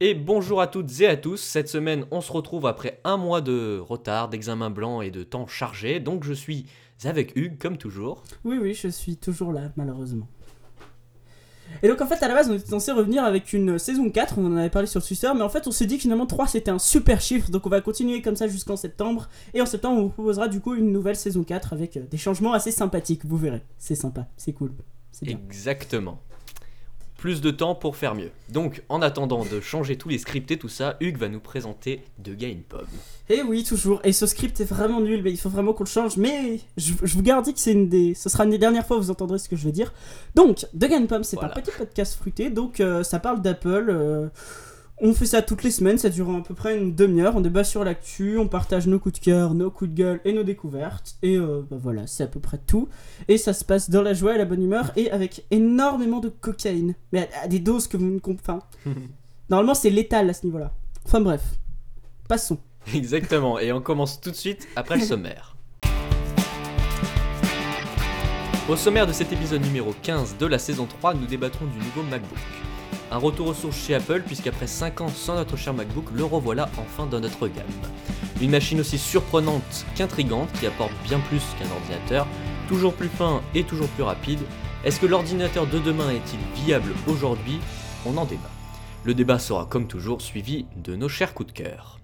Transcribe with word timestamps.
Et 0.00 0.14
bonjour 0.14 0.60
à 0.60 0.68
toutes 0.68 1.00
et 1.00 1.08
à 1.08 1.16
tous, 1.16 1.38
cette 1.38 1.68
semaine 1.68 2.04
on 2.12 2.20
se 2.20 2.30
retrouve 2.30 2.66
après 2.66 3.00
un 3.02 3.16
mois 3.16 3.40
de 3.40 3.80
retard, 3.80 4.28
d'examen 4.28 4.70
blanc 4.70 5.00
et 5.00 5.10
de 5.10 5.24
temps 5.24 5.48
chargé, 5.48 5.98
donc 5.98 6.22
je 6.22 6.32
suis 6.32 6.66
avec 7.02 7.34
Hugues 7.34 7.58
comme 7.58 7.78
toujours. 7.78 8.22
Oui, 8.44 8.58
oui, 8.62 8.74
je 8.74 8.86
suis 8.86 9.16
toujours 9.16 9.52
là, 9.52 9.72
malheureusement. 9.74 10.28
Et 11.82 11.88
donc 11.88 12.00
en 12.00 12.06
fait 12.06 12.22
à 12.22 12.28
la 12.28 12.34
base 12.34 12.48
on 12.48 12.54
était 12.54 12.68
censé 12.68 12.92
revenir 12.92 13.24
avec 13.24 13.52
une 13.52 13.76
saison 13.76 14.08
4, 14.08 14.38
on 14.38 14.46
en 14.46 14.56
avait 14.56 14.70
parlé 14.70 14.86
sur 14.86 15.04
Twitter, 15.04 15.32
mais 15.34 15.42
en 15.42 15.48
fait 15.48 15.66
on 15.66 15.72
s'est 15.72 15.86
dit 15.86 15.96
que 15.96 16.02
finalement 16.02 16.26
3 16.26 16.46
c'était 16.46 16.70
un 16.70 16.78
super 16.78 17.20
chiffre, 17.20 17.50
donc 17.50 17.66
on 17.66 17.68
va 17.68 17.80
continuer 17.80 18.22
comme 18.22 18.36
ça 18.36 18.46
jusqu'en 18.46 18.76
septembre, 18.76 19.28
et 19.52 19.60
en 19.60 19.66
septembre 19.66 19.98
on 19.98 20.02
vous 20.04 20.10
proposera 20.10 20.46
du 20.46 20.60
coup 20.60 20.76
une 20.76 20.92
nouvelle 20.92 21.16
saison 21.16 21.42
4 21.42 21.72
avec 21.72 21.96
euh, 21.96 22.04
des 22.08 22.18
changements 22.18 22.52
assez 22.52 22.70
sympathiques, 22.70 23.24
vous 23.24 23.36
verrez, 23.36 23.64
c'est 23.78 23.96
sympa, 23.96 24.28
c'est 24.36 24.52
cool. 24.52 24.70
c'est 25.10 25.26
bien. 25.26 25.40
Exactement. 25.44 26.22
Plus 27.18 27.40
de 27.42 27.50
temps 27.50 27.74
pour 27.74 27.96
faire 27.96 28.14
mieux. 28.14 28.30
Donc 28.48 28.82
en 28.88 29.02
attendant 29.02 29.44
de 29.44 29.60
changer 29.60 29.96
tous 29.96 30.08
les 30.08 30.18
scripts 30.18 30.50
et 30.52 30.56
tout 30.56 30.68
ça, 30.68 30.96
Hugues 31.00 31.18
va 31.18 31.28
nous 31.28 31.40
présenter 31.40 32.00
De 32.18 32.32
Game 32.32 32.60
Pub. 32.60 32.86
Et 33.28 33.42
oui, 33.42 33.64
toujours. 33.64 34.00
Et 34.04 34.12
ce 34.12 34.24
script 34.24 34.58
est 34.60 34.64
vraiment 34.64 35.00
nul, 35.00 35.22
mais 35.22 35.30
il 35.32 35.36
faut 35.36 35.50
vraiment 35.50 35.72
qu'on 35.74 35.82
le 35.84 35.88
change. 35.88 36.16
Mais 36.16 36.60
je, 36.76 36.92
je 37.02 37.14
vous 37.14 37.22
garantis 37.22 37.52
que 37.52 37.60
c'est 37.60 37.72
une 37.72 37.88
des, 37.88 38.14
ce 38.14 38.28
sera 38.28 38.44
une 38.44 38.50
des 38.50 38.58
dernières 38.58 38.86
fois 38.86 38.96
où 38.96 39.00
vous 39.02 39.10
entendrez 39.10 39.38
ce 39.38 39.48
que 39.50 39.56
je 39.56 39.64
vais 39.64 39.72
dire. 39.72 39.92
Donc, 40.34 40.58
The 40.74 40.86
Game 40.88 41.06
Pump, 41.08 41.24
c'est 41.24 41.36
Voilà. 41.36 41.52
un 41.54 41.60
petit 41.60 41.72
podcast 41.76 42.14
fruité. 42.14 42.48
Donc, 42.50 42.80
euh, 42.80 43.02
ça 43.02 43.18
parle 43.18 43.42
d'Apple. 43.42 43.86
euh, 43.90 44.28
on 45.00 45.14
fait 45.14 45.26
ça 45.26 45.42
toutes 45.42 45.62
les 45.62 45.70
semaines, 45.70 45.98
ça 45.98 46.08
dure 46.08 46.34
à 46.34 46.42
peu 46.42 46.54
près 46.54 46.76
une 46.76 46.94
demi-heure. 46.94 47.36
On 47.36 47.40
débat 47.40 47.64
sur 47.64 47.84
l'actu, 47.84 48.38
on 48.38 48.48
partage 48.48 48.86
nos 48.86 48.98
coups 48.98 49.20
de 49.20 49.24
cœur, 49.24 49.54
nos 49.54 49.70
coups 49.70 49.90
de 49.90 49.96
gueule 49.96 50.20
et 50.24 50.32
nos 50.32 50.42
découvertes. 50.42 51.16
Et 51.22 51.36
euh, 51.36 51.62
bah 51.70 51.76
voilà, 51.80 52.06
c'est 52.06 52.24
à 52.24 52.26
peu 52.26 52.40
près 52.40 52.58
tout. 52.58 52.88
Et 53.28 53.38
ça 53.38 53.52
se 53.52 53.64
passe 53.64 53.90
dans 53.90 54.02
la 54.02 54.14
joie 54.14 54.34
et 54.34 54.38
la 54.38 54.44
bonne 54.44 54.62
humeur 54.62 54.92
et 54.96 55.10
avec 55.10 55.44
énormément 55.50 56.20
de 56.20 56.28
cocaïne. 56.28 56.94
Mais 57.12 57.28
à, 57.40 57.44
à 57.44 57.48
des 57.48 57.60
doses 57.60 57.86
que 57.86 57.96
vous 57.96 58.06
ne 58.06 58.18
comprenez 58.18 58.58
pas. 58.60 58.68
Normalement, 59.50 59.74
c'est 59.74 59.90
létal 59.90 60.28
à 60.28 60.34
ce 60.34 60.44
niveau-là. 60.46 60.72
Enfin 61.04 61.20
bref, 61.20 61.42
passons. 62.28 62.58
Exactement, 62.94 63.58
et 63.58 63.72
on 63.72 63.80
commence 63.80 64.20
tout 64.20 64.30
de 64.30 64.36
suite 64.36 64.66
après 64.76 64.96
le 64.96 65.02
sommaire. 65.02 65.56
Au 68.68 68.76
sommaire 68.76 69.06
de 69.06 69.12
cet 69.12 69.32
épisode 69.32 69.62
numéro 69.62 69.94
15 70.02 70.36
de 70.38 70.46
la 70.46 70.58
saison 70.58 70.86
3, 70.86 71.14
nous 71.14 71.26
débattrons 71.26 71.64
du 71.66 71.78
nouveau 71.78 72.02
MacBook. 72.02 72.38
Un 73.10 73.16
retour 73.16 73.48
aux 73.48 73.54
sources 73.54 73.86
chez 73.86 73.94
Apple, 73.94 74.22
puisqu'après 74.26 74.66
5 74.66 75.00
ans 75.00 75.08
sans 75.08 75.34
notre 75.34 75.56
cher 75.56 75.72
MacBook, 75.72 76.04
le 76.14 76.24
revoilà 76.24 76.68
enfin 76.76 77.06
dans 77.06 77.20
notre 77.20 77.48
gamme. 77.48 77.64
Une 78.40 78.50
machine 78.50 78.80
aussi 78.80 78.98
surprenante 78.98 79.86
qu'intrigante, 79.96 80.52
qui 80.60 80.66
apporte 80.66 80.92
bien 81.04 81.18
plus 81.20 81.42
qu'un 81.58 81.70
ordinateur, 81.70 82.26
toujours 82.68 82.92
plus 82.92 83.08
fin 83.08 83.40
et 83.54 83.64
toujours 83.64 83.88
plus 83.88 84.02
rapide. 84.02 84.40
Est-ce 84.84 85.00
que 85.00 85.06
l'ordinateur 85.06 85.66
de 85.66 85.78
demain 85.78 86.10
est-il 86.10 86.62
viable 86.64 86.92
aujourd'hui? 87.06 87.60
On 88.04 88.16
en 88.18 88.26
débat. 88.26 88.50
Le 89.04 89.14
débat 89.14 89.38
sera 89.38 89.64
comme 89.64 89.86
toujours 89.86 90.20
suivi 90.20 90.66
de 90.76 90.94
nos 90.94 91.08
chers 91.08 91.32
coups 91.32 91.52
de 91.52 91.58
cœur. 91.58 91.97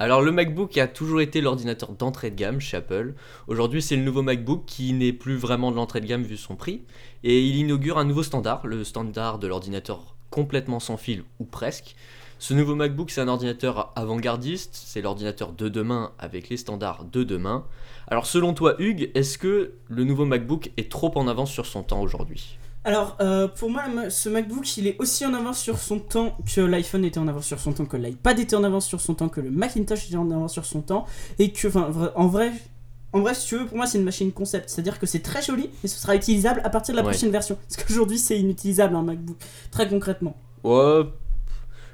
Alors 0.00 0.22
le 0.22 0.30
MacBook 0.30 0.78
a 0.78 0.86
toujours 0.86 1.20
été 1.20 1.40
l'ordinateur 1.40 1.90
d'entrée 1.90 2.30
de 2.30 2.36
gamme 2.36 2.60
chez 2.60 2.76
Apple. 2.76 3.14
Aujourd'hui 3.48 3.82
c'est 3.82 3.96
le 3.96 4.02
nouveau 4.02 4.22
MacBook 4.22 4.62
qui 4.64 4.92
n'est 4.92 5.12
plus 5.12 5.34
vraiment 5.34 5.72
de 5.72 5.76
l'entrée 5.76 6.00
de 6.00 6.06
gamme 6.06 6.22
vu 6.22 6.36
son 6.36 6.54
prix. 6.54 6.82
Et 7.24 7.42
il 7.44 7.56
inaugure 7.56 7.98
un 7.98 8.04
nouveau 8.04 8.22
standard, 8.22 8.64
le 8.64 8.84
standard 8.84 9.40
de 9.40 9.48
l'ordinateur 9.48 10.14
complètement 10.30 10.78
sans 10.78 10.98
fil 10.98 11.24
ou 11.40 11.44
presque. 11.44 11.96
Ce 12.38 12.54
nouveau 12.54 12.76
MacBook 12.76 13.10
c'est 13.10 13.20
un 13.20 13.26
ordinateur 13.26 13.92
avant-gardiste, 13.96 14.70
c'est 14.72 15.02
l'ordinateur 15.02 15.52
de 15.52 15.68
demain 15.68 16.12
avec 16.20 16.48
les 16.48 16.58
standards 16.58 17.04
de 17.04 17.24
demain. 17.24 17.64
Alors 18.06 18.26
selon 18.26 18.54
toi 18.54 18.76
Hugues, 18.78 19.10
est-ce 19.16 19.36
que 19.36 19.72
le 19.88 20.04
nouveau 20.04 20.26
MacBook 20.26 20.70
est 20.76 20.92
trop 20.92 21.10
en 21.18 21.26
avance 21.26 21.50
sur 21.50 21.66
son 21.66 21.82
temps 21.82 22.02
aujourd'hui? 22.02 22.56
Alors, 22.84 23.16
euh, 23.20 23.48
pour 23.48 23.70
moi, 23.70 23.82
ce 24.08 24.28
MacBook, 24.28 24.76
il 24.78 24.86
est 24.86 24.96
aussi 24.98 25.26
en 25.26 25.34
avance 25.34 25.58
sur 25.58 25.78
son 25.78 25.98
temps 25.98 26.36
que 26.54 26.60
l'iPhone 26.60 27.04
était 27.04 27.18
en 27.18 27.28
avance 27.28 27.46
sur 27.46 27.58
son 27.60 27.72
temps, 27.72 27.84
que 27.86 27.96
l'iPad 27.96 28.38
était 28.38 28.56
en 28.56 28.64
avance 28.64 28.86
sur 28.86 29.00
son 29.00 29.14
temps, 29.14 29.28
que 29.28 29.40
le 29.40 29.50
Macintosh 29.50 30.06
était 30.06 30.16
en 30.16 30.30
avance 30.30 30.52
sur 30.52 30.64
son 30.64 30.80
temps, 30.80 31.04
et 31.38 31.52
que, 31.52 31.68
enfin, 31.68 31.90
en 32.14 32.28
vrai, 32.28 32.52
en 33.12 33.20
vrai, 33.20 33.34
si 33.34 33.46
tu 33.48 33.56
veux, 33.58 33.66
pour 33.66 33.76
moi, 33.76 33.86
c'est 33.86 33.98
une 33.98 34.04
machine 34.04 34.32
concept, 34.32 34.70
c'est-à-dire 34.70 34.98
que 34.98 35.06
c'est 35.06 35.18
très 35.20 35.42
joli, 35.42 35.68
mais 35.82 35.88
ce 35.88 35.98
sera 36.00 36.14
utilisable 36.16 36.60
à 36.64 36.70
partir 36.70 36.94
de 36.94 36.98
la 37.00 37.04
Ouais. 37.04 37.10
prochaine 37.12 37.30
version. 37.30 37.58
Parce 37.68 37.84
qu'aujourd'hui, 37.84 38.18
c'est 38.18 38.38
inutilisable 38.38 38.94
un 38.96 39.02
MacBook, 39.02 39.36
très 39.70 39.88
concrètement. 39.88 40.36
Ouais. 40.64 41.02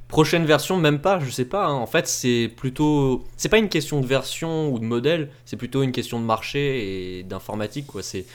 Prochaine 0.07 0.45
version, 0.45 0.77
même 0.77 1.01
pas, 1.01 1.19
je 1.19 1.31
sais 1.31 1.47
pas. 1.47 1.67
hein. 1.67 1.73
En 1.75 1.87
fait, 1.87 2.07
c'est 2.07 2.53
plutôt. 2.55 3.25
C'est 3.37 3.49
pas 3.49 3.59
une 3.59 3.71
question 3.71 4.01
de 4.01 4.07
version 4.07 4.71
ou 4.73 4.79
de 4.79 4.85
modèle, 4.85 5.31
c'est 5.45 5.57
plutôt 5.57 5.83
une 5.83 5.93
question 5.93 6.21
de 6.21 6.25
marché 6.27 7.19
et 7.19 7.23
d'informatique, 7.25 7.87
quoi. 7.87 8.03
C'est. 8.03 8.27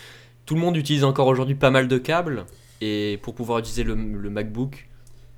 Tout 0.49 0.55
le 0.55 0.61
monde 0.61 0.77
utilise 0.77 1.03
encore 1.03 1.27
aujourd'hui 1.27 1.53
pas 1.53 1.69
mal 1.69 1.87
de 1.87 1.99
câbles, 1.99 2.47
et 2.81 3.19
pour 3.21 3.35
pouvoir 3.35 3.59
utiliser 3.59 3.83
le, 3.83 3.93
le 3.93 4.29
MacBook, 4.31 4.89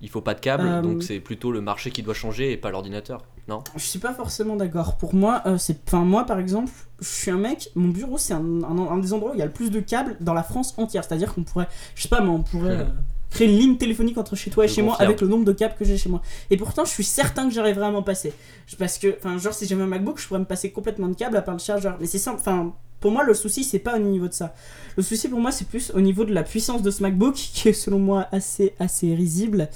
il 0.02 0.08
faut 0.10 0.22
pas 0.22 0.34
de 0.34 0.40
câbles, 0.40 0.66
Euh, 0.66 0.82
donc 0.82 1.04
c'est 1.04 1.20
plutôt 1.20 1.52
le 1.52 1.60
marché 1.60 1.92
qui 1.92 2.02
doit 2.02 2.14
changer 2.14 2.54
et 2.54 2.56
pas 2.56 2.72
l'ordinateur, 2.72 3.26
non? 3.50 3.62
Je 3.76 3.84
suis 3.84 4.00
pas 4.00 4.14
forcément 4.14 4.56
d'accord. 4.56 4.96
Pour 4.98 5.14
moi, 5.14 5.42
euh, 5.48 5.58
c'est, 5.58 5.80
enfin, 5.86 6.06
moi, 6.06 6.26
par 6.26 6.40
exemple, 6.40 6.72
je 7.02 7.10
suis 7.10 7.30
un 7.30 7.38
mec, 7.38 7.72
mon 7.76 7.90
bureau, 7.90 8.18
c'est 8.18 8.34
un, 8.34 8.64
un- 8.64 8.88
un 8.90 8.98
des 9.00 9.12
endroits 9.12 9.32
où 9.32 9.34
il 9.34 9.40
y 9.40 9.42
a 9.42 9.46
le 9.48 9.52
plus 9.52 9.70
de 9.70 9.82
câbles 9.82 10.16
dans 10.22 10.34
la 10.34 10.44
France 10.44 10.76
entière. 10.78 11.04
C'est-à-dire 11.04 11.34
qu'on 11.34 11.44
pourrait, 11.44 11.68
je 11.94 12.04
sais 12.04 12.08
pas, 12.08 12.22
mais 12.22 12.30
on 12.30 12.42
pourrait 12.44 12.70
euh, 12.80 12.86
créer 13.32 13.50
une 13.50 13.58
ligne 13.60 13.76
téléphonique 13.78 14.18
entre 14.18 14.38
chez 14.38 14.50
toi 14.50 14.64
et 14.64 14.70
Je 14.70 14.76
chez 14.76 14.82
moi 14.82 14.96
avec 15.04 15.20
le 15.20 15.28
nombre 15.28 15.44
de 15.44 15.52
câbles 15.52 15.76
que 15.78 15.84
j'ai 15.84 15.98
chez 15.98 16.08
moi. 16.08 16.22
Et 16.50 16.56
pourtant, 16.56 16.86
je 16.86 16.90
suis 16.92 17.04
certain 17.04 17.50
que 17.50 17.54
j'arriverai 17.54 17.86
à 17.88 17.92
m'en 17.92 18.02
passer. 18.02 18.32
Parce 18.80 18.98
que, 18.98 19.14
enfin, 19.18 19.38
genre, 19.38 19.54
si 19.54 19.66
j'avais 19.68 19.84
un 19.84 19.88
MacBook, 19.88 20.22
je 20.22 20.26
pourrais 20.28 20.40
me 20.40 20.46
passer 20.46 20.72
complètement 20.72 21.10
de 21.10 21.16
câbles 21.16 21.36
à 21.36 21.42
part 21.42 21.56
le 21.56 21.60
chargeur. 21.60 21.98
Mais 22.00 22.08
c'est 22.08 22.18
simple, 22.18 22.38
enfin. 22.40 22.74
Pour 23.02 23.12
moi, 23.12 23.24
le 23.26 23.34
souci, 23.34 23.64
c'est 23.66 23.80
pas 23.80 23.98
au 23.98 24.00
niveau 24.00 24.28
de 24.30 24.34
ça. 24.34 24.54
Le 24.96 25.04
souci 25.04 25.28
pour 25.28 25.40
moi, 25.40 25.52
c'est 25.52 25.68
plus 25.68 25.92
au 25.94 26.00
niveau 26.02 26.24
de 26.24 26.34
la 26.34 26.44
puissance 26.44 26.82
de 26.82 26.92
ce 26.92 27.02
MacBook, 27.04 27.34
qui 27.54 27.68
est 27.70 27.74
selon 27.74 28.00
moi 28.00 28.28
assez, 28.32 28.74
assez 28.80 29.14
risible. 29.14 29.68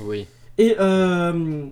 Oui. 0.00 0.26
Et 0.58 0.74
euh, 0.80 1.66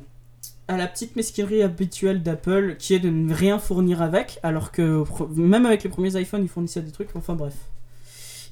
à 0.69 0.77
la 0.77 0.87
petite 0.87 1.17
mesquinerie 1.17 1.63
habituelle 1.63 2.23
d'Apple, 2.23 2.77
qui 2.79 2.95
est 2.95 2.99
de 3.01 3.09
ne 3.11 3.35
rien 3.35 3.59
fournir 3.59 4.03
avec, 4.03 4.39
alors 4.43 4.71
que 4.71 5.03
même 5.35 5.67
avec 5.67 5.83
les 5.83 5.91
premiers 5.91 6.15
iPhones, 6.21 6.43
ils 6.43 6.49
fournissaient 6.49 6.83
des 6.83 6.93
trucs, 6.93 7.15
enfin 7.17 7.35
bref. 7.35 7.55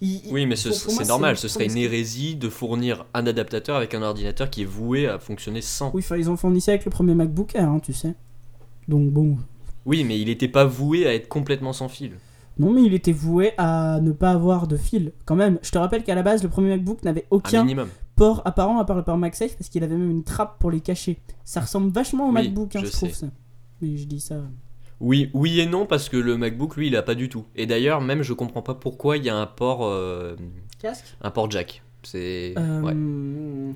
Il- 0.03 0.21
Oui, 0.31 0.45
mais 0.45 0.57
ce- 0.57 0.73
c'est 0.73 1.09
normal, 1.09 1.39
ce 1.39 1.49
serait 1.49 1.67
une 1.67 1.77
hérésie 1.79 2.37
de 2.37 2.49
fournir 2.51 3.07
un 3.15 3.27
adaptateur 3.27 3.77
avec 3.77 3.95
un 3.95 4.03
ordinateur 4.03 4.51
qui 4.51 4.63
est 4.63 4.67
voué 4.67 5.07
à 5.09 5.19
fonctionner 5.19 5.63
sans. 5.63 5.91
Oui, 5.95 6.05
ils 6.19 6.29
ont 6.31 6.37
fourni 6.37 6.61
ça 6.61 6.73
avec 6.73 6.85
le 6.85 6.91
premier 6.91 7.15
MacBook 7.15 7.55
Air, 7.55 7.69
hein, 7.71 7.81
tu 7.83 7.95
sais. 7.95 8.15
Donc 8.89 9.11
bon. 9.11 9.39
Oui, 9.87 10.05
mais 10.05 10.21
il 10.21 10.29
était 10.29 10.49
pas 10.49 10.65
voué 10.67 11.07
à 11.07 11.15
être 11.15 11.29
complètement 11.29 11.73
sans 11.73 11.89
fil. 11.89 12.13
Non, 12.59 12.73
mais 12.73 12.83
il 12.83 12.95
était 12.95 13.13
voué 13.13 13.53
à 13.59 14.01
ne 14.01 14.13
pas 14.13 14.31
avoir 14.31 14.67
de 14.67 14.77
fil, 14.77 15.13
quand 15.25 15.37
même. 15.37 15.59
Je 15.63 15.71
te 15.71 15.79
rappelle 15.79 16.05
qu'à 16.05 16.15
la 16.15 16.23
base, 16.23 16.43
le 16.43 16.49
premier 16.49 16.71
MacBook 16.71 17.03
n'avait 17.03 17.27
Un 17.31 17.37
aucun 17.37 17.67
port 18.17 18.41
apparent 18.47 18.79
à 18.79 18.85
part 18.85 18.97
le 18.97 19.05
port 19.05 19.19
MagSafe, 19.19 19.57
parce 19.57 19.69
qu'il 19.69 19.85
avait 19.85 19.97
même 19.97 20.11
une 20.11 20.25
trappe 20.25 20.59
pour 20.59 20.71
les 20.71 20.81
cacher. 20.81 21.19
Ça 21.45 21.61
ressemble 21.61 21.91
vachement 21.93 22.25
au 22.25 22.29
Oui, 22.29 22.35
MacBook, 22.35 22.75
hein, 22.77 22.81
je 22.83 22.87
je, 22.87 22.93
trouve 22.93 23.13
ça. 23.13 23.27
Mais 23.83 23.97
je 23.97 24.07
dis 24.07 24.21
ça. 24.21 24.37
Oui, 25.01 25.31
oui 25.35 25.61
et 25.61 25.67
non 25.67 25.87
parce 25.87 26.09
que 26.09 26.17
le 26.17 26.37
MacBook 26.37 26.77
lui 26.77 26.87
il 26.87 26.97
a 26.97 27.03
pas 27.03 27.15
du 27.15 27.29
tout. 27.29 27.45
Et 27.55 27.67
d'ailleurs 27.67 28.01
même 28.01 28.23
je 28.23 28.33
comprends 28.33 28.63
pas 28.63 28.75
pourquoi 28.75 29.17
il 29.17 29.25
y 29.25 29.29
a 29.29 29.37
un 29.37 29.47
port 29.47 29.85
euh, 29.85 30.37
Casque? 30.81 31.05
un 31.21 31.31
port 31.31 31.51
jack. 31.51 31.83
C'est 32.03 32.55
Euh, 32.57 32.81
ouais. 32.81 32.95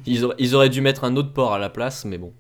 Ils, 0.06 0.24
auraient, 0.24 0.36
ils 0.38 0.54
auraient 0.54 0.68
dû 0.70 0.80
mettre 0.80 1.04
un 1.04 1.16
autre 1.16 1.32
port 1.32 1.52
à 1.52 1.58
la 1.58 1.68
place 1.68 2.04
mais 2.04 2.16
bon. 2.16 2.32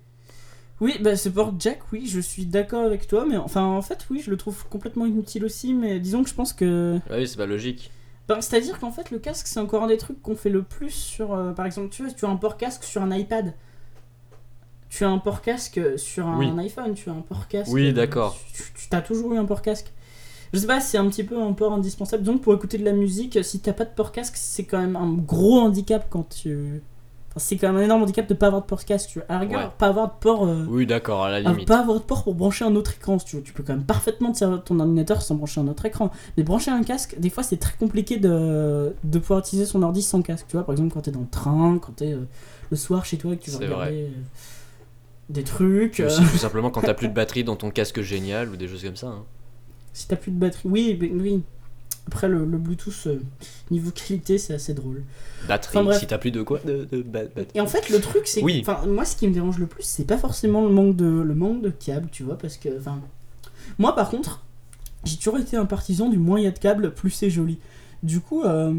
Oui, 0.80 0.96
bah 1.00 1.14
ce 1.16 1.28
port 1.28 1.52
jack, 1.58 1.80
oui, 1.92 2.06
je 2.06 2.20
suis 2.20 2.46
d'accord 2.46 2.84
avec 2.84 3.06
toi, 3.06 3.26
mais 3.28 3.36
enfin 3.36 3.62
en 3.64 3.82
fait, 3.82 4.06
oui, 4.10 4.22
je 4.24 4.30
le 4.30 4.36
trouve 4.36 4.64
complètement 4.68 5.04
inutile 5.06 5.44
aussi, 5.44 5.74
mais 5.74 6.00
disons 6.00 6.22
que 6.22 6.28
je 6.30 6.34
pense 6.34 6.52
que. 6.52 6.98
Ouais, 7.10 7.18
Oui, 7.18 7.28
c'est 7.28 7.36
pas 7.36 7.46
logique. 7.46 7.90
Ben, 8.28 8.40
C'est-à-dire 8.40 8.78
qu'en 8.78 8.90
fait, 8.92 9.10
le 9.10 9.18
casque, 9.18 9.46
c'est 9.46 9.60
encore 9.60 9.82
un 9.82 9.88
des 9.88 9.96
trucs 9.98 10.22
qu'on 10.22 10.36
fait 10.36 10.50
le 10.50 10.62
plus 10.62 10.90
sur. 10.90 11.34
euh, 11.34 11.52
par 11.52 11.66
exemple, 11.66 11.88
tu 11.90 12.02
vois, 12.04 12.12
tu 12.12 12.24
as 12.24 12.28
un 12.28 12.36
port 12.36 12.56
casque 12.56 12.84
sur 12.84 13.02
un 13.02 13.10
iPad. 13.14 13.52
Tu 14.88 15.04
as 15.04 15.08
un 15.10 15.18
port 15.18 15.42
casque 15.42 15.80
sur 15.98 16.26
un 16.26 16.38
Oui. 16.38 16.50
iPhone, 16.64 16.94
tu 16.94 17.10
as 17.10 17.12
un 17.12 17.20
port 17.20 17.46
casque. 17.48 17.70
Oui, 17.72 17.92
d'accord. 17.92 18.36
Tu, 18.52 18.62
tu 18.88 18.96
as 18.96 19.02
toujours 19.02 19.34
eu 19.34 19.38
un 19.38 19.44
port 19.44 19.62
casque. 19.62 19.92
Je 20.52 20.58
sais 20.58 20.66
pas, 20.66 20.80
c'est 20.80 20.98
un 20.98 21.08
petit 21.08 21.22
peu 21.22 21.40
un 21.40 21.52
port 21.52 21.72
indispensable. 21.72 22.24
Donc 22.24 22.40
pour 22.42 22.54
écouter 22.54 22.76
de 22.78 22.84
la 22.84 22.92
musique, 22.92 23.38
si 23.44 23.60
t'as 23.60 23.72
pas 23.72 23.84
de 23.84 23.94
port 23.94 24.10
casque, 24.10 24.34
c'est 24.36 24.64
quand 24.64 24.78
même 24.80 24.96
un 24.96 25.12
gros 25.12 25.60
handicap 25.60 26.06
quand 26.10 26.28
tu. 26.28 26.82
C'est 27.36 27.56
quand 27.56 27.68
même 27.68 27.76
un 27.76 27.84
énorme 27.84 28.02
handicap 28.02 28.28
de 28.28 28.34
pas 28.34 28.46
avoir 28.48 28.62
de 28.62 28.66
port 28.66 28.84
casque. 28.84 29.10
Tu 29.10 29.18
vois. 29.20 29.26
À 29.28 29.34
la 29.34 29.38
rigueur, 29.40 29.60
Ouais. 29.60 29.70
pas 29.78 29.86
avoir 29.86 30.08
de 30.08 30.12
port. 30.20 30.44
euh, 30.46 30.66
Oui, 30.68 30.84
d'accord, 30.84 31.22
à 31.24 31.30
la 31.30 31.40
limite. 31.40 31.68
pas 31.68 31.78
avoir 31.80 31.98
de 32.00 32.02
port 32.04 32.24
pour 32.24 32.34
brancher 32.34 32.64
un 32.64 32.74
autre 32.74 32.92
écran, 32.96 33.18
si 33.20 33.24
tu 33.26 33.36
veux. 33.36 33.42
Tu 33.42 33.52
peux 33.52 33.62
quand 33.62 33.72
même 33.74 33.84
parfaitement 33.84 34.32
te 34.32 34.38
servir 34.38 34.58
de 34.58 34.62
ton 34.62 34.80
ordinateur 34.80 35.22
sans 35.22 35.36
brancher 35.36 35.60
un 35.60 35.68
autre 35.68 35.86
écran. 35.86 36.10
Mais 36.36 36.42
brancher 36.42 36.72
un 36.72 36.82
casque, 36.82 37.14
des 37.20 37.30
fois, 37.30 37.44
c'est 37.44 37.58
très 37.58 37.76
compliqué 37.78 38.16
de, 38.16 38.94
de 39.04 39.18
pouvoir 39.20 39.38
utiliser 39.40 39.64
son 39.64 39.82
ordi 39.82 40.02
sans 40.02 40.22
casque. 40.22 40.46
Tu 40.48 40.56
vois, 40.56 40.66
par 40.66 40.72
exemple, 40.72 40.92
quand 40.92 41.02
t'es 41.02 41.12
dans 41.12 41.20
le 41.20 41.28
train, 41.30 41.78
quand 41.80 41.92
t'es 41.92 42.12
euh, 42.14 42.26
le 42.70 42.76
soir 42.76 43.04
chez 43.04 43.16
toi 43.16 43.32
et 43.32 43.36
que 43.36 43.44
tu 43.44 43.50
veux 43.52 43.58
regarder 43.58 44.02
euh, 44.06 44.08
des 45.28 45.44
trucs. 45.44 46.00
Aussi, 46.04 46.20
tout 46.22 46.36
simplement 46.38 46.70
quand 46.70 46.80
t'as 46.82 46.94
plus 46.94 47.08
de 47.08 47.14
batterie 47.14 47.44
dans 47.44 47.56
ton 47.56 47.70
casque 47.70 48.00
génial 48.00 48.48
ou 48.50 48.56
des 48.56 48.66
choses 48.66 48.82
comme 48.82 48.96
ça. 48.96 49.06
hein. 49.06 49.22
si 49.92 50.08
t'as 50.08 50.16
plus 50.16 50.32
de 50.32 50.38
batterie. 50.38 50.68
Oui, 50.68 50.98
mais- 51.00 51.10
oui. 51.12 51.42
Après, 52.06 52.28
le, 52.28 52.44
le 52.44 52.58
Bluetooth, 52.58 53.06
euh, 53.06 53.20
niveau 53.70 53.90
qualité, 53.90 54.36
c'est 54.38 54.54
assez 54.54 54.74
drôle. 54.74 55.02
Batterie, 55.46 55.78
Enfin, 55.78 55.92
si 55.92 56.06
t'as 56.06 56.18
plus 56.18 56.30
de 56.32 56.42
quoi 56.42 56.58
de, 56.64 56.86
de 56.90 57.04
Et 57.54 57.60
en 57.60 57.66
fait, 57.66 57.88
le 57.90 58.00
truc, 58.00 58.26
c'est 58.26 58.42
Oui. 58.42 58.62
que. 58.62 58.86
Moi, 58.88 59.04
ce 59.04 59.14
qui 59.16 59.28
me 59.28 59.32
dérange 59.34 59.58
le 59.58 59.66
plus, 59.66 59.82
c'est 59.84 60.04
pas 60.06 60.18
forcément 60.18 60.62
le 60.62 60.70
manque 60.70 60.96
de, 60.96 61.04
le 61.06 61.34
manque 61.34 61.62
de 61.62 61.70
câbles, 61.70 62.08
tu 62.10 62.22
vois, 62.24 62.36
parce 62.36 62.56
que. 62.56 62.68
Enfin. 62.78 62.98
Moi, 63.78 63.94
par 63.94 64.10
contre, 64.10 64.42
j'ai 65.04 65.16
toujours 65.16 65.38
été 65.38 65.56
un 65.56 65.66
partisan 65.66 66.08
du 66.08 66.18
moins 66.18 66.38
il 66.40 66.44
y 66.44 66.48
a 66.48 66.50
de 66.50 66.58
câbles, 66.58 66.92
plus 66.92 67.10
c'est 67.10 67.30
joli. 67.30 67.58
Du 68.02 68.20
coup. 68.20 68.42
euh, 68.42 68.72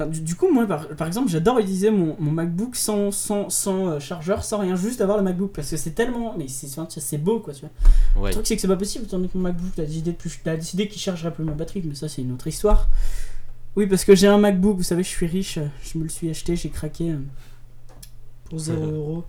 Enfin, 0.00 0.06
du, 0.08 0.20
du 0.20 0.36
coup, 0.36 0.48
moi, 0.52 0.64
par, 0.66 0.86
par 0.88 1.06
exemple, 1.08 1.28
j'adore 1.28 1.58
utiliser 1.58 1.90
mon, 1.90 2.14
mon 2.20 2.30
MacBook 2.30 2.76
sans, 2.76 3.10
sans, 3.10 3.50
sans 3.50 3.88
euh, 3.88 3.98
chargeur, 3.98 4.44
sans 4.44 4.58
rien, 4.58 4.76
juste 4.76 5.00
avoir 5.00 5.16
le 5.18 5.24
MacBook. 5.24 5.52
Parce 5.52 5.70
que 5.70 5.76
c'est 5.76 5.90
tellement. 5.90 6.34
Mais 6.38 6.46
c'est 6.46 6.68
c'est 7.00 7.18
beau, 7.18 7.40
quoi, 7.40 7.52
tu 7.52 7.62
vois. 7.62 8.22
Ouais. 8.22 8.28
Le 8.30 8.34
truc, 8.34 8.46
c'est 8.46 8.54
que 8.54 8.60
c'est 8.62 8.68
pas 8.68 8.76
possible, 8.76 9.04
étant 9.06 9.16
donné 9.16 9.28
que 9.28 9.36
mon 9.36 9.42
MacBook, 9.44 9.70
t'as 9.74 9.84
décidé, 9.84 10.12
de 10.12 10.16
plus- 10.16 10.38
t'as 10.44 10.56
décidé 10.56 10.86
qu'il 10.86 11.00
chargerait 11.00 11.32
plus 11.32 11.44
ma 11.44 11.52
batterie, 11.52 11.82
mais 11.84 11.94
ça, 11.96 12.08
c'est 12.08 12.22
une 12.22 12.32
autre 12.32 12.46
histoire. 12.46 12.88
Oui, 13.76 13.86
parce 13.86 14.04
que 14.04 14.14
j'ai 14.14 14.26
un 14.28 14.38
MacBook, 14.38 14.76
vous 14.76 14.82
savez, 14.82 15.02
je 15.02 15.08
suis 15.08 15.26
riche, 15.26 15.58
euh, 15.58 15.66
je 15.82 15.98
me 15.98 16.04
le 16.04 16.08
suis 16.08 16.30
acheté, 16.30 16.54
j'ai 16.56 16.68
craqué 16.70 17.10
euh, 17.12 17.18
pour 18.50 18.58
0 18.58 18.84
euros. 18.92 19.24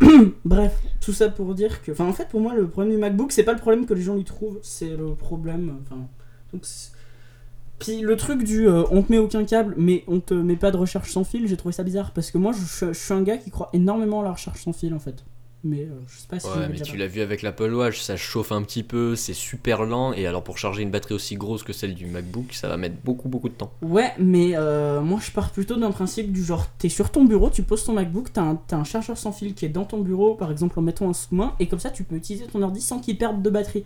Bref, 0.44 0.74
tout 1.00 1.12
ça 1.12 1.28
pour 1.28 1.54
dire 1.54 1.82
que. 1.82 1.92
Enfin, 1.92 2.06
en 2.06 2.12
fait, 2.12 2.28
pour 2.28 2.40
moi, 2.40 2.54
le 2.54 2.66
problème 2.68 2.92
du 2.94 2.98
MacBook, 2.98 3.32
c'est 3.32 3.44
pas 3.44 3.52
le 3.52 3.58
problème 3.60 3.86
que 3.86 3.94
les 3.94 4.02
gens 4.02 4.14
lui 4.14 4.24
trouvent, 4.24 4.58
c'est 4.62 4.96
le 4.96 5.14
problème. 5.14 5.78
Enfin. 5.84 6.00
Donc, 6.52 6.62
c'est- 6.64 6.90
puis 7.78 8.00
le 8.00 8.16
truc 8.16 8.42
du 8.44 8.68
euh, 8.68 8.84
on 8.90 9.02
te 9.02 9.12
met 9.12 9.18
aucun 9.18 9.44
câble, 9.44 9.74
mais 9.76 10.04
on 10.06 10.20
te 10.20 10.34
met 10.34 10.56
pas 10.56 10.70
de 10.70 10.76
recharge 10.76 11.10
sans 11.10 11.24
fil, 11.24 11.46
j'ai 11.46 11.56
trouvé 11.56 11.72
ça 11.72 11.82
bizarre 11.82 12.12
parce 12.12 12.30
que 12.30 12.38
moi, 12.38 12.52
je, 12.52 12.86
je 12.86 12.98
suis 12.98 13.14
un 13.14 13.22
gars 13.22 13.36
qui 13.36 13.50
croit 13.50 13.70
énormément 13.72 14.20
à 14.20 14.24
la 14.24 14.32
recharge 14.32 14.60
sans 14.60 14.72
fil 14.72 14.94
en 14.94 14.98
fait. 14.98 15.24
Mais 15.64 15.80
euh, 15.82 16.00
je 16.06 16.20
sais 16.20 16.28
pas 16.28 16.38
si. 16.38 16.46
Ouais, 16.46 16.68
mais 16.70 16.80
tu 16.80 16.96
l'as 16.96 17.08
vu 17.08 17.20
avec 17.20 17.42
l'Apple 17.42 17.72
Watch, 17.74 18.00
ça 18.00 18.16
chauffe 18.16 18.52
un 18.52 18.62
petit 18.62 18.84
peu, 18.84 19.16
c'est 19.16 19.34
super 19.34 19.82
lent, 19.82 20.12
et 20.12 20.24
alors 20.24 20.44
pour 20.44 20.56
charger 20.56 20.82
une 20.82 20.92
batterie 20.92 21.14
aussi 21.14 21.34
grosse 21.34 21.64
que 21.64 21.72
celle 21.72 21.94
du 21.94 22.06
MacBook, 22.06 22.52
ça 22.52 22.68
va 22.68 22.76
mettre 22.76 22.94
beaucoup 23.04 23.28
beaucoup 23.28 23.48
de 23.48 23.54
temps. 23.54 23.72
Ouais, 23.82 24.12
mais 24.20 24.52
euh, 24.54 25.00
moi 25.00 25.18
je 25.20 25.32
pars 25.32 25.50
plutôt 25.50 25.74
d'un 25.74 25.90
principe 25.90 26.32
du 26.32 26.44
genre 26.44 26.68
t'es 26.78 26.88
sur 26.88 27.10
ton 27.10 27.24
bureau, 27.24 27.50
tu 27.50 27.64
poses 27.64 27.84
ton 27.84 27.92
MacBook, 27.94 28.32
t'as 28.32 28.42
un, 28.42 28.54
t'as 28.54 28.76
un 28.76 28.84
chargeur 28.84 29.18
sans 29.18 29.32
fil 29.32 29.54
qui 29.54 29.64
est 29.64 29.68
dans 29.68 29.84
ton 29.84 29.98
bureau, 29.98 30.36
par 30.36 30.52
exemple 30.52 30.78
en 30.78 30.82
mettant 30.82 31.08
un 31.08 31.12
sous-main, 31.12 31.54
et 31.58 31.66
comme 31.66 31.80
ça 31.80 31.90
tu 31.90 32.04
peux 32.04 32.14
utiliser 32.14 32.46
ton 32.46 32.62
ordi 32.62 32.80
sans 32.80 33.00
qu'il 33.00 33.18
perde 33.18 33.42
de 33.42 33.50
batterie 33.50 33.84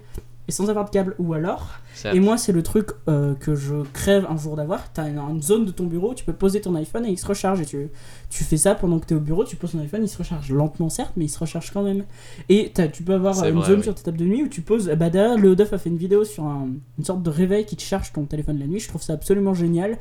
et 0.49 0.53
sans 0.53 0.69
avoir 0.71 0.85
de 0.85 0.91
câble. 0.91 1.15
Ou 1.19 1.35
alors, 1.35 1.71
et 2.13 2.19
moi 2.21 2.37
c'est 2.37 2.53
le 2.53 2.63
truc 2.63 2.89
euh, 3.09 3.35
que 3.35 3.55
je 3.55 3.83
crève 3.93 4.27
un 4.29 4.37
jour 4.37 4.57
d'avoir, 4.57 4.93
t'as 4.93 5.09
une, 5.09 5.19
une 5.19 5.43
zone 5.43 5.65
de 5.67 5.71
ton 5.71 5.85
bureau, 5.87 6.15
tu 6.15 6.25
peux 6.25 6.33
poser 6.33 6.61
ton 6.61 6.75
iPhone 6.75 7.07
et 7.07 7.11
il 7.11 7.19
se 7.19 7.27
recharge, 7.27 7.61
et 7.61 7.67
tu, 7.67 7.89
tu 8.29 8.43
fais 8.45 8.57
ça 8.57 8.75
pendant 8.75 8.99
que 8.99 9.07
t'es 9.07 9.15
au 9.15 9.21
bureau, 9.21 9.45
tu 9.45 9.57
poses 9.57 9.73
ton 9.73 9.79
iPhone, 9.81 10.03
il 10.03 10.09
se 10.09 10.19
recharge 10.19 10.51
lentement 10.51 10.89
certes, 10.89 11.13
mais 11.17 11.27
il 11.27 11.29
se 11.29 11.39
recharge 11.39 11.71
quand 11.71 11.83
même. 11.83 12.05
Et 12.49 12.73
t'as- 12.75 12.89
tu 12.89 13.03
peux 13.05 13.15
avoir 13.15 13.43
une 13.45 13.55
vrai, 13.57 13.67
zone 13.69 13.77
oui. 13.79 13.83
sur 13.85 13.95
ta 13.95 14.03
table 14.03 14.19
de 14.19 14.25
nuit 14.25 14.43
où 14.43 14.49
tu 14.49 14.63
poses. 14.63 14.89
Bah 14.91 15.11
d'ailleurs, 15.11 15.39
le 15.39 15.55
Duff 15.55 15.73
a 15.73 15.79
fait 15.79 15.91
une 15.91 15.97
vidéo 15.99 16.25
sur 16.25 16.45
un- 16.45 16.69
une 16.99 17.05
sorte 17.05 17.23
de 17.23 17.31
réveil 17.31 17.65
qui 17.65 17.77
te 17.77 17.83
charge 17.83 18.13
ton 18.13 18.25
téléphone 18.25 18.59
la 18.59 18.67
nuit. 18.67 18.81
Je 18.81 18.89
trouve 18.89 19.03
ça 19.03 19.13
absolument 19.13 19.55
génial. 19.55 19.97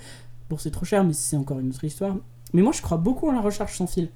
Bon, 0.50 0.58
c'est 0.58 0.72
trop 0.72 0.86
cher, 0.86 1.04
mais 1.04 1.14
c'est 1.14 1.38
encore 1.38 1.60
une 1.60 1.70
autre 1.70 1.84
histoire. 1.84 2.16
Mais 2.54 2.62
moi, 2.62 2.72
je 2.76 2.82
crois 2.82 2.98
beaucoup 2.98 3.30
en 3.30 3.32
la 3.32 3.42
recharge 3.42 3.78
sans 3.78 3.88
fil. 3.88 4.10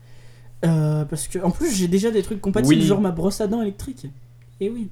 Euh, 0.66 1.06
parce 1.06 1.28
que, 1.28 1.39
en 1.39 1.51
plus, 1.51 1.71
j'ai 1.74 1.88
déjà 1.88 2.10
des 2.12 2.24
trucs 2.24 2.42
compatibles, 2.42 2.81
Oui. 2.81 2.88
genre 2.88 3.00
ma 3.00 3.12
brosse 3.12 3.39
à 3.42 3.48
dents 3.48 3.62
électrique. 3.62 4.07
Et 4.60 4.69
oui. 4.69 4.89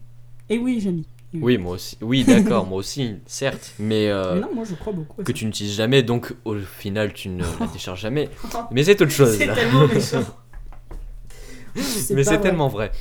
Et 0.49 0.57
oui, 0.59 0.79
j'ai 0.79 0.91
mis. 0.91 1.07
Oui, 1.33 1.57
moi 1.57 1.73
aussi. 1.73 1.97
Oui, 2.01 2.23
d'accord, 2.23 2.65
moi 2.67 2.77
aussi, 2.77 3.15
certes, 3.25 3.73
mais, 3.79 4.09
euh, 4.09 4.35
Mais 4.35 4.41
non, 4.41 4.53
moi, 4.53 4.63
je 4.69 4.75
crois 4.75 4.93
beaucoup. 4.93 5.21
à 5.21 5.23
que 5.23 5.31
ça. 5.31 5.37
tu 5.37 5.45
n'utilises 5.45 5.75
jamais, 5.75 6.03
donc 6.03 6.33
au 6.45 6.55
final 6.55 7.13
tu 7.13 7.29
ne 7.29 7.43
la 7.43 7.67
décharges 7.67 8.01
jamais. 8.01 8.29
Mais 8.71 8.83
c'est 8.83 9.01
autre 9.01 9.11
chose. 9.11 9.37
C'est 9.37 9.53
tellement 9.53 9.87
méchant. 9.87 10.23
C'est 11.75 12.13
mais 12.13 12.23
c'est 12.23 12.39
tellement 12.39 12.67
vrai. 12.67 12.91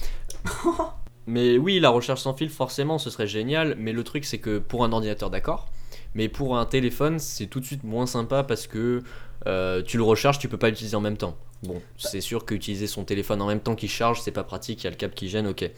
mais 1.27 1.59
oui, 1.59 1.79
la 1.79 1.91
recharge 1.91 2.21
sans 2.21 2.33
fil, 2.33 2.49
forcément, 2.49 2.97
ce 2.97 3.11
serait 3.11 3.27
génial. 3.27 3.77
Mais 3.79 3.93
le 3.93 4.03
truc, 4.03 4.25
c'est 4.25 4.39
que 4.39 4.59
pour 4.59 4.83
un 4.83 4.93
ordinateur, 4.93 5.29
d'accord. 5.29 5.69
Mais 6.15 6.31
pour 6.31 6.57
un 6.57 6.65
téléphone, 6.65 7.19
c'est 7.19 7.47
tout 7.47 7.61
de 7.61 7.67
suite 7.67 7.85
moins 7.85 8.07
sympa 8.07 8.43
parce 8.43 8.67
que 8.67 9.03
euh, 9.47 9.83
tu 9.83 9.97
le 9.99 10.03
recharges, 10.03 10.39
tu 10.39 10.49
peux 10.49 10.57
pas 10.57 10.71
l'utiliser 10.71 10.97
en 10.97 11.01
même 11.01 11.19
temps. 11.19 11.37
Bon, 11.63 11.81
c'est 11.97 12.21
sûr 12.21 12.45
qu'utiliser 12.45 12.87
son 12.87 13.05
téléphone 13.05 13.41
en 13.41 13.47
même 13.47 13.61
temps 13.61 13.75
qu'il 13.77 13.89
charge, 13.91 14.21
c'est 14.21 14.33
pas 14.33 14.43
pratique, 14.43 14.83
il 14.83 14.85
y 14.85 14.87
a 14.89 14.91
le 14.91 14.97
câble 14.97 15.15
qui 15.15 15.29
gêne, 15.29 15.47
ok. 15.47 15.71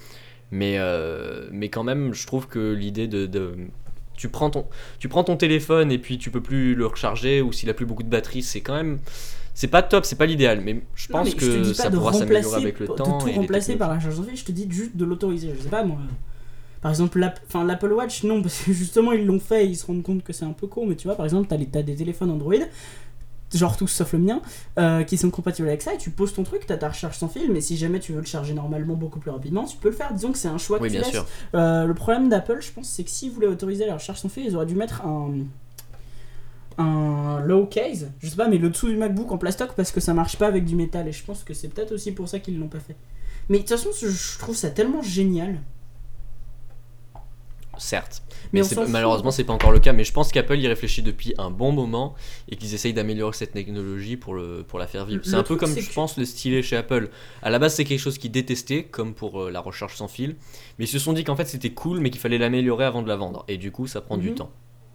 Mais, 0.55 0.77
euh, 0.79 1.49
mais 1.51 1.69
quand 1.69 1.83
même, 1.83 2.15
je 2.15 2.27
trouve 2.29 2.47
que 2.47 2.73
l'idée 2.73 3.09
de, 3.09 3.27
de- 3.27 3.57
tu, 4.17 4.29
prends 4.29 4.51
ton, 4.51 4.67
tu 5.01 5.09
prends 5.09 5.25
ton 5.25 5.37
téléphone 5.37 5.91
et 5.91 5.99
puis 5.99 6.17
tu 6.17 6.31
peux 6.31 6.41
plus 6.41 6.77
le 6.77 6.87
recharger 6.87 7.43
ou 7.43 7.53
s'il 7.53 7.69
a 7.71 7.75
plus 7.75 7.87
beaucoup 7.87 8.05
de 8.05 8.09
batterie, 8.09 8.43
c'est 8.43 8.61
quand 8.61 8.75
même. 8.77 8.99
C'est 9.53 9.69
pas 9.69 9.83
top, 9.83 10.05
c'est 10.05 10.17
pas 10.17 10.27
l'idéal, 10.27 10.61
mais 10.61 10.83
je 10.95 11.09
Non, 11.11 11.19
pense 11.19 11.27
mais 11.27 11.31
je 11.33 11.37
que 11.37 11.73
ça 11.73 11.91
de 11.91 11.97
pourra 11.97 12.13
s'améliorer 12.13 12.57
avec 12.63 12.79
le 12.81 12.87
de 12.87 12.93
temps. 12.93 13.19
tout 13.19 13.29
et 13.29 13.35
remplacer 13.35 13.77
par 13.77 13.91
la 13.91 13.99
charge 14.01 14.21
fil, 14.23 14.37
je 14.37 14.45
te 14.45 14.53
dis 14.53 14.67
juste 14.71 14.97
de 14.97 15.05
l'autoriser. 15.05 15.53
Je 15.57 15.63
sais 15.65 15.69
pas 15.69 15.85
moi. 15.85 15.99
Par 16.81 16.91
exemple, 16.91 17.19
l'Apple 17.19 17.93
Watch, 17.93 18.25
non, 18.25 18.43
parce 18.43 18.63
que 18.63 18.73
justement 18.83 19.13
ils 19.13 19.25
l'ont 19.25 19.41
fait 19.41 19.65
et 19.65 19.69
ils 19.69 19.77
se 19.77 19.87
rendent 19.87 20.03
compte 20.03 20.23
que 20.23 20.33
c'est 20.33 20.45
un 20.45 20.53
peu 20.53 20.67
con. 20.67 20.87
Mais 20.87 20.97
tu 20.97 21.09
vois, 21.09 21.17
par 21.17 21.25
exemple, 21.27 21.49
t'as 21.49 21.83
des 21.83 21.95
téléphones 21.97 22.31
Android, 22.31 22.55
genre 23.59 23.77
tous 23.77 23.87
sauf 23.89 24.13
le 24.13 24.19
mien, 24.21 24.41
euh, 24.79 25.03
qui 25.05 25.17
sont 25.17 25.31
compatibles 25.31 25.69
avec 25.69 25.83
ça 25.83 25.95
et 25.95 25.99
tu 25.99 26.11
poses 26.11 26.35
ton 26.35 26.43
truc, 26.43 26.67
t'as 26.67 26.77
ta 26.77 26.89
recharge 26.89 27.17
sans 27.17 27.29
fil. 27.29 27.51
Mais 27.53 27.61
si 27.61 27.77
jamais 27.77 28.01
tu 28.01 28.13
veux 28.13 28.21
le 28.21 28.27
charger 28.27 28.55
normalement 28.55 28.95
beaucoup 28.95 29.19
plus 29.21 29.31
rapidement, 29.31 29.65
tu 29.65 29.77
peux 29.77 29.89
le 29.91 29.95
faire. 29.95 30.13
Disons 30.13 30.33
que 30.33 30.39
c'est 30.39 30.49
un 30.49 30.59
choix 30.59 30.79
que 30.79 30.85
Oui, 30.85 30.89
tu 30.91 30.95
bien 30.97 31.03
laisses. 31.03 31.11
sûr. 31.13 31.27
Euh, 31.55 31.85
le 31.87 31.95
problème 31.95 32.29
d'Apple, 32.29 32.59
je 32.61 32.71
pense, 32.73 32.89
c'est 32.89 33.05
que 33.05 33.11
s'ils 33.11 33.31
voulaient 33.31 33.47
autoriser 33.47 33.87
la 33.87 33.95
recharge 33.95 34.19
sans 34.21 34.29
fil, 34.29 34.45
ils 34.47 34.57
auraient 34.57 34.67
dû 34.67 34.75
mettre 34.75 35.05
un 35.07 35.33
un 36.77 37.41
low 37.45 37.67
case, 37.67 38.11
je 38.21 38.29
sais 38.29 38.35
pas, 38.37 38.49
mais 38.49 38.59
le 38.59 38.69
dessous 38.69 38.89
du 38.89 38.97
MacBook 38.97 39.31
en 39.31 39.39
plastoc 39.39 39.75
parce 39.77 39.93
que 39.93 40.01
ça 40.01 40.13
marche 40.13 40.37
pas 40.37 40.49
avec 40.49 40.65
du 40.65 40.75
métal 40.75 41.07
et 41.07 41.13
je 41.13 41.25
pense 41.25 41.45
que 41.45 41.55
c'est 41.55 41.69
peut-être 41.69 41.93
aussi 41.93 42.11
pour 42.11 42.29
ça 42.29 42.41
qu'ils 42.41 42.59
l'ont 42.59 42.67
pas 42.69 42.81
fait. 42.81 42.97
Mais 43.49 43.59
de 43.59 43.63
toute 43.63 43.71
façon, 43.71 43.91
je 43.97 44.39
trouve 44.39 44.57
ça 44.57 44.71
tellement 44.71 45.03
génial. 45.03 45.61
Certes. 47.79 48.23
Mais 48.53 48.61
Mais, 48.63 48.87
malheureusement, 48.89 49.31
c'est 49.31 49.45
pas 49.45 49.53
encore 49.53 49.73
le 49.73 49.79
cas. 49.81 49.93
Mais 49.93 50.05
je 50.05 50.13
pense 50.13 50.31
qu'Apple 50.31 50.59
y 50.59 50.69
réfléchit 50.69 51.03
depuis 51.03 51.35
un 51.39 51.51
bon 51.51 51.73
moment 51.73 52.15
et 52.49 52.57
qu'ils 52.57 52.75
essayent 52.75 52.93
d'améliorer 52.93 53.33
cette 53.33 53.53
technologie 53.53 54.17
pour, 54.17 54.35
le, 54.35 54.63
pour 54.67 54.79
la 54.79 54.87
faire 54.87 55.05
vivre. 55.07 55.23
C'est 55.25 55.35
un 55.35 55.43
peu 55.43 55.57
comme, 55.57 55.75
je 55.77 55.89
que- 55.89 55.95
pense, 55.95 56.17
le 56.17 56.25
stylet 56.25 56.63
chez 56.63 56.77
Apple. 56.77 57.09
À 57.43 57.51
la 57.51 57.59
base, 57.59 57.75
c'est 57.75 57.85
quelque 57.85 57.99
chose 58.01 58.19
qu'ils 58.19 58.31
détestaient, 58.33 58.85
comme 58.85 59.15
pour 59.15 59.43
euh, 59.43 59.51
la 59.51 59.61
recharge 59.61 59.97
sans 59.97 60.09
fil. 60.09 60.37
Mais 60.79 60.85
ils 60.85 60.89
se 60.89 60.99
sont 60.99 61.13
dit 61.13 61.25
qu'en 61.25 61.37
fait, 61.37 61.47
c'était 61.47 61.71
cool, 61.71 62.01
mais 62.01 62.11
qu'il 62.11 62.21
fallait 62.21 62.39
l'améliorer 62.39 62.85
avant 62.85 63.03
de 63.03 63.09
la 63.09 63.17
vendre. 63.17 63.45
Et 63.49 63.57
du 63.57 63.71
coup, 63.73 63.87
ça 63.87 64.01
prend 64.01 64.17
du 64.19 64.31
Mhm. 64.31 64.35
temps. 64.37 64.51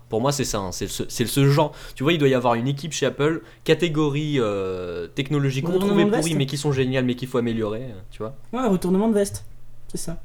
Pour 0.09 0.21
moi, 0.21 0.31
c'est 0.31 0.43
ça. 0.45 0.57
hein. 0.59 0.71
C'est 0.71 0.87
ce, 0.87 1.03
ce 1.07 1.47
genre. 1.49 1.71
Tu 1.95 2.01
vois, 2.03 2.13
il 2.13 2.17
doit 2.17 2.29
y 2.29 2.33
avoir 2.33 2.55
une 2.55 2.67
équipe 2.67 2.93
chez 2.93 3.05
Apple, 3.05 3.43
catégorie 3.63 4.37
euh, 4.39 5.05
technologie 5.07 5.61
qu'on 5.61 5.77
trouvait 5.79 6.05
veste. 6.05 6.33
mais 6.35 6.45
qui 6.47 6.57
sont 6.57 6.71
géniales, 6.71 7.05
mais 7.05 7.13
qu'il 7.15 7.27
faut 7.27 7.37
améliorer. 7.37 7.81
euh, 7.83 7.99
Tu 8.09 8.17
vois 8.23 8.35
Ouais, 8.51 8.67
retournement 8.67 9.07
de 9.07 9.13
veste. 9.13 9.45
C'est 9.87 9.97
ça. 9.97 10.19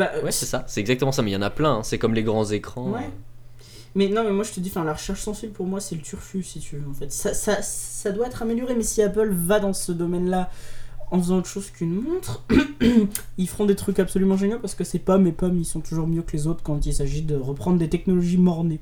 Bah, 0.00 0.10
euh, 0.16 0.24
Ouais, 0.24 0.32
c'est 0.32 0.46
ça. 0.46 0.64
C'est 0.66 0.80
exactement 0.80 1.12
ça. 1.12 1.22
Mais 1.22 1.30
il 1.30 1.34
y 1.34 1.36
en 1.36 1.42
a 1.42 1.50
plein. 1.50 1.76
hein. 1.76 1.82
C'est 1.84 1.98
comme 1.98 2.14
les 2.14 2.22
grands 2.24 2.44
écrans. 2.50 2.90
Ouais. 2.90 3.08
Mais 3.94 4.08
non, 4.08 4.22
mais 4.24 4.30
moi 4.32 4.44
je 4.44 4.52
te 4.52 4.60
dis, 4.60 4.68
enfin, 4.70 4.84
la 4.84 4.94
recherche 4.94 5.20
sans 5.20 5.34
fil 5.34 5.50
pour 5.50 5.66
moi 5.66 5.80
c'est 5.80 5.96
le 5.96 6.00
turfu 6.00 6.42
si 6.44 6.60
tu 6.60 6.76
veux 6.76 6.88
en 6.88 6.94
fait. 6.94 7.10
Ça, 7.12 7.34
ça, 7.34 7.60
ça 7.60 8.10
doit 8.12 8.26
être 8.28 8.40
amélioré, 8.42 8.74
mais 8.76 8.84
si 8.84 9.02
Apple 9.02 9.30
va 9.32 9.58
dans 9.60 9.72
ce 9.72 9.90
domaine-là 9.92 10.48
en 11.10 11.18
faisant 11.18 11.38
autre 11.38 11.48
chose 11.48 11.70
qu'une 11.70 11.94
montre, 12.00 12.44
ils 13.36 13.48
feront 13.48 13.66
des 13.66 13.74
trucs 13.74 13.98
absolument 13.98 14.36
géniaux 14.36 14.60
parce 14.60 14.76
que 14.76 14.84
ces 14.84 15.00
pommes 15.00 15.26
et 15.26 15.32
pommes 15.32 15.58
ils 15.58 15.64
sont 15.64 15.80
toujours 15.80 16.06
mieux 16.06 16.22
que 16.22 16.30
les 16.36 16.46
autres 16.46 16.62
quand 16.62 16.86
il 16.86 16.94
s'agit 16.94 17.22
de 17.22 17.34
reprendre 17.34 17.78
des 17.78 17.88
technologies 17.88 18.38
mornées. 18.38 18.78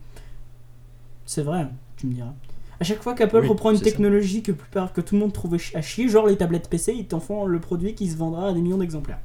C'est 1.24 1.42
vrai, 1.42 1.68
tu 1.96 2.06
me 2.06 2.12
diras. 2.12 2.34
À 2.80 2.84
chaque 2.84 3.02
fois 3.02 3.14
qu'Apple 3.14 3.38
Oui, 3.40 3.48
reprend 3.48 3.70
une 3.70 3.78
c'est 3.78 3.84
ça. 3.86 3.90
technologie 3.90 4.42
que, 4.42 4.52
plupart, 4.52 4.92
que 4.92 5.00
tout 5.00 5.14
le 5.14 5.22
monde 5.22 5.32
trouvait 5.32 5.58
ch- 5.58 5.74
à 5.74 5.80
chier, 5.80 6.08
genre 6.10 6.26
les 6.26 6.36
tablettes 6.36 6.68
PC, 6.68 6.92
ils 6.94 7.06
t'en 7.06 7.18
font 7.20 7.46
le 7.46 7.58
produit 7.60 7.94
qui 7.94 8.08
se 8.10 8.16
vendra 8.18 8.48
à 8.48 8.52
des 8.52 8.60
millions 8.60 8.76
d'exemplaires. 8.78 9.20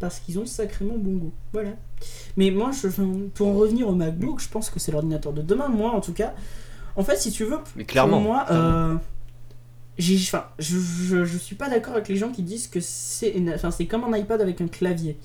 Parce 0.00 0.18
qu'ils 0.18 0.38
ont 0.38 0.46
sacrément 0.46 0.96
bon 0.96 1.12
goût. 1.18 1.32
Voilà. 1.52 1.70
Mais 2.36 2.50
moi, 2.50 2.70
je, 2.72 2.88
pour 3.34 3.48
en 3.48 3.52
revenir 3.54 3.86
au 3.88 3.94
MacBook, 3.94 4.40
je 4.40 4.48
pense 4.48 4.70
que 4.70 4.80
c'est 4.80 4.90
l'ordinateur 4.92 5.32
de 5.32 5.42
demain, 5.42 5.68
moi 5.68 5.92
en 5.92 6.00
tout 6.00 6.12
cas. 6.14 6.34
En 6.96 7.04
fait, 7.04 7.16
si 7.16 7.30
tu 7.30 7.44
veux, 7.44 7.58
Mais 7.76 7.84
clairement. 7.84 8.16
pour 8.16 8.20
moi, 8.22 8.44
clairement. 8.46 8.68
euh, 8.68 8.94
enfin, 10.00 10.44
je, 10.58 10.78
je, 10.78 11.24
je 11.24 11.38
suis 11.38 11.54
pas 11.56 11.68
d'accord 11.68 11.92
avec 11.94 12.08
les 12.08 12.16
gens 12.16 12.30
qui 12.30 12.42
disent 12.42 12.66
que 12.66 12.80
c'est, 12.80 13.34
enfin, 13.54 13.70
c'est 13.70 13.86
comme 13.86 14.04
un 14.04 14.16
iPad 14.16 14.40
avec 14.40 14.60
un 14.60 14.68
clavier. 14.68 15.18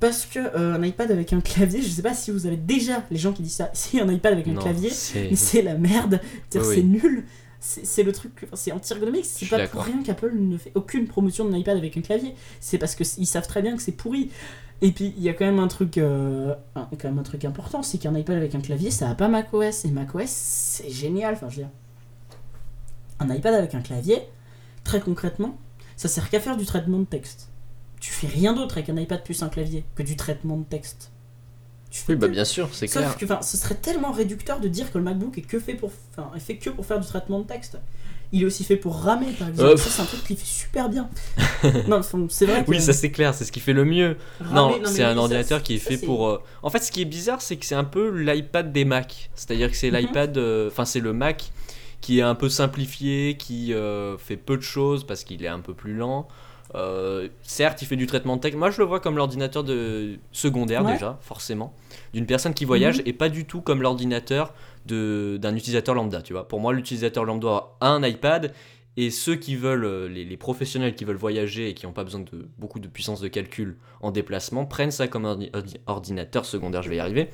Parce 0.00 0.26
que 0.26 0.38
euh, 0.38 0.74
un 0.74 0.82
iPad 0.82 1.10
avec 1.10 1.32
un 1.32 1.40
clavier, 1.40 1.80
je 1.80 1.88
sais 1.88 2.02
pas 2.02 2.12
si 2.12 2.30
vous 2.30 2.46
avez 2.46 2.56
déjà 2.58 3.02
les 3.10 3.16
gens 3.16 3.32
qui 3.32 3.42
disent 3.42 3.54
ça. 3.54 3.70
Si 3.74 3.98
un 4.00 4.08
iPad 4.12 4.34
avec 4.34 4.46
un 4.48 4.52
Non, 4.52 4.60
clavier, 4.60 4.90
c'est- 4.90 5.30
mais 5.30 5.36
c'est 5.36 5.62
la 5.62 5.74
merde. 5.78 6.20
C'est 6.50 6.60
oui. 6.60 6.84
nul. 6.84 7.24
C'est 7.66 8.02
le 8.02 8.12
truc, 8.12 8.46
c'est 8.52 8.72
anti-ergonomique. 8.72 9.24
C'est 9.24 9.46
pas 9.46 9.56
pour 9.68 9.80
rien 9.84 10.02
qu'Apple 10.02 10.32
ne 10.34 10.58
fait 10.58 10.70
aucune 10.74 11.06
promotion 11.06 11.48
d'un 11.48 11.56
iPad 11.56 11.78
avec 11.78 11.96
un 11.96 12.02
clavier. 12.02 12.34
C'est 12.60 12.76
parce 12.76 12.94
qu'ils 12.94 13.26
savent 13.26 13.46
très 13.46 13.62
bien 13.62 13.74
que 13.74 13.80
c'est 13.82 13.92
pourri. 13.92 14.30
Et 14.82 14.92
puis 14.92 15.14
il 15.16 15.22
y 15.22 15.30
a 15.30 15.32
quand 15.32 15.46
même 15.46 15.58
un 15.58 15.68
truc, 15.68 15.96
euh, 15.96 16.54
un- 16.74 16.86
quand 17.00 17.08
même 17.08 17.18
un 17.18 17.22
truc 17.22 17.44
important, 17.46 17.82
c'est 17.82 17.96
qu'un 17.96 18.14
iPad 18.14 18.36
avec 18.36 18.54
un 18.54 18.60
clavier, 18.60 18.90
ça 18.90 19.08
a 19.08 19.14
pas 19.14 19.28
macOS 19.28 19.86
et 19.86 19.90
macOS, 19.90 20.28
c'est 20.28 20.90
génial. 20.90 21.34
Enfin, 21.34 21.48
je 21.48 21.56
veux 21.56 21.62
dire, 21.62 21.70
un 23.20 23.32
iPad 23.34 23.54
avec 23.54 23.74
un 23.74 23.80
clavier, 23.80 24.18
très 24.82 25.00
concrètement, 25.00 25.56
ça 25.96 26.08
sert 26.08 26.28
qu'à 26.28 26.40
faire 26.40 26.56
du 26.58 26.66
traitement 26.66 26.98
de 26.98 27.04
texte. 27.04 27.48
Tu 28.00 28.12
fais 28.12 28.26
rien 28.26 28.52
d'autre 28.52 28.76
avec 28.76 28.90
un 28.90 28.96
iPad 28.98 29.22
plus 29.24 29.42
un 29.42 29.48
clavier 29.48 29.84
que 29.94 30.02
du 30.02 30.16
traitement 30.16 30.58
de 30.58 30.64
texte. 30.64 31.10
Oui, 32.08 32.16
bah 32.16 32.28
bien 32.28 32.44
sûr, 32.44 32.68
c'est 32.72 32.88
clair. 32.88 33.10
Sauf 33.10 33.18
que 33.18 33.44
ce 33.44 33.56
serait 33.56 33.76
tellement 33.76 34.10
réducteur 34.12 34.60
de 34.60 34.68
dire 34.68 34.90
que 34.92 34.98
le 34.98 35.04
MacBook 35.04 35.38
est 35.38 35.42
que 35.42 35.60
fait 35.60 35.74
pour, 35.74 35.92
enfin, 36.16 36.30
est 36.36 36.40
fait 36.40 36.56
que 36.56 36.70
pour 36.70 36.84
faire 36.86 36.98
du 37.00 37.06
traitement 37.06 37.40
de 37.40 37.46
texte. 37.46 37.78
Il 38.32 38.42
est 38.42 38.46
aussi 38.46 38.64
fait 38.64 38.76
pour 38.76 38.96
ramer, 38.96 39.32
par 39.38 39.48
exemple. 39.48 39.70
Euh, 39.72 39.76
c'est 39.76 40.02
un 40.02 40.06
truc 40.06 40.24
qu'il 40.24 40.36
fait 40.36 40.44
super 40.44 40.88
bien. 40.88 41.08
non, 41.88 42.00
c'est 42.28 42.46
vrai 42.46 42.64
que 42.64 42.70
Oui, 42.70 42.80
ça 42.80 42.92
c'est 42.92 43.12
clair, 43.12 43.32
c'est 43.32 43.44
ce 43.44 43.52
qui 43.52 43.60
fait 43.60 43.72
le 43.72 43.84
mieux. 43.84 44.16
ramer- 44.40 44.54
non, 44.80 44.86
c'est 44.86 45.04
un 45.04 45.14
ça, 45.14 45.20
ordinateur 45.20 45.62
qui 45.62 45.74
est 45.76 45.78
ça, 45.78 45.90
fait 45.90 45.98
pour. 45.98 46.26
euh, 46.28 46.42
En 46.64 46.70
fait, 46.70 46.80
ce 46.80 46.90
qui 46.90 47.02
est 47.02 47.04
bizarre, 47.04 47.40
c'est 47.40 47.56
que 47.56 47.64
c'est 47.64 47.76
un 47.76 47.84
peu 47.84 48.08
l'iPad 48.10 48.72
des 48.72 48.84
Mac. 48.84 49.30
C'est-à-dire 49.36 49.70
que 49.70 49.76
c'est 49.76 49.90
Mhm. 49.90 49.96
l'iPad. 49.98 50.36
euh, 50.36 50.66
Enfin, 50.68 50.84
c'est 50.84 50.98
le 51.00 51.12
Mac 51.12 51.52
qui 52.00 52.18
est 52.18 52.22
un 52.22 52.34
peu 52.34 52.48
simplifié, 52.48 53.36
qui 53.38 53.72
euh, 53.72 54.18
fait 54.18 54.36
peu 54.36 54.56
de 54.56 54.62
choses 54.62 55.06
parce 55.06 55.22
qu'il 55.22 55.44
est 55.44 55.48
un 55.48 55.60
peu 55.60 55.72
plus 55.74 55.94
lent. 55.94 56.26
Euh, 56.74 57.28
certes, 57.42 57.82
il 57.82 57.86
fait 57.86 57.96
du 57.96 58.06
traitement 58.06 58.36
de 58.36 58.40
texte. 58.40 58.58
Moi, 58.58 58.70
je 58.70 58.78
le 58.80 58.84
vois 58.84 58.98
comme 59.00 59.16
l'ordinateur 59.16 59.62
de 59.64 60.18
secondaire 60.32 60.84
Ouais. 60.84 60.92
déjà, 60.94 61.18
forcément, 61.22 61.72
d'une 62.12 62.26
personne 62.26 62.52
qui 62.54 62.64
voyage 62.64 62.98
Mhm. 62.98 63.02
et 63.06 63.12
pas 63.12 63.28
du 63.28 63.44
tout 63.44 63.60
comme 63.60 63.80
l'ordinateur 63.82 64.52
de 64.86 65.38
d'un 65.40 65.54
utilisateur 65.56 65.94
lambda. 65.94 66.20
Tu 66.22 66.32
vois, 66.32 66.48
pour 66.48 66.60
moi, 66.60 66.72
l'utilisateur 66.72 67.24
lambda 67.24 67.64
a 67.80 67.88
un 67.88 68.02
iPad 68.02 68.52
et 68.96 69.10
ceux 69.10 69.36
qui 69.36 69.56
veulent, 69.56 69.84
euh, 69.84 70.08
les, 70.08 70.24
les 70.24 70.36
professionnels 70.36 70.94
qui 70.94 71.04
veulent 71.04 71.16
voyager 71.16 71.68
et 71.68 71.74
qui 71.74 71.86
n'ont 71.86 71.92
pas 71.92 72.04
besoin 72.04 72.20
de 72.20 72.48
beaucoup 72.58 72.78
de 72.80 72.88
puissance 72.88 73.20
de 73.20 73.28
calcul 73.28 73.76
en 74.00 74.10
déplacement, 74.10 74.66
prennent 74.66 74.90
ça 74.90 75.08
comme 75.08 75.24
ordi- 75.24 75.50
ordinateur 75.86 76.44
secondaire. 76.44 76.82
Je 76.82 76.90
vais 76.90 76.96
y 76.96 77.00
arriver. 77.00 77.28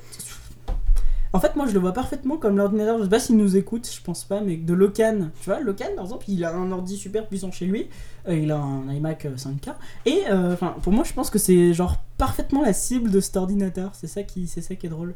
En 1.33 1.39
fait, 1.39 1.55
moi, 1.55 1.67
je 1.69 1.73
le 1.75 1.79
vois 1.79 1.93
parfaitement 1.93 2.37
comme 2.39 2.57
l'ordinateur. 2.57 2.99
Je 2.99 3.05
sais 3.05 3.09
pas 3.09 3.21
s'il 3.21 3.37
nous 3.37 3.57
écoute, 3.57 3.89
je 3.93 4.01
pense 4.03 4.25
pas, 4.25 4.41
mais 4.41 4.57
de 4.57 4.75
Locan. 4.75 5.29
Tu 5.41 5.49
vois, 5.49 5.61
Locan, 5.61 5.87
par 5.95 6.05
exemple, 6.05 6.25
il 6.29 6.45
a 6.45 6.53
un 6.55 6.73
ordi 6.73 6.97
super 6.97 7.29
puissant 7.29 7.53
chez 7.53 7.67
lui. 7.67 7.89
euh, 8.29 8.37
il 8.37 8.51
a 8.51 8.59
un 8.59 8.91
iMac 8.93 9.27
euh, 9.27 9.37
5K. 9.37 9.75
Et 10.07 10.23
euh, 10.29 10.55
enfin, 10.55 10.75
pour 10.83 10.93
moi, 10.93 11.05
je 11.05 11.13
pense 11.13 11.31
que 11.31 11.39
c'est 11.39 11.73
genre 11.73 11.99
parfaitement 12.19 12.63
la 12.63 12.73
cible 12.73 13.11
de 13.13 13.21
cet 13.21 13.37
ordinateur. 13.37 13.93
C'est 13.95 14.09
ça 14.09 14.25
qui, 14.25 14.49
c'est 14.49 14.61
ça 14.61 14.75
qui 14.75 14.87
est 14.87 14.91
drôle. 14.91 15.15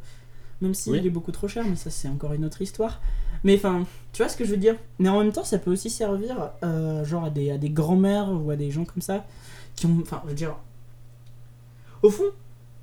Même 0.61 0.73
s'il 0.75 0.92
Oui. 0.92 1.04
est 1.04 1.11
beaucoup 1.11 1.33
trop 1.33 1.49
cher, 1.49 1.64
mais 1.68 1.75
ça, 1.75 1.90
c'est 1.90 2.06
encore 2.09 2.33
une 2.33 2.44
autre 2.44 2.62
histoire. 2.62 3.00
Mais 3.42 3.56
enfin, 3.56 3.85
tu 4.12 4.23
vois 4.23 4.28
ce 4.28 4.37
que 4.37 4.44
je 4.44 4.52
veux 4.52 4.56
dire? 4.56 4.76
Mais 5.00 5.09
en 5.09 5.18
même 5.21 5.33
temps, 5.33 5.42
ça 5.44 5.59
peut 5.59 5.73
aussi 5.73 5.90
servir, 5.90 6.50
euh, 6.62 7.04
genre 7.04 7.25
à 7.25 7.30
des, 7.30 7.50
à 7.50 7.59
des 7.59 7.71
grands-mères 7.71 8.30
ou 8.30 8.50
à 8.52 8.56
des 8.56 8.71
gens 8.71 8.85
comme 8.85 9.02
ça 9.02 9.25
qui 9.75 9.87
ont, 9.87 9.99
enfin, 10.00 10.21
je 10.25 10.28
veux 10.28 10.35
dire. 10.37 10.54
Au 12.02 12.11
fond, 12.11 12.25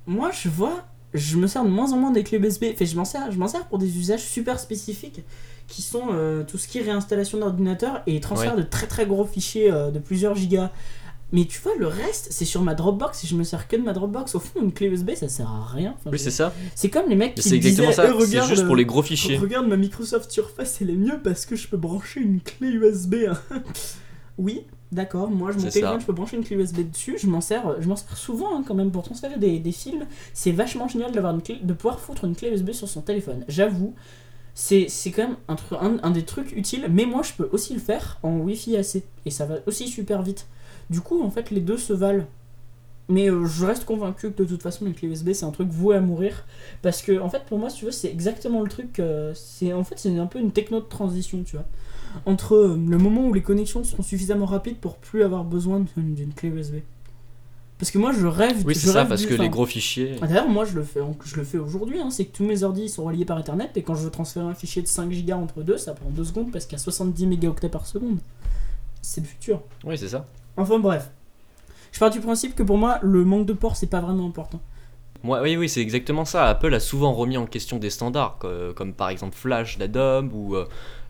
moi, 0.06 0.30
je 0.32 0.50
vois 0.50 0.84
je 1.14 1.36
me 1.36 1.46
sers 1.46 1.64
de 1.64 1.68
moins 1.70 1.92
en 1.92 1.96
moins 1.96 2.10
des 2.10 2.22
clés 2.24 2.38
USB. 2.38 2.64
Enfin, 2.72 2.84
je 2.84 2.96
m'en 2.96 3.04
sers, 3.04 3.30
je 3.30 3.38
m'en 3.38 3.48
sers 3.48 3.66
pour 3.66 3.78
des 3.78 3.98
usages 3.98 4.22
super 4.24 4.58
spécifiques 4.58 5.20
qui 5.68 5.82
sont 5.82 6.08
euh, 6.12 6.42
tout 6.44 6.58
ce 6.58 6.68
qui 6.68 6.78
est 6.78 6.82
réinstallation 6.82 7.38
d'ordinateur 7.38 8.02
et 8.06 8.20
transfert 8.20 8.56
de 8.56 8.62
très 8.62 8.86
très 8.86 9.06
gros 9.06 9.24
fichiers 9.24 9.70
euh, 9.70 9.90
de 9.90 9.98
plusieurs 9.98 10.34
gigas. 10.34 10.70
Mais 11.34 11.46
tu 11.46 11.58
vois, 11.62 11.72
le 11.78 11.86
reste, 11.86 12.28
c'est 12.30 12.44
sur 12.44 12.60
ma 12.60 12.74
Dropbox 12.74 13.24
et 13.24 13.26
je 13.26 13.34
me 13.36 13.42
sers 13.42 13.66
que 13.66 13.76
de 13.76 13.80
ma 13.82 13.94
Dropbox. 13.94 14.34
Au 14.34 14.40
fond, 14.40 14.60
une 14.60 14.70
clé 14.70 14.88
USB, 14.88 15.12
ça 15.14 15.28
sert 15.30 15.48
à 15.48 15.64
rien. 15.64 15.94
Enfin, 15.98 16.10
Oui, 16.10 16.18
c'est 16.18 16.30
ça. 16.30 16.52
c'est 16.74 16.90
comme 16.90 17.08
les 17.08 17.16
mecs 17.16 17.34
qui 17.36 17.42
C'est 17.42 17.56
exactement 17.56 17.88
disaient, 17.88 18.02
ça. 18.02 18.14
Eh, 18.14 18.26
C'est 18.26 18.48
juste 18.48 18.64
pour 18.66 18.74
euh, 18.74 18.78
les 18.78 18.84
gros 18.84 19.02
fichiers. 19.02 19.38
Regarde 19.38 19.66
ma 19.66 19.78
Microsoft 19.78 20.30
Surface, 20.30 20.78
elle 20.82 20.90
est 20.90 20.96
mieux 20.96 21.18
parce 21.24 21.46
que 21.46 21.56
je 21.56 21.68
peux 21.68 21.78
brancher 21.78 22.20
une 22.20 22.40
clé 22.42 22.68
USB. 22.68 23.14
oui, 24.38 24.64
d'accord. 24.92 25.30
Moi, 25.30 25.52
je 25.52 25.58
mon 25.58 25.68
téléphone, 25.70 25.98
ça. 25.98 25.98
je 26.00 26.06
peux 26.06 26.12
brancher 26.12 26.36
une 26.36 26.44
clé 26.44 26.56
USB 26.56 26.80
dessus. 26.90 27.16
Je 27.18 27.26
m'en 27.26 27.40
sers, 27.40 27.80
je 27.80 27.88
m'en 27.88 27.96
sers 27.96 28.16
souvent 28.16 28.56
hein, 28.56 28.64
quand 28.66 28.74
même 28.74 28.90
pour 28.90 29.02
transférer 29.02 29.38
des, 29.38 29.58
des 29.58 29.72
fils. 29.72 29.94
C'est 30.34 30.52
vachement 30.52 30.88
génial 30.88 31.12
d'avoir 31.12 31.34
une 31.34 31.42
clé, 31.42 31.58
de 31.62 31.72
pouvoir 31.72 32.00
foutre 32.00 32.24
une 32.24 32.36
clé 32.36 32.50
USB 32.50 32.72
sur 32.72 32.88
son 32.88 33.02
téléphone. 33.02 33.44
J'avoue, 33.48 33.94
c'est 34.54 34.88
c'est 34.88 35.10
quand 35.12 35.28
même 35.28 35.36
un, 35.48 35.56
un, 35.80 35.98
un 36.02 36.10
des 36.10 36.24
trucs 36.24 36.52
utiles. 36.52 36.86
Mais 36.90 37.06
moi, 37.06 37.22
je 37.22 37.32
peux 37.34 37.48
aussi 37.52 37.74
le 37.74 37.80
faire 37.80 38.18
en 38.22 38.38
Wi-Fi 38.38 38.76
AC 38.76 39.02
et 39.26 39.30
ça 39.30 39.46
va 39.46 39.56
aussi 39.66 39.88
super 39.88 40.22
vite. 40.22 40.46
Du 40.90 41.00
coup, 41.00 41.22
en 41.22 41.30
fait, 41.30 41.50
les 41.50 41.60
deux 41.60 41.78
se 41.78 41.92
valent. 41.94 42.26
Mais 43.08 43.30
euh, 43.30 43.44
je 43.46 43.66
reste 43.66 43.84
convaincu 43.84 44.32
que 44.32 44.42
de 44.42 44.48
toute 44.48 44.62
façon, 44.62 44.86
une 44.86 44.94
clé 44.94 45.08
USB, 45.08 45.32
c'est 45.32 45.44
un 45.44 45.50
truc 45.50 45.68
voué 45.68 45.96
à 45.96 46.00
mourir. 46.00 46.46
Parce 46.82 47.02
que, 47.02 47.18
en 47.20 47.28
fait, 47.28 47.44
pour 47.44 47.58
moi, 47.58 47.68
si 47.70 47.78
tu 47.78 47.84
veux, 47.86 47.90
c'est 47.90 48.08
exactement 48.10 48.62
le 48.62 48.68
truc. 48.68 49.00
euh, 49.00 49.32
c'est 49.34 49.72
En 49.72 49.84
fait, 49.84 49.98
c'est 49.98 50.16
un 50.18 50.26
peu 50.26 50.38
une 50.38 50.52
techno 50.52 50.80
de 50.80 50.86
transition, 50.86 51.42
tu 51.44 51.56
vois. 51.56 51.66
Entre 52.26 52.54
euh, 52.54 52.76
le 52.88 52.98
moment 52.98 53.26
où 53.26 53.32
les 53.32 53.42
connexions 53.42 53.84
seront 53.84 54.02
suffisamment 54.02 54.46
rapides 54.46 54.76
pour 54.78 54.96
plus 54.96 55.22
avoir 55.22 55.44
besoin 55.44 55.84
d'une 55.96 56.32
clé 56.34 56.48
USB. 56.50 56.76
Parce 57.78 57.90
que 57.90 57.98
moi, 57.98 58.12
je 58.12 58.26
rêve. 58.26 58.62
Oui, 58.64 58.74
c'est 58.76 58.86
ça, 58.88 59.04
parce 59.04 59.22
du- 59.22 59.26
que 59.28 59.34
les 59.34 59.48
gros 59.48 59.66
fichiers. 59.66 60.16
ah, 60.22 60.26
D'ailleurs, 60.28 60.48
moi 60.48 60.64
je 60.64 60.74
le 60.76 60.84
fais, 60.84 61.00
je 61.24 61.36
le 61.36 61.42
fais 61.44 61.58
aujourd'hui, 61.58 61.98
hein, 62.00 62.10
c'est 62.10 62.26
que 62.26 62.36
tous 62.36 62.44
mes 62.44 62.62
ordis 62.62 62.88
sont 62.88 63.02
reliés 63.04 63.24
par 63.24 63.40
Ethernet 63.40 63.70
et 63.74 63.82
quand 63.82 63.96
je 63.96 64.04
veux 64.04 64.10
transférer 64.10 64.46
un 64.46 64.54
fichier 64.54 64.82
de 64.82 64.86
5 64.86 65.10
Go 65.26 65.32
entre 65.32 65.62
deux, 65.62 65.78
ça 65.78 65.92
prend 65.94 66.08
2 66.10 66.22
secondes 66.22 66.52
parce 66.52 66.64
qu'il 66.66 66.74
y 66.78 66.80
a 66.80 66.84
70 66.84 67.26
mégaoctets 67.26 67.68
par 67.68 67.86
seconde. 67.86 68.18
C'est 69.00 69.20
le 69.20 69.26
futur. 69.26 69.62
Oui, 69.84 69.98
c'est 69.98 70.08
ça. 70.10 70.26
Enfin 70.56 70.78
bref. 70.78 71.10
Je 71.90 71.98
pars 71.98 72.10
du 72.10 72.20
principe 72.20 72.54
que 72.54 72.62
pour 72.62 72.78
moi, 72.78 72.98
le 73.02 73.24
manque 73.24 73.46
de 73.46 73.52
port, 73.52 73.74
c'est 73.74 73.88
pas 73.88 74.00
vraiment 74.00 74.26
important. 74.28 74.60
Moi, 75.24 75.40
oui, 75.42 75.56
oui, 75.56 75.68
c'est 75.68 75.80
exactement 75.80 76.24
ça. 76.24 76.46
Apple 76.46 76.72
a 76.74 76.80
souvent 76.80 77.12
remis 77.12 77.36
en 77.36 77.46
question 77.46 77.78
des 77.78 77.90
standards, 77.90 78.38
co- 78.38 78.72
comme, 78.74 78.92
par 78.92 79.08
exemple 79.08 79.36
Flash 79.36 79.76
d'Adobe 79.78 80.32
ou 80.32 80.56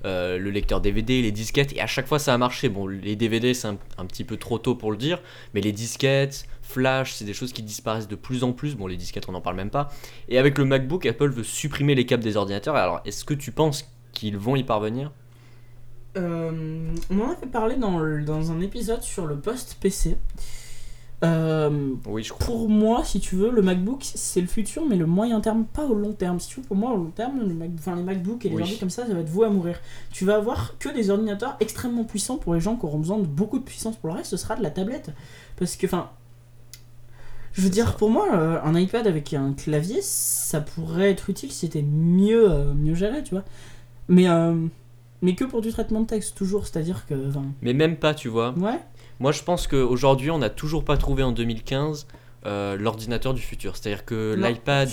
euh, 0.04 0.38
le 0.38 0.50
lecteur 0.50 0.80
DVD, 0.80 1.22
les 1.22 1.32
disquettes, 1.32 1.72
et 1.74 1.80
à 1.80 1.86
chaque 1.86 2.06
fois 2.06 2.18
ça 2.18 2.34
a 2.34 2.38
marché. 2.38 2.68
Bon, 2.68 2.86
les 2.86 3.16
DVD, 3.16 3.54
c'est 3.54 3.68
un, 3.68 4.06
petit 4.06 4.24
peu 4.24 4.36
trop 4.36 4.58
tôt 4.58 4.74
pour 4.74 4.90
le 4.90 4.96
dire, 4.96 5.20
mais 5.54 5.60
les 5.60 5.72
disquettes, 5.72 6.46
Flash, 6.62 7.14
c'est 7.14 7.24
des 7.24 7.34
choses 7.34 7.52
qui 7.52 7.62
disparaissent 7.62 8.08
de 8.08 8.16
plus 8.16 8.44
en 8.44 8.52
plus. 8.52 8.76
Bon, 8.76 8.86
les 8.86 8.96
disquettes, 8.96 9.28
on 9.28 9.32
n'en 9.32 9.40
parle 9.40 9.56
même 9.56 9.70
pas. 9.70 9.90
Et 10.28 10.38
avec 10.38 10.58
le 10.58 10.64
MacBook, 10.64 11.06
Apple 11.06 11.30
veut 11.30 11.44
supprimer 11.44 11.94
les 11.94 12.06
câbles 12.06 12.24
des 12.24 12.36
ordinateurs. 12.36 12.76
Alors, 12.76 13.00
est-ce 13.04 13.24
que 13.24 13.34
tu 13.34 13.52
penses 13.52 13.90
qu'ils 14.12 14.36
vont 14.36 14.56
y 14.56 14.64
parvenir? 14.64 15.12
Euh, 16.16 16.94
on 17.10 17.20
en 17.20 17.30
avait 17.30 17.46
parlé 17.46 17.76
dans, 17.76 18.00
dans 18.22 18.52
un 18.52 18.60
épisode 18.60 19.02
sur 19.02 19.26
le 19.26 19.36
post 19.36 19.76
PC. 19.80 20.16
Euh, 21.24 21.90
Oui, 22.06 22.24
je 22.24 22.32
crois. 22.32 22.46
pour 22.46 22.68
moi, 22.68 23.04
si 23.04 23.20
tu 23.20 23.36
veux, 23.36 23.50
le 23.50 23.62
MacBook 23.62 24.00
c'est 24.02 24.40
le 24.40 24.46
futur, 24.48 24.84
mais 24.88 24.96
le 24.96 25.06
moyen 25.06 25.40
terme, 25.40 25.64
pas 25.64 25.84
au 25.86 25.94
long 25.94 26.12
terme. 26.12 26.40
Si 26.40 26.48
tu 26.48 26.60
veux, 26.60 26.66
pour 26.66 26.76
moi, 26.76 26.92
au 26.92 26.96
long 26.96 27.10
terme, 27.14 27.38
le 27.40 27.54
Mac- 27.54 27.70
enfin, 27.78 27.94
les 27.94 28.02
MacBooks 28.02 28.44
et 28.44 28.48
les 28.48 28.56
Oui. 28.56 28.62
ordi 28.62 28.78
comme 28.78 28.90
ça, 28.90 29.06
ça 29.06 29.14
va 29.14 29.20
être 29.20 29.28
voué 29.28 29.46
à 29.46 29.50
mourir. 29.50 29.78
Tu 30.10 30.24
vas 30.24 30.34
avoir 30.36 30.76
que 30.78 30.88
des 30.92 31.10
ordinateurs 31.10 31.56
extrêmement 31.60 32.04
puissants 32.04 32.38
pour 32.38 32.54
les 32.54 32.60
gens 32.60 32.76
qui 32.76 32.86
auront 32.86 32.98
besoin 32.98 33.18
de 33.18 33.26
beaucoup 33.26 33.58
de 33.60 33.64
puissance. 33.64 33.96
Pour 33.96 34.08
le 34.10 34.16
reste, 34.16 34.30
ce 34.30 34.36
sera 34.36 34.56
de 34.56 34.62
la 34.62 34.70
tablette. 34.70 35.10
Parce 35.56 35.76
que, 35.76 35.86
enfin. 35.86 36.10
Je 37.52 37.60
veux 37.62 37.70
dire, 37.70 37.86
ça. 37.88 37.92
pour 37.92 38.10
moi, 38.10 38.26
euh, 38.34 38.58
un 38.64 38.74
iPad 38.78 39.06
avec 39.06 39.32
un 39.34 39.52
clavier, 39.52 39.98
ça 40.00 40.60
pourrait 40.62 41.10
être 41.10 41.28
utile 41.30 41.52
si 41.52 41.58
c'était 41.58 41.82
mieux, 41.82 42.50
euh, 42.50 42.72
mieux 42.74 42.94
géré, 42.94 43.22
tu 43.22 43.34
vois. 43.34 43.44
Mais, 44.08 44.26
mais 45.20 45.34
que 45.36 45.44
pour 45.44 45.60
du 45.60 45.70
traitement 45.70 46.00
de 46.00 46.06
texte, 46.06 46.34
toujours. 46.36 46.66
C'est-à-dire 46.66 47.06
que. 47.06 47.14
Mais 47.60 47.74
même 47.74 47.96
pas, 47.96 48.14
tu 48.14 48.28
vois. 48.28 48.54
ouais. 48.58 48.80
Moi, 49.20 49.32
je 49.32 49.42
pense 49.42 49.66
qu'aujourd'hui, 49.66 50.30
on 50.30 50.38
n'a 50.38 50.50
toujours 50.50 50.84
pas 50.84 50.96
trouvé 50.96 51.22
en 51.22 51.32
2015 51.32 52.06
euh, 52.44 52.76
l'ordinateur 52.76 53.34
du 53.34 53.40
futur. 53.40 53.76
C'est-à-dire 53.76 54.04
que 54.04 54.34
l'iPad 54.36 54.90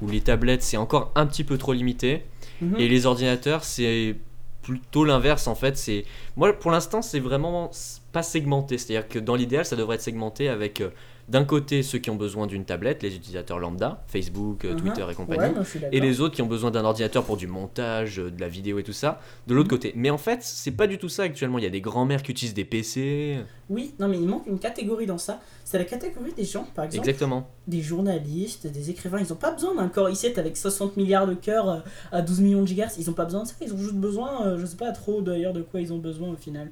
ou 0.00 0.08
les 0.08 0.20
tablettes, 0.20 0.62
c'est 0.62 0.76
encore 0.76 1.10
un 1.16 1.26
petit 1.26 1.42
peu 1.42 1.58
trop 1.58 1.72
limité. 1.72 2.24
Mhm. 2.60 2.76
Et 2.78 2.88
les 2.88 3.06
ordinateurs, 3.06 3.64
c'est 3.64 4.14
plutôt 4.62 5.04
l'inverse 5.04 5.48
en 5.48 5.56
fait. 5.56 5.76
C'est 5.76 6.04
moi 6.36 6.52
pour 6.52 6.70
l'instant, 6.70 7.02
c'est 7.02 7.18
vraiment 7.18 7.72
pas 8.12 8.22
segmenté. 8.22 8.78
C'est-à-dire 8.78 9.08
que 9.08 9.18
dans 9.18 9.34
l'idéal, 9.34 9.64
ça 9.64 9.74
devrait 9.74 9.96
être 9.96 10.02
segmenté 10.02 10.48
avec 10.48 10.80
euh, 10.80 10.90
d'un 11.28 11.44
côté 11.44 11.82
ceux 11.82 11.98
qui 11.98 12.10
ont 12.10 12.16
besoin 12.16 12.46
d'une 12.46 12.64
tablette, 12.64 13.02
les 13.02 13.14
utilisateurs 13.14 13.58
lambda, 13.58 14.02
Facebook, 14.08 14.64
euh, 14.64 14.72
Mhm. 14.72 14.76
Twitter 14.80 15.06
et 15.10 15.14
compagnie. 15.14 15.54
Ouais. 15.56 15.88
Et 15.92 16.00
les 16.00 16.20
autres 16.20 16.34
qui 16.34 16.42
ont 16.42 16.46
besoin 16.46 16.70
d'un 16.70 16.84
ordinateur 16.84 17.24
pour 17.24 17.36
du 17.36 17.46
montage, 17.46 18.18
euh, 18.18 18.30
de 18.30 18.40
la 18.40 18.48
vidéo 18.48 18.78
et 18.78 18.82
tout 18.82 18.92
ça, 18.92 19.20
de 19.46 19.54
l'autre 19.54 19.68
Mhm. 19.68 19.70
côté. 19.70 19.92
Mais 19.96 20.10
en 20.10 20.18
fait, 20.18 20.40
c'est 20.42 20.72
pas 20.72 20.86
du 20.86 20.98
tout 20.98 21.08
ça 21.08 21.22
actuellement. 21.22 21.58
Il 21.58 21.64
y 21.64 21.66
a 21.66 21.70
des 21.70 21.80
grands-mères 21.80 22.22
qui 22.22 22.32
utilisent 22.32 22.54
des 22.54 22.64
PC. 22.64 23.38
Oui, 23.70 23.94
non 23.98 24.08
mais 24.08 24.18
il 24.18 24.28
manque 24.28 24.46
une 24.46 24.58
catégorie 24.58 25.06
dans 25.06 25.16
ça. 25.18 25.40
C'est 25.64 25.78
la 25.78 25.84
catégorie 25.84 26.32
des 26.34 26.44
gens, 26.44 26.66
par 26.74 26.84
exemple, 26.84 27.08
Exactement. 27.08 27.48
des 27.68 27.80
journalistes, 27.80 28.66
des 28.66 28.90
écrivains. 28.90 29.20
Ils 29.20 29.32
ont 29.32 29.36
pas 29.36 29.52
besoin 29.52 29.74
d'un 29.74 29.88
Core 29.88 30.10
i7 30.10 30.38
avec 30.38 30.56
60 30.56 30.96
milliards 30.96 31.26
de 31.26 31.34
cœurs 31.34 31.68
euh, 31.70 31.78
à 32.10 32.20
12 32.20 32.40
millions 32.40 32.62
de 32.62 32.66
gigahertz. 32.66 32.96
Ils 32.98 33.08
ont 33.08 33.14
pas 33.14 33.24
besoin 33.24 33.44
de 33.44 33.48
ça. 33.48 33.54
Ils 33.64 33.72
ont 33.72 33.78
juste 33.78 33.94
besoin, 33.94 34.58
je 34.58 34.66
sais 34.66 34.76
pas 34.76 34.90
trop 34.92 35.22
d'ailleurs 35.22 35.52
de 35.52 35.62
quoi 35.62 35.80
ils 35.80 35.92
ont 35.92 35.98
besoin 35.98 36.28
au 36.30 36.36
final. 36.36 36.70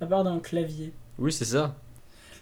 À 0.00 0.06
part 0.06 0.22
d'un 0.22 0.38
clavier. 0.38 0.92
Oui, 1.18 1.32
c'est 1.32 1.44
ça. 1.46 1.74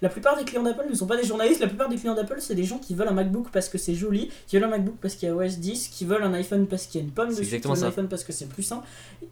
La 0.03 0.09
plupart 0.09 0.37
des 0.37 0.45
clients 0.45 0.63
d'Apple 0.63 0.87
ne 0.89 0.95
sont 0.95 1.07
pas 1.07 1.17
des 1.17 1.25
journalistes. 1.27 1.61
La 1.61 1.69
plupart 1.69 1.89
des 1.89 1.97
clients 1.97 2.15
d'Apple, 2.15 2.37
c'est 2.41 2.55
des 2.55 2.65
gens 2.65 2.79
qui 2.79 2.95
veulent 2.95 3.09
un 3.09 3.13
MacBook 3.15 3.49
parce 3.53 3.69
que 3.69 3.79
c'est 3.79 3.95
joli, 3.95 4.31
qui 4.47 4.57
veulent 4.57 4.65
un 4.65 4.71
MacBook 4.71 4.97
parce 5.01 5.15
qu'il 5.15 5.29
y 5.29 5.33
a 5.33 5.35
OS 5.35 5.59
10, 5.59 5.89
qui 5.89 6.05
veulent 6.05 6.23
un 6.23 6.35
iPhone 6.35 6.67
parce 6.67 6.87
qu'il 6.87 7.01
y 7.01 7.05
a 7.05 7.07
une 7.07 7.13
pomme 7.13 7.31
dessus, 7.31 7.45
qui 7.45 7.59
veulent 7.69 7.79
un 7.85 7.89
iPhone 7.89 8.09
parce 8.09 8.25
que 8.25 8.33
c'est 8.33 8.47
plus 8.49 8.63
sain. 8.63 8.83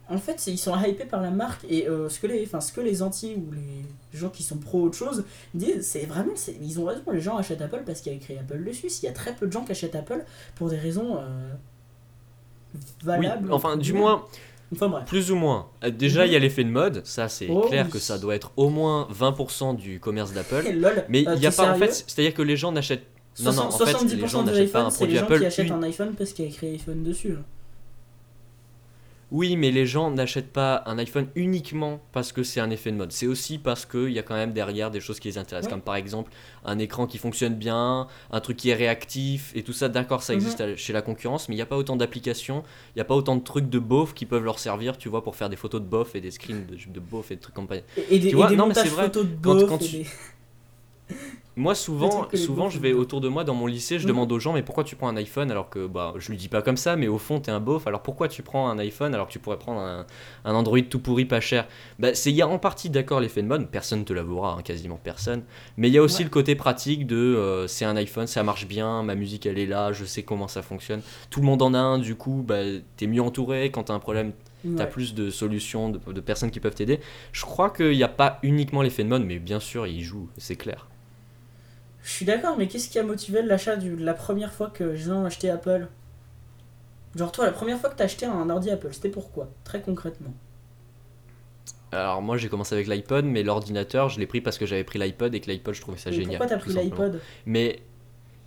En 0.09 0.17
fait, 0.17 0.45
ils 0.47 0.57
sont 0.57 0.75
hypés 0.83 1.05
par 1.05 1.21
la 1.21 1.31
marque 1.31 1.65
et 1.69 1.87
euh, 1.87 2.09
ce 2.09 2.19
que 2.19 2.27
les, 2.27 2.45
ce 2.47 2.71
que 2.71 2.81
les 2.81 3.01
anti 3.03 3.35
ou 3.35 3.51
les 3.51 4.17
gens 4.17 4.29
qui 4.29 4.43
sont 4.43 4.57
pro 4.57 4.81
autre 4.83 4.97
chose 4.97 5.23
disent, 5.53 5.85
c'est 5.85 6.05
vraiment, 6.05 6.33
ils 6.61 6.79
ont 6.79 6.85
raison. 6.85 7.01
Les 7.11 7.21
gens 7.21 7.37
achètent 7.37 7.61
Apple 7.61 7.83
parce 7.85 8.01
qu'il 8.01 8.11
y 8.11 8.15
a 8.15 8.17
écrit 8.17 8.37
Apple 8.37 8.63
dessus. 8.63 8.89
S'il 8.89 9.05
y 9.05 9.09
a 9.09 9.13
très 9.13 9.33
peu 9.33 9.47
de 9.47 9.51
gens 9.51 9.63
qui 9.63 9.71
achètent 9.71 9.95
Apple 9.95 10.23
pour 10.55 10.69
des 10.69 10.77
raisons 10.77 11.17
euh, 11.17 11.51
Oui, 12.73 12.79
valables. 13.03 13.51
enfin, 13.53 13.77
du 13.77 13.93
moins, 13.93 14.25
Enfin 14.73 14.87
bref. 14.89 15.05
plus 15.05 15.31
ou 15.31 15.35
moins. 15.35 15.67
Euh, 15.83 15.91
Déjà, 15.91 16.25
il 16.25 16.33
y 16.33 16.35
a 16.35 16.39
l'effet 16.39 16.63
de 16.63 16.69
mode. 16.69 17.01
Ça, 17.05 17.29
c'est 17.29 17.47
Oh, 17.49 17.61
clair 17.61 17.85
oui. 17.85 17.91
que 17.91 17.99
ça 17.99 18.17
doit 18.17 18.35
être 18.35 18.51
au 18.57 18.69
moins 18.69 19.07
20% 19.11 19.75
du 19.75 19.99
commerce 19.99 20.31
d'Apple. 20.33 20.63
Mais 21.09 21.27
Euh, 21.27 21.33
il 21.35 21.41
y 21.41 21.47
a 21.47 21.51
pas, 21.51 21.71
en 21.71 21.75
fait, 21.77 21.93
c'est-à-dire 22.07 22.33
que 22.33 22.41
les 22.41 22.57
gens 22.57 22.71
n'achètent. 22.71 23.05
Non, 23.43 23.51
non, 23.53 23.63
en 23.63 23.69
60- 23.69 23.85
fait, 23.85 23.91
70% 23.93 24.15
les 24.21 24.27
gens 24.27 24.43
n'achètent 24.43 24.71
pas 24.71 24.81
un 24.83 24.89
produit 24.89 25.13
les 25.13 25.19
gens 25.19 25.25
Apple. 25.25 25.39
qui 25.39 25.45
achètent 25.45 25.71
un 25.71 25.83
iPhone 25.83 26.13
parce 26.17 26.31
qu'il 26.33 26.45
y 26.45 26.47
a 26.47 26.51
écrit 26.51 26.67
iPhone 26.73 27.03
dessus. 27.03 27.35
Oui, 29.37 29.57
mais 29.57 29.69
les 29.71 29.85
gens 29.85 30.11
n'achètent 30.11 30.53
pas 30.53 30.81
un 30.85 30.97
iPhone 30.97 31.27
uniquement 31.35 31.99
parce 32.13 32.31
que 32.31 32.41
c'est 32.41 32.61
un 32.61 32.69
effet 32.69 32.89
de 32.89 32.95
mode. 32.95 33.11
C'est 33.11 33.27
aussi 33.27 33.57
parce 33.57 33.85
qu'il 33.85 34.11
y 34.11 34.17
a 34.19 34.23
quand 34.23 34.33
même 34.35 34.53
derrière 34.53 34.91
des 34.91 35.01
choses 35.01 35.19
qui 35.19 35.27
les 35.27 35.37
intéressent, 35.37 35.65
Ouais. 35.69 35.73
comme 35.77 35.81
par 35.81 35.97
exemple 35.97 36.31
un 36.63 36.79
écran 36.79 37.05
qui 37.05 37.17
fonctionne 37.17 37.55
bien, 37.55 38.07
un 38.31 38.39
truc 38.39 38.55
qui 38.55 38.69
est 38.69 38.73
réactif 38.75 39.51
et 39.53 39.63
tout 39.63 39.73
ça. 39.73 39.89
D'accord, 39.89 40.23
ça 40.23 40.31
Mhm. 40.31 40.39
existe 40.39 40.75
chez 40.77 40.93
la 40.93 41.01
concurrence, 41.01 41.49
mais 41.49 41.55
il 41.55 41.57
n'y 41.57 41.61
a 41.61 41.65
pas 41.65 41.75
autant 41.75 41.97
d'applications, 41.97 42.63
il 42.95 42.99
n'y 42.99 43.01
a 43.01 43.05
pas 43.05 43.15
autant 43.15 43.35
de 43.35 43.43
trucs 43.43 43.69
de 43.69 43.77
beauf 43.79 44.13
qui 44.13 44.25
peuvent 44.25 44.45
leur 44.45 44.57
servir, 44.57 44.97
tu 44.97 45.09
vois, 45.09 45.21
pour 45.21 45.35
faire 45.35 45.49
des 45.49 45.57
photos 45.57 45.81
de 45.81 45.85
beauf 45.87 46.15
et 46.15 46.21
des 46.21 46.31
screens 46.31 46.65
de, 46.65 46.77
de 46.93 46.99
beauf 47.01 47.29
et 47.31 47.35
de 47.35 47.41
trucs 47.41 47.55
comme 47.55 47.67
ça. 47.67 47.75
Et, 47.75 47.83
et 48.11 48.19
des, 48.19 48.29
Tu 48.29 48.35
vois, 48.35 48.45
et 48.45 48.49
des 48.51 48.55
non, 48.55 48.63
mais 48.67 48.69
montages 48.69 48.83
c'est 48.85 48.89
vrai, 48.95 49.03
photos 49.05 49.25
de 49.25 49.31
quand- 49.41 49.55
beauf 49.55 49.67
quand 49.67 49.81
et 49.81 49.85
tu- 49.85 49.97
des- 49.97 50.05
Moi, 51.57 51.73
souvent, 51.73 52.27
souvent 52.33 52.69
je 52.69 52.79
vais 52.79 52.91
autour 52.91 53.21
de 53.21 53.29
moi 53.29 53.45
dans 53.45 53.53
mon 53.53 53.65
lycée, 53.65 53.97
je 53.97 54.03
Mhm. 54.03 54.09
demande 54.09 54.31
aux 54.33 54.39
gens, 54.39 54.51
mais 54.51 54.61
pourquoi 54.61 54.83
tu 54.83 54.97
prends 54.97 55.07
un 55.07 55.15
iPhone 55.15 55.49
alors 55.51 55.69
que, 55.69 55.87
bah, 55.87 56.13
je 56.17 56.29
lui 56.29 56.37
dis 56.37 56.49
pas 56.49 56.61
comme 56.61 56.75
ça, 56.75 56.97
mais 56.97 57.07
au 57.07 57.17
fond, 57.17 57.39
t'es 57.39 57.49
un 57.51 57.61
beauf, 57.61 57.87
alors 57.87 58.01
pourquoi 58.01 58.27
tu 58.27 58.43
prends 58.43 58.67
un 58.69 58.77
iPhone 58.77 59.13
alors 59.13 59.27
que 59.27 59.31
tu 59.31 59.39
pourrais 59.39 59.57
prendre 59.57 59.79
un, 59.79 60.05
un 60.43 60.53
Android 60.53 60.81
tout 60.89 60.99
pourri, 60.99 61.23
pas 61.23 61.39
cher? 61.39 61.65
Bah, 61.97 62.13
c'est, 62.13 62.29
il 62.29 62.35
y 62.35 62.41
a 62.41 62.47
en 62.49 62.59
partie, 62.59 62.89
d'accord, 62.89 63.21
l'effet 63.21 63.41
de 63.41 63.47
mode, 63.47 63.69
personne 63.69 64.03
te 64.03 64.11
l'avouera, 64.11 64.57
hein, 64.59 64.63
quasiment 64.63 64.99
personne, 65.01 65.43
mais 65.77 65.87
il 65.87 65.93
y 65.93 65.97
a 65.97 66.01
aussi 66.03 66.17
Ouais. 66.19 66.23
le 66.25 66.29
côté 66.29 66.55
pratique 66.55 67.07
de, 67.07 67.15
euh, 67.15 67.67
c'est 67.67 67.85
un 67.85 67.95
iPhone, 67.95 68.27
ça 68.27 68.43
marche 68.43 68.67
bien, 68.67 69.01
ma 69.03 69.15
musique 69.15 69.45
elle 69.45 69.57
est 69.57 69.65
là, 69.65 69.93
je 69.93 70.03
sais 70.03 70.23
comment 70.23 70.49
ça 70.49 70.61
fonctionne, 70.61 71.01
tout 71.29 71.39
le 71.39 71.45
monde 71.45 71.61
en 71.61 71.73
a 71.73 71.79
un, 71.79 71.99
du 71.99 72.15
coup, 72.15 72.43
bah, 72.45 72.63
t'es 72.97 73.07
mieux 73.07 73.21
entouré, 73.21 73.71
quand 73.71 73.83
t'as 73.83 73.93
un 73.93 73.99
problème, 73.99 74.33
t'as 74.75 74.83
Ouais. 74.83 74.89
plus 74.89 75.13
de 75.13 75.29
solutions, 75.29 75.87
de, 75.89 75.99
de 76.11 76.19
personnes 76.19 76.51
qui 76.51 76.59
peuvent 76.59 76.75
t'aider. 76.75 76.99
Je 77.31 77.43
crois 77.45 77.69
qu'il 77.69 77.91
n'y 77.95 78.03
a 78.03 78.09
pas 78.09 78.39
uniquement 78.43 78.81
l'effet 78.81 79.03
de 79.05 79.09
mode, 79.09 79.23
mais 79.23 79.39
bien 79.39 79.61
sûr, 79.61 79.87
il 79.87 80.01
joue, 80.03 80.27
c'est 80.37 80.57
clair. 80.57 80.87
Je 82.05 82.09
suis 82.09 82.23
d'accord, 82.25 82.55
mais 82.57 82.69
qu'est-ce 82.69 82.87
qui 82.87 82.99
a 82.99 83.03
motivé 83.03 83.41
l'achat 83.41 83.75
du- 83.75 83.97
de 83.97 84.05
la 84.05 84.13
première 84.13 84.53
fois 84.53 84.69
que 84.69 84.85
les 84.85 84.95
gens 84.97 85.23
ont 85.23 85.25
acheté 85.25 85.49
Apple? 85.49 85.89
Genre 87.15 87.31
toi, 87.31 87.45
la 87.47 87.51
première 87.51 87.79
fois 87.79 87.89
que 87.89 87.95
t'as 87.95 88.03
acheté 88.03 88.27
un 88.27 88.47
ordi 88.47 88.69
Apple, 88.69 88.89
c'était 88.93 89.09
pourquoi 89.09 89.49
Très 89.63 89.81
concrètement? 89.81 90.35
Alors 91.91 92.21
moi 92.21 92.37
j'ai 92.37 92.49
commencé 92.49 92.75
avec 92.75 92.87
l'iPod, 92.87 93.25
mais 93.25 93.43
l'ordinateur 93.43 94.09
je 94.09 94.19
l'ai 94.19 94.27
pris 94.27 94.41
parce 94.41 94.57
que 94.57 94.65
j'avais 94.65 94.83
pris 94.83 94.99
l'iPod 94.99 95.33
et 95.33 95.39
que 95.39 95.49
l'iPod 95.49 95.73
je 95.73 95.81
trouvais 95.81 95.97
ça 95.97 96.11
génial. 96.11 96.37
pourquoi 96.37 96.47
t'as 96.47 96.57
pris 96.57 96.73
l'iPod? 96.73 97.21
Mais 97.45 97.79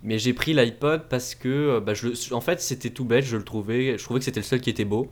mais 0.03 0.19
j'ai 0.19 0.33
pris 0.33 0.53
l'iPod 0.53 1.03
parce 1.09 1.35
que 1.35 1.49
euh, 1.49 1.81
bah, 1.81 1.93
je, 1.95 2.33
en 2.33 2.41
fait 2.41 2.61
c'était 2.61 2.91
tout 2.91 3.05
bête, 3.05 3.25
je 3.25 3.37
le 3.37 3.43
trouvais, 3.43 3.97
je 3.97 4.03
trouvais 4.03 4.19
que 4.19 4.25
c'était 4.25 4.41
le 4.41 4.45
seul 4.45 4.61
qui 4.61 4.69
était 4.71 4.85
beau 4.85 5.11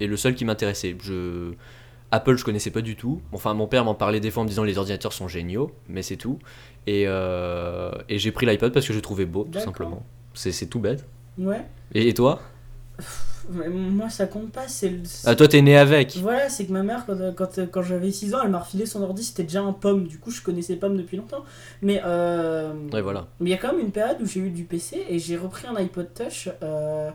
et 0.00 0.06
le 0.08 0.16
seul 0.16 0.34
qui 0.34 0.44
m'intéressait. 0.44 0.96
Je 1.02 1.54
Apple 2.10 2.36
je 2.36 2.44
connaissais 2.44 2.70
pas 2.70 2.80
du 2.82 2.96
tout. 2.96 3.20
Enfin 3.32 3.54
mon 3.54 3.66
père 3.66 3.84
m'en 3.84 3.94
parlait 3.94 4.20
des 4.20 4.30
fois 4.30 4.42
en 4.42 4.44
me 4.44 4.48
disant 4.48 4.64
les 4.64 4.78
ordinateurs 4.78 5.12
sont 5.12 5.28
géniaux, 5.28 5.70
mais 5.88 6.02
c'est 6.02 6.16
tout. 6.16 6.38
Et, 6.86 7.04
euh, 7.06 7.90
et 8.08 8.18
j'ai 8.18 8.30
pris 8.32 8.46
l'iPod 8.46 8.72
parce 8.72 8.86
que 8.86 8.92
je 8.92 8.98
le 8.98 9.02
trouvais 9.02 9.26
beau 9.26 9.46
tout 9.50 9.60
simplement. 9.60 10.04
C'est 10.34 10.52
c'est 10.52 10.66
tout 10.66 10.80
bête. 10.80 11.04
Ouais. 11.38 11.64
Et, 11.94 12.08
et 12.08 12.14
toi? 12.14 12.40
Mais 13.50 13.68
moi, 13.68 14.08
ça 14.10 14.26
compte 14.26 14.50
pas, 14.50 14.66
c'est 14.66 14.88
le. 14.88 14.98
Ah 15.24 15.36
toi 15.36 15.46
t'es 15.46 15.62
né 15.62 15.76
avec. 15.76 16.16
Voilà, 16.16 16.48
c'est 16.48 16.66
que 16.66 16.72
ma 16.72 16.82
mère, 16.82 17.04
quand, 17.06 17.16
quand, 17.36 17.60
quand 17.70 17.82
j'avais 17.82 18.10
6 18.10 18.34
ans, 18.34 18.38
elle 18.42 18.50
m'a 18.50 18.58
refilé 18.58 18.86
son 18.86 19.02
ordi, 19.02 19.22
c'était 19.22 19.44
déjà 19.44 19.62
un 19.62 19.72
pomme. 19.72 20.08
Du 20.08 20.18
coup, 20.18 20.32
je 20.32 20.42
connaissais 20.42 20.74
pomme 20.74 20.96
depuis 20.96 21.16
longtemps. 21.16 21.44
Mais 21.80 22.00
euh, 22.04 22.72
Ouais 22.92 23.02
voilà. 23.02 23.28
mais 23.38 23.50
il 23.50 23.52
y 23.52 23.54
a 23.54 23.58
quand 23.58 23.72
même 23.72 23.80
une 23.80 23.92
période 23.92 24.16
où 24.20 24.26
j'ai 24.26 24.40
eu 24.40 24.50
du 24.50 24.64
PC 24.64 25.04
et 25.08 25.18
j'ai 25.20 25.36
repris 25.36 25.68
un 25.68 25.76
iPod 25.76 26.08
Touch 26.12 26.48
euh, 26.62 27.10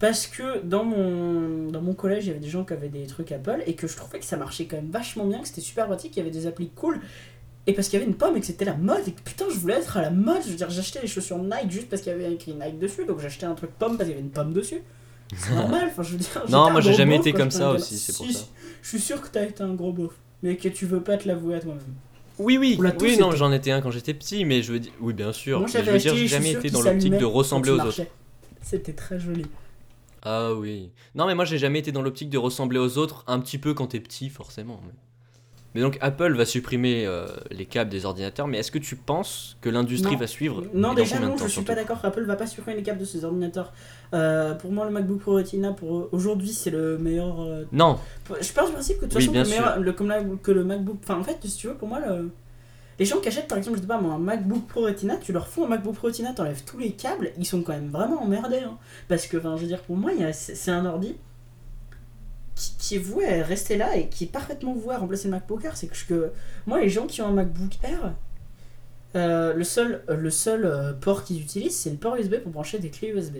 parce 0.00 0.26
que 0.26 0.64
dans 0.64 0.82
mon, 0.82 1.70
dans 1.70 1.82
mon 1.82 1.92
collège, 1.92 2.24
il 2.24 2.28
y 2.28 2.30
avait 2.30 2.40
des 2.40 2.48
gens 2.48 2.64
qui 2.64 2.72
avaient 2.72 2.88
des 2.88 3.06
trucs 3.06 3.30
Apple 3.32 3.62
et 3.66 3.74
que 3.74 3.86
je 3.86 3.94
trouvais 3.96 4.18
que 4.18 4.24
ça 4.24 4.38
marchait 4.38 4.64
quand 4.64 4.76
même 4.76 4.90
vachement 4.90 5.26
bien, 5.26 5.40
que 5.40 5.46
c'était 5.46 5.60
super 5.60 5.86
pratique, 5.86 6.12
qu'il 6.12 6.24
y 6.24 6.26
avait 6.26 6.34
des 6.34 6.46
applis 6.46 6.70
cool. 6.70 7.00
Et 7.66 7.74
parce 7.74 7.88
qu'il 7.88 7.98
y 7.98 8.02
avait 8.02 8.10
une 8.10 8.16
pomme 8.16 8.34
et 8.34 8.40
que 8.40 8.46
c'était 8.46 8.64
la 8.64 8.74
mode, 8.74 9.06
et 9.06 9.12
que 9.12 9.20
putain, 9.20 9.44
je 9.52 9.58
voulais 9.58 9.74
être 9.74 9.98
à 9.98 10.02
la 10.02 10.10
mode. 10.10 10.42
Je 10.42 10.48
veux 10.48 10.56
dire, 10.56 10.70
j'achetais 10.70 11.02
les 11.02 11.06
chaussures 11.06 11.36
Nike 11.36 11.70
juste 11.70 11.90
parce 11.90 12.00
qu'il 12.00 12.12
y 12.12 12.14
avait 12.14 12.32
écrit 12.32 12.54
Nike 12.54 12.78
dessus, 12.78 13.04
donc 13.04 13.20
j'achetais 13.20 13.44
un 13.44 13.54
truc 13.54 13.72
pomme 13.78 13.98
parce 13.98 14.08
qu'il 14.08 14.16
y 14.16 14.18
avait 14.18 14.26
une 14.26 14.32
pomme 14.32 14.54
dessus. 14.54 14.80
C'est 15.36 15.50
normal, 15.54 15.88
enfin, 15.90 16.02
je 16.02 16.12
veux 16.12 16.18
dire. 16.18 16.44
Non, 16.48 16.70
moi 16.70 16.80
j'ai 16.80 16.94
jamais 16.94 17.16
été 17.16 17.34
comme 17.34 17.50
ça 17.50 17.70
aussi, 17.72 17.98
c'est 17.98 18.16
pour 18.16 18.24
Si, 18.24 18.32
ça. 18.32 18.46
Je 18.80 18.88
suis 18.88 19.00
sûr 19.00 19.20
que 19.20 19.28
t'as 19.28 19.44
été 19.44 19.62
un 19.62 19.74
gros 19.74 19.92
beauf, 19.92 20.14
mais 20.42 20.56
que 20.56 20.70
tu 20.70 20.86
veux 20.86 21.02
pas 21.02 21.18
te 21.18 21.28
l'avouer 21.28 21.56
à 21.56 21.60
toi-même. 21.60 21.82
Oui, 22.38 22.56
oui, 22.56 22.80
oui, 23.00 23.18
non, 23.18 23.32
j'en 23.32 23.52
étais 23.52 23.70
un 23.70 23.82
quand 23.82 23.90
j'étais 23.90 24.14
petit, 24.14 24.46
mais 24.46 24.62
je 24.62 24.72
veux 24.72 24.80
dire, 24.80 24.92
oui, 25.02 25.12
bien 25.12 25.34
sûr. 25.34 25.60
Moi, 25.60 25.68
mais 25.74 25.84
je 25.84 25.90
veux 25.90 25.98
dire, 25.98 26.14
j'ai 26.14 26.26
jamais 26.26 26.52
été 26.52 26.70
dans 26.70 26.80
l'optique 26.80 27.18
de 27.18 27.24
ressembler 27.26 27.72
aux 27.72 27.80
autres. 27.80 28.00
C'était 28.62 28.94
très 28.94 29.20
joli. 29.20 29.44
Ah 30.22 30.52
oui. 30.54 30.90
Non, 31.14 31.26
mais 31.26 31.34
moi, 31.34 31.44
j'ai 31.44 31.58
jamais 31.58 31.78
été 31.78 31.92
dans 31.92 32.02
l'optique 32.02 32.30
de 32.30 32.38
ressembler 32.38 32.78
aux 32.78 32.98
autres, 32.98 33.24
un 33.26 33.40
petit 33.40 33.58
peu 33.58 33.74
quand 33.74 33.88
t'es 33.88 34.00
petit, 34.00 34.28
forcément. 34.28 34.80
Mais... 34.84 34.92
mais 35.74 35.80
donc, 35.80 35.96
Apple 36.02 36.34
va 36.34 36.44
supprimer 36.44 37.06
euh, 37.06 37.26
les 37.50 37.64
câbles 37.64 37.90
des 37.90 38.04
ordinateurs, 38.04 38.46
mais 38.46 38.58
est-ce 38.58 38.70
que 38.70 38.78
tu 38.78 38.96
penses 38.96 39.56
que 39.62 39.70
l'industrie 39.70 40.16
va 40.16 40.26
suivre 40.26 40.62
Non, 40.74 40.92
déjà 40.94 41.18
non, 41.20 41.36
je 41.38 41.46
suis 41.46 41.62
pas 41.62 41.74
d'accord. 41.74 42.00
Apple 42.04 42.24
va 42.24 42.36
pas 42.36 42.46
supprimer 42.46 42.76
les 42.76 42.82
câbles 42.82 43.00
de 43.00 43.04
ses 43.06 43.24
ordinateurs. 43.24 43.72
Euh, 44.12 44.54
pour 44.54 44.72
moi, 44.72 44.84
le 44.84 44.90
MacBook 44.90 45.20
Pro 45.20 45.34
Retina, 45.36 45.72
pour 45.72 46.08
aujourd'hui, 46.12 46.48
c'est 46.52 46.70
le 46.70 46.98
meilleur. 46.98 47.40
euh, 47.40 47.64
Non, 47.72 47.98
Je 48.40 48.52
pars 48.52 48.66
du 48.66 48.72
principe 48.72 48.98
que 48.98 49.06
de 49.06 49.10
toute 49.10 49.18
Oui, 49.18 49.22
façon, 49.26 49.32
bien 49.32 49.44
le, 49.44 49.48
meilleur- 49.48 49.78
le- 49.80 49.92
comme 49.92 50.08
la- 50.08 50.22
que 50.42 50.50
le 50.50 50.64
MacBook. 50.64 50.98
Enfin, 51.02 51.18
en 51.18 51.24
fait, 51.24 51.38
si 51.44 51.56
tu 51.56 51.66
veux, 51.68 51.74
pour 51.74 51.88
moi, 51.88 52.00
le- 52.00 52.30
les 53.00 53.06
gens 53.06 53.18
qui 53.18 53.28
achètent 53.28 53.48
par 53.48 53.56
exemple, 53.56 53.78
je 53.78 53.80
sais 53.82 53.88
pas 53.88 53.98
moi, 53.98 54.12
un 54.12 54.18
MacBook 54.18 54.66
Pro 54.66 54.82
Retina, 54.82 55.16
tu 55.16 55.32
leur 55.32 55.48
fous 55.48 55.64
un 55.64 55.68
MacBook 55.68 55.94
Pro 55.94 56.08
Retina, 56.08 56.34
t'enlèves 56.34 56.64
tous 56.64 56.76
les 56.76 56.92
câbles, 56.92 57.32
ils 57.38 57.46
sont 57.46 57.62
quand 57.62 57.72
même 57.72 57.88
vraiment 57.88 58.22
emmerdés. 58.22 58.58
hein. 58.58 58.76
Parce 59.08 59.26
que, 59.26 59.38
enfin, 59.38 59.56
je 59.56 59.62
veux 59.62 59.68
dire, 59.68 59.80
pour 59.80 59.96
moi, 59.96 60.10
c'est 60.32 60.70
un 60.70 60.84
ordi 60.84 61.16
qui, 62.54 62.96
est 62.96 62.98
voué 62.98 63.26
à 63.26 63.42
rester 63.42 63.78
là 63.78 63.96
et 63.96 64.10
qui 64.10 64.24
est 64.24 64.26
parfaitement 64.26 64.74
voué 64.74 64.94
à 64.94 64.98
remplacer 64.98 65.28
le 65.28 65.30
MacBook 65.30 65.64
Air. 65.64 65.78
C'est 65.78 65.86
que, 65.86 66.30
moi, 66.66 66.78
les 66.82 66.90
gens 66.90 67.06
qui 67.06 67.22
ont 67.22 67.28
un 67.28 67.32
MacBook 67.32 67.78
Air, 67.82 68.12
euh, 69.16 69.54
le 69.54 69.64
seul, 69.64 70.04
le 70.06 70.30
seul 70.30 70.66
euh, 70.66 70.92
port 70.92 71.24
qu'ils 71.24 71.40
utilisent, 71.40 71.78
c'est 71.78 71.90
le 71.90 71.96
port 71.96 72.16
USB 72.16 72.36
pour 72.40 72.52
brancher 72.52 72.80
des 72.80 72.90
clés 72.90 73.08
USB. 73.08 73.36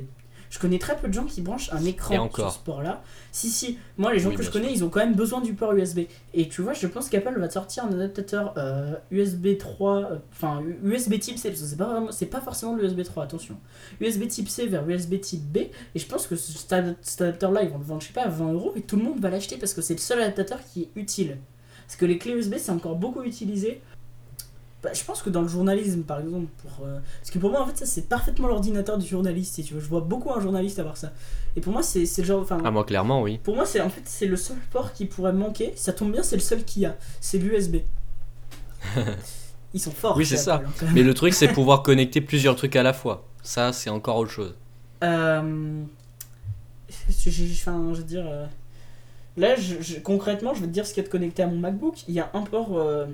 Je 0.50 0.58
connais 0.58 0.78
très 0.78 0.96
peu 0.96 1.06
de 1.06 1.12
gens 1.14 1.24
qui 1.26 1.40
branchent 1.42 1.72
un 1.72 1.84
écran 1.84 2.12
Et 2.12 2.18
sur 2.34 2.50
ce 2.52 2.58
port-là. 2.58 3.02
Si, 3.30 3.48
si, 3.48 3.78
moi, 3.96 4.12
les 4.12 4.18
gens 4.18 4.30
Oui, 4.30 4.34
que 4.36 4.42
je 4.42 4.50
connais, 4.50 4.72
ils 4.72 4.82
ont 4.84 4.88
quand 4.88 4.98
même 4.98 5.14
besoin 5.14 5.40
du 5.40 5.54
port 5.54 5.72
USB. 5.72 6.00
Et 6.34 6.48
tu 6.48 6.60
vois, 6.60 6.72
je 6.72 6.88
pense 6.88 7.08
qu'Apple 7.08 7.38
va 7.38 7.46
te 7.46 7.52
sortir 7.52 7.84
un 7.84 7.92
adaptateur 7.92 8.54
euh, 8.56 8.94
USB 9.12 9.56
3, 9.58 9.96
euh, 9.98 10.16
enfin 10.32 10.60
USB 10.82 11.20
type 11.20 11.38
C, 11.38 11.50
parce 11.50 11.60
que 11.62 11.66
c'est 11.68 11.76
pas, 11.76 11.86
vraiment- 11.86 12.10
pas 12.30 12.40
forcément 12.40 12.74
le 12.74 12.84
USB 12.84 13.02
3, 13.04 13.22
attention. 13.22 13.56
USB 14.00 14.26
type 14.26 14.48
C 14.48 14.66
vers 14.66 14.86
USB 14.88 15.20
type 15.20 15.40
B, 15.52 15.56
et 15.58 15.72
je 15.94 16.06
pense 16.06 16.26
que 16.26 16.34
ce- 16.34 16.50
cet 16.52 16.72
adaptateur-là, 16.72 17.62
ils 17.62 17.68
vont 17.70 17.78
le 17.78 17.84
vendre, 17.84 18.00
je 18.02 18.08
sais 18.08 18.12
pas, 18.12 18.24
à 18.24 18.28
20 18.28 18.52
euros, 18.52 18.72
et 18.74 18.82
tout 18.82 18.96
le 18.96 19.04
monde 19.04 19.20
va 19.20 19.30
l'acheter 19.30 19.56
parce 19.56 19.72
que 19.72 19.82
c'est 19.82 19.94
le 19.94 20.00
seul 20.00 20.20
adaptateur 20.20 20.58
qui 20.72 20.82
est 20.82 20.88
utile. 20.96 21.38
Parce 21.86 21.96
que 21.98 22.06
les 22.06 22.18
clés 22.18 22.32
USB, 22.34 22.54
c'est 22.58 22.70
encore 22.72 22.96
beaucoup 22.96 23.22
utilisé. 23.22 23.80
Bah, 24.82 24.90
je 24.94 25.04
pense 25.04 25.20
que 25.22 25.28
dans 25.28 25.42
le 25.42 25.48
journalisme, 25.48 26.02
par 26.02 26.20
exemple, 26.20 26.46
pour, 26.62 26.86
euh, 26.86 26.98
parce 27.20 27.30
que 27.30 27.38
pour 27.38 27.50
moi, 27.50 27.60
en 27.62 27.66
fait, 27.66 27.76
ça 27.76 27.86
c'est 27.86 28.08
parfaitement 28.08 28.48
l'ordinateur 28.48 28.96
du 28.96 29.06
journaliste, 29.06 29.54
si 29.54 29.64
tu 29.64 29.74
veux. 29.74 29.80
Je 29.80 29.88
vois 29.88 30.00
beaucoup 30.00 30.32
un 30.32 30.40
journaliste 30.40 30.78
avoir 30.78 30.96
ça. 30.96 31.12
Et 31.54 31.60
pour 31.60 31.72
moi, 31.72 31.82
c'est 31.82 32.06
le 32.18 32.24
genre. 32.24 32.40
Enfin, 32.40 32.58
ah, 32.64 32.70
moi, 32.70 32.84
clairement, 32.84 33.20
oui. 33.22 33.38
pour 33.42 33.54
moi, 33.54 33.66
c'est 33.66 33.80
en 33.80 33.90
fait 33.90 34.02
c'est 34.04 34.26
le 34.26 34.36
seul 34.36 34.56
port 34.70 34.92
qui 34.92 35.04
pourrait 35.04 35.34
manquer. 35.34 35.72
Ça 35.76 35.92
tombe 35.92 36.12
bien, 36.12 36.22
c'est 36.22 36.36
le 36.36 36.42
seul 36.42 36.64
qu'il 36.64 36.82
y 36.82 36.86
a. 36.86 36.96
C'est 37.20 37.38
l'USB. 37.38 37.76
Ils 39.74 39.80
sont 39.80 39.90
forts. 39.90 40.16
Oui, 40.16 40.26
c'est 40.26 40.36
ça. 40.36 40.56
Apple, 40.56 40.66
hein. 40.84 40.88
Mais 40.94 41.02
le 41.02 41.14
truc, 41.14 41.34
c'est 41.34 41.48
pouvoir 41.48 41.82
connecter 41.82 42.20
plusieurs 42.20 42.56
trucs 42.56 42.74
à 42.74 42.82
la 42.82 42.92
fois. 42.92 43.26
Ça, 43.42 43.72
c'est 43.72 43.90
encore 43.90 44.16
autre 44.16 44.30
chose. 44.30 44.54
Euh, 45.04 45.82
je 47.08 47.30
veux 47.30 48.02
dire. 48.02 48.26
euh, 48.26 48.46
Là, 49.40 49.56
je- 49.56 49.80
je- 49.80 49.98
concrètement, 50.00 50.54
je 50.54 50.60
vais 50.60 50.66
te 50.66 50.72
dire 50.72 50.86
ce 50.86 50.92
qu'il 50.94 51.02
y 51.02 51.04
a 51.04 51.08
de 51.08 51.12
connecté 51.12 51.42
à 51.42 51.46
mon 51.46 51.56
MacBook. 51.56 52.06
Il 52.08 52.14
y 52.14 52.20
a 52.20 52.30
un 52.34 52.42
port, 52.42 52.78
euh, 52.78 53.06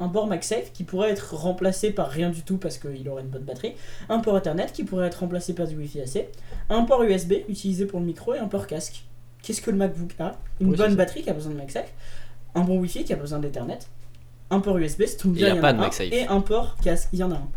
un 0.00 0.08
port 0.08 0.26
MagSafe 0.26 0.72
qui 0.72 0.84
pourrait 0.84 1.10
être 1.10 1.34
remplacé 1.34 1.90
par 1.90 2.08
rien 2.08 2.30
du 2.30 2.42
tout 2.42 2.56
parce 2.58 2.78
qu'il 2.78 3.08
aurait 3.08 3.22
une 3.22 3.28
bonne 3.28 3.42
batterie. 3.42 3.74
Un 4.08 4.20
port 4.20 4.38
Ethernet 4.38 4.66
qui 4.72 4.84
pourrait 4.84 5.06
être 5.08 5.20
remplacé 5.20 5.52
par 5.54 5.66
du 5.66 5.76
Wi-Fi 5.76 6.00
AC. 6.02 6.28
Un 6.70 6.82
port 6.84 7.02
USB 7.02 7.32
utilisé 7.48 7.86
pour 7.86 8.00
le 8.00 8.06
micro 8.06 8.34
et 8.34 8.38
un 8.38 8.46
port 8.48 8.66
casque. 8.66 9.04
Qu'est-ce 9.42 9.60
que 9.60 9.70
le 9.70 9.76
MacBook 9.76 10.14
a? 10.20 10.36
Une 10.60 10.70
Oui, 10.70 10.76
bonne 10.76 10.94
batterie 10.94 11.22
qui 11.22 11.30
a 11.30 11.34
besoin 11.34 11.52
de 11.52 11.58
MagSafe. 11.58 11.92
Un 12.54 12.62
bon 12.62 12.78
Wi-Fi 12.78 13.04
qui 13.04 13.12
a 13.12 13.16
besoin 13.16 13.38
d'Ethernet. 13.40 13.80
Un 14.50 14.60
port 14.60 14.78
USB, 14.78 15.02
c'est 15.06 15.16
tout 15.16 15.30
bien. 15.30 15.48
il 15.48 15.54
y 15.54 15.58
a 15.58 15.60
pas 15.60 15.72
de. 15.72 15.78
MagSafe. 15.78 16.12
Et 16.12 16.26
un 16.26 16.40
port 16.40 16.76
casque, 16.82 17.08
il 17.12 17.18
y 17.18 17.22
en 17.22 17.30
a 17.32 17.34
un. 17.34 17.48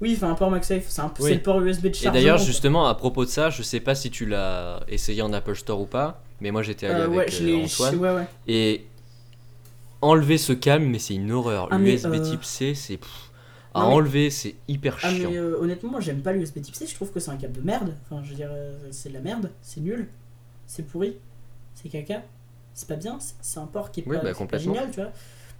Oui, 0.00 0.14
enfin 0.16 0.30
un 0.30 0.34
port 0.34 0.50
MagSafe, 0.50 0.84
c'est 0.88 1.00
un- 1.00 1.12
Oui. 1.18 1.30
c'est 1.30 1.34
le 1.34 1.42
port 1.42 1.60
USB 1.60 1.82
de 1.84 1.88
Et 1.88 1.92
chargement. 1.94 2.12
d'ailleurs, 2.12 2.36
quoi. 2.36 2.46
justement, 2.46 2.86
à 2.86 2.94
propos 2.94 3.24
de 3.24 3.30
ça, 3.30 3.50
je 3.50 3.62
sais 3.62 3.80
pas 3.80 3.94
si 3.94 4.10
tu 4.10 4.26
l'as 4.26 4.80
essayé 4.88 5.22
en 5.22 5.32
Apple 5.32 5.56
Store 5.56 5.80
ou 5.80 5.86
pas, 5.86 6.22
mais 6.40 6.50
moi 6.52 6.62
j'étais 6.62 6.86
allé 6.86 7.00
Euh, 7.00 7.04
avec 7.06 7.18
ouais, 7.18 7.28
je 7.30 7.44
euh. 7.44 7.64
Antoine. 7.64 7.92
je- 7.94 7.98
Ouais, 7.98 8.14
ouais. 8.14 8.26
Et 8.46 8.86
enlever 10.00 10.38
ce 10.38 10.52
câble, 10.52 10.84
mais 10.84 10.98
c'est 10.98 11.14
une 11.14 11.32
horreur. 11.32 11.68
Ah, 11.70 11.78
L'USB 11.78 12.14
euh, 12.14 12.18
type 12.30 12.44
C, 12.44 12.74
c'est. 12.74 13.00
À 13.74 13.80
Non, 13.82 13.88
mais- 13.88 13.94
enlever, 13.96 14.30
c'est 14.30 14.54
hyper 14.66 14.96
Ah 15.02 15.10
chiant. 15.10 15.30
mais 15.30 15.36
euh, 15.36 15.58
honnêtement 15.60 15.90
moi 15.90 16.00
j'aime 16.00 16.22
pas 16.22 16.32
l'USB 16.32 16.60
type 16.62 16.74
C, 16.74 16.86
je 16.86 16.94
trouve 16.94 17.12
que 17.12 17.20
c'est 17.20 17.30
un 17.30 17.36
câble 17.36 17.52
de 17.52 17.60
merde. 17.60 17.94
Enfin 18.10 18.22
je 18.24 18.30
veux 18.30 18.34
dire 18.36 18.50
c'est 18.90 19.10
de 19.10 19.14
la 19.14 19.20
merde, 19.20 19.50
c'est 19.62 19.80
nul, 19.82 20.08
c'est 20.66 20.84
pourri, 20.84 21.16
c'est 21.74 21.88
caca, 21.90 22.22
c'est 22.72 22.88
pas 22.88 22.96
bien, 22.96 23.18
c'est- 23.42 23.58
un 23.60 23.66
port 23.66 23.90
qui 23.90 24.00
est 24.00 24.04
Oui, 24.06 24.16
pas, 24.16 24.32
bah, 24.32 24.46
pas 24.50 24.58
génial 24.58 24.90
tu 24.90 25.00
vois. 25.00 25.10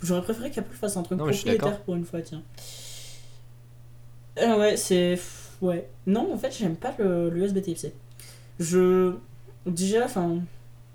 J'aurais 0.02 0.22
préféré 0.22 0.50
qu'Apple 0.50 0.74
fasse 0.74 0.96
un 0.96 1.02
truc 1.02 1.18
Non, 1.18 1.26
propriétaire 1.26 1.80
pour 1.80 1.96
une 1.96 2.04
fois 2.04 2.22
tiens. 2.22 2.42
Euh, 4.42 4.58
ouais 4.58 4.76
c'est... 4.76 5.18
Ouais. 5.60 5.88
Non 6.06 6.32
en 6.32 6.38
fait 6.38 6.54
j'aime 6.56 6.76
pas 6.76 6.94
le 6.98 7.30
l'USB 7.30 7.60
type 7.62 7.78
C. 7.78 7.92
Je... 8.60 9.12
Déjà 9.66 10.04
enfin... 10.04 10.38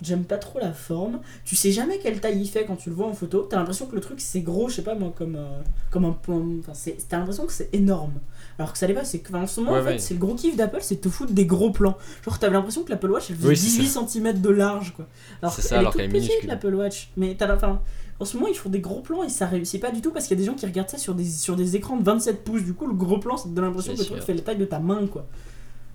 J'aime 0.01 0.25
pas 0.25 0.38
trop 0.38 0.60
la 0.60 0.73
forme. 0.73 1.21
Tu 1.45 1.56
sais 1.56 1.71
jamais 1.71 1.97
quelle 1.97 2.19
taille 2.19 2.41
il 2.41 2.47
fait 2.49 2.65
quand 2.65 2.75
tu 2.75 2.89
le 2.89 2.95
vois 2.95 3.08
en 3.08 3.13
photo. 3.13 3.47
T'as 3.49 3.56
l'impression 3.56 3.86
que 3.86 3.95
le 3.95 4.01
truc 4.01 4.19
c'est 4.19 4.41
gros, 4.41 4.67
je 4.67 4.75
sais 4.75 4.82
pas 4.82 4.95
moi, 4.95 5.13
comme, 5.15 5.38
euh, 5.38 5.62
comme 5.91 6.03
un 6.03 6.12
pomme. 6.12 6.60
Enfin, 6.60 6.73
c'est- 6.73 6.97
t'as 7.08 7.19
l'impression 7.19 7.45
que 7.45 7.53
c'est 7.53 7.69
énorme. 7.73 8.15
Alors 8.60 8.73
que 8.73 8.77
ça 8.79 8.86
l'est 8.86 8.93
pas. 8.95 9.06
C'est 9.06 9.23
en 9.34 9.47
ce 9.47 9.62
moment, 9.62 9.71
Ouais, 9.73 9.79
en 9.79 9.84
fait, 9.84 9.89
ouais. 9.91 9.99
c'est 9.99 10.15
le 10.15 10.19
gros 10.19 10.36
kiff 10.36 10.58
d'Apple, 10.58 10.79
c'est 10.82 10.95
de 10.95 10.99
te 11.01 11.08
foutre 11.08 11.32
des 11.32 11.45
gros 11.45 11.69
plans. 11.71 11.97
Genre, 12.25 12.38
t'avais 12.38 12.51
l'impression 12.53 12.84
que 12.84 12.89
l'Apple 12.89 13.12
Watch 13.12 13.29
elle 13.29 13.38
faisait 13.38 13.47
Oui, 13.47 13.56
c'est 13.56 13.79
18 13.82 13.88
cm 14.10 14.41
de 14.41 14.49
large 14.49 14.93
quoi. 14.93 15.08
Alors 15.41 15.53
C'est 15.53 15.62
que 15.62 15.67
ça, 15.69 15.75
elle 15.75 15.79
alors 15.82 15.91
est 15.95 16.03
toute 16.03 16.12
qu'elle 16.12 16.23
est 16.23 16.27
petite 16.27 16.43
l'Apple 16.49 16.75
Watch. 16.75 17.10
Mais 17.15 17.36
t'as 17.36 17.56
fin. 17.58 17.82
En 18.19 18.26
ce 18.26 18.38
moment, 18.38 18.47
ils 18.47 18.56
font 18.56 18.69
des 18.69 18.80
gros 18.80 19.02
plans 19.02 19.23
et 19.23 19.30
ça 19.30 19.47
réussit 19.47 19.82
pas 19.82 19.91
du 19.91 20.02
tout 20.02 20.12
parce 20.12 20.28
qu'il 20.28 20.38
y 20.38 20.39
a 20.39 20.43
des 20.43 20.49
gens 20.49 20.56
qui 20.56 20.65
regardent 20.65 20.89
ça 20.89 20.97
sur 20.97 21.15
des, 21.15 21.26
sur 21.26 21.56
des 21.56 21.76
écrans 21.76 21.97
de 21.97 22.04
27 22.04 22.43
pouces. 22.43 22.63
Du 22.63 22.73
coup, 22.73 22.88
le 22.88 22.93
gros 22.93 23.17
plan, 23.17 23.38
ça 23.38 23.49
te 23.49 23.54
donne 23.54 23.65
l'impression 23.65 23.91
que 23.93 23.97
Bien 23.97 24.04
le 24.04 24.08
truc 24.10 24.17
sûr. 24.19 24.26
fait 24.26 24.34
la 24.34 24.41
taille 24.41 24.58
de 24.58 24.65
ta 24.65 24.80
main 24.80 25.06
quoi. 25.08 25.26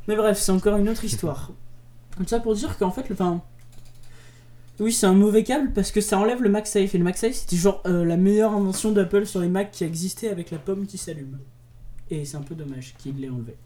Mais 0.08 0.16
bref, 0.16 0.38
c'est 0.38 0.52
encore 0.52 0.76
une 0.76 0.88
autre 0.88 1.04
histoire. 1.04 1.52
Tout 2.16 2.24
ça 2.26 2.40
pour 2.40 2.54
dire 2.54 2.76
qu'en 2.78 2.90
fait, 2.90 3.08
le. 3.08 3.14
Enfin, 3.14 3.40
oui, 4.80 4.92
c'est 4.92 5.06
un 5.06 5.14
mauvais 5.14 5.42
câble 5.42 5.72
parce 5.72 5.90
que 5.90 6.00
ça 6.00 6.18
enlève 6.18 6.42
le 6.42 6.48
MagSafe. 6.48 6.94
Et 6.94 6.98
le 6.98 7.04
MagSafe, 7.04 7.34
c'était 7.34 7.56
genre 7.56 7.82
euh, 7.86 8.04
la 8.04 8.16
meilleure 8.16 8.52
invention 8.52 8.92
d'Apple 8.92 9.26
sur 9.26 9.40
les 9.40 9.48
Macs 9.48 9.70
qui 9.70 9.84
existait 9.84 10.28
avec 10.28 10.50
la 10.50 10.58
pomme 10.58 10.86
qui 10.86 10.98
s'allume. 10.98 11.38
Et 12.10 12.24
c'est 12.24 12.36
un 12.36 12.42
peu 12.42 12.54
dommage 12.54 12.94
qu'il 12.98 13.20
l'ait 13.20 13.28
enlevé. 13.28 13.56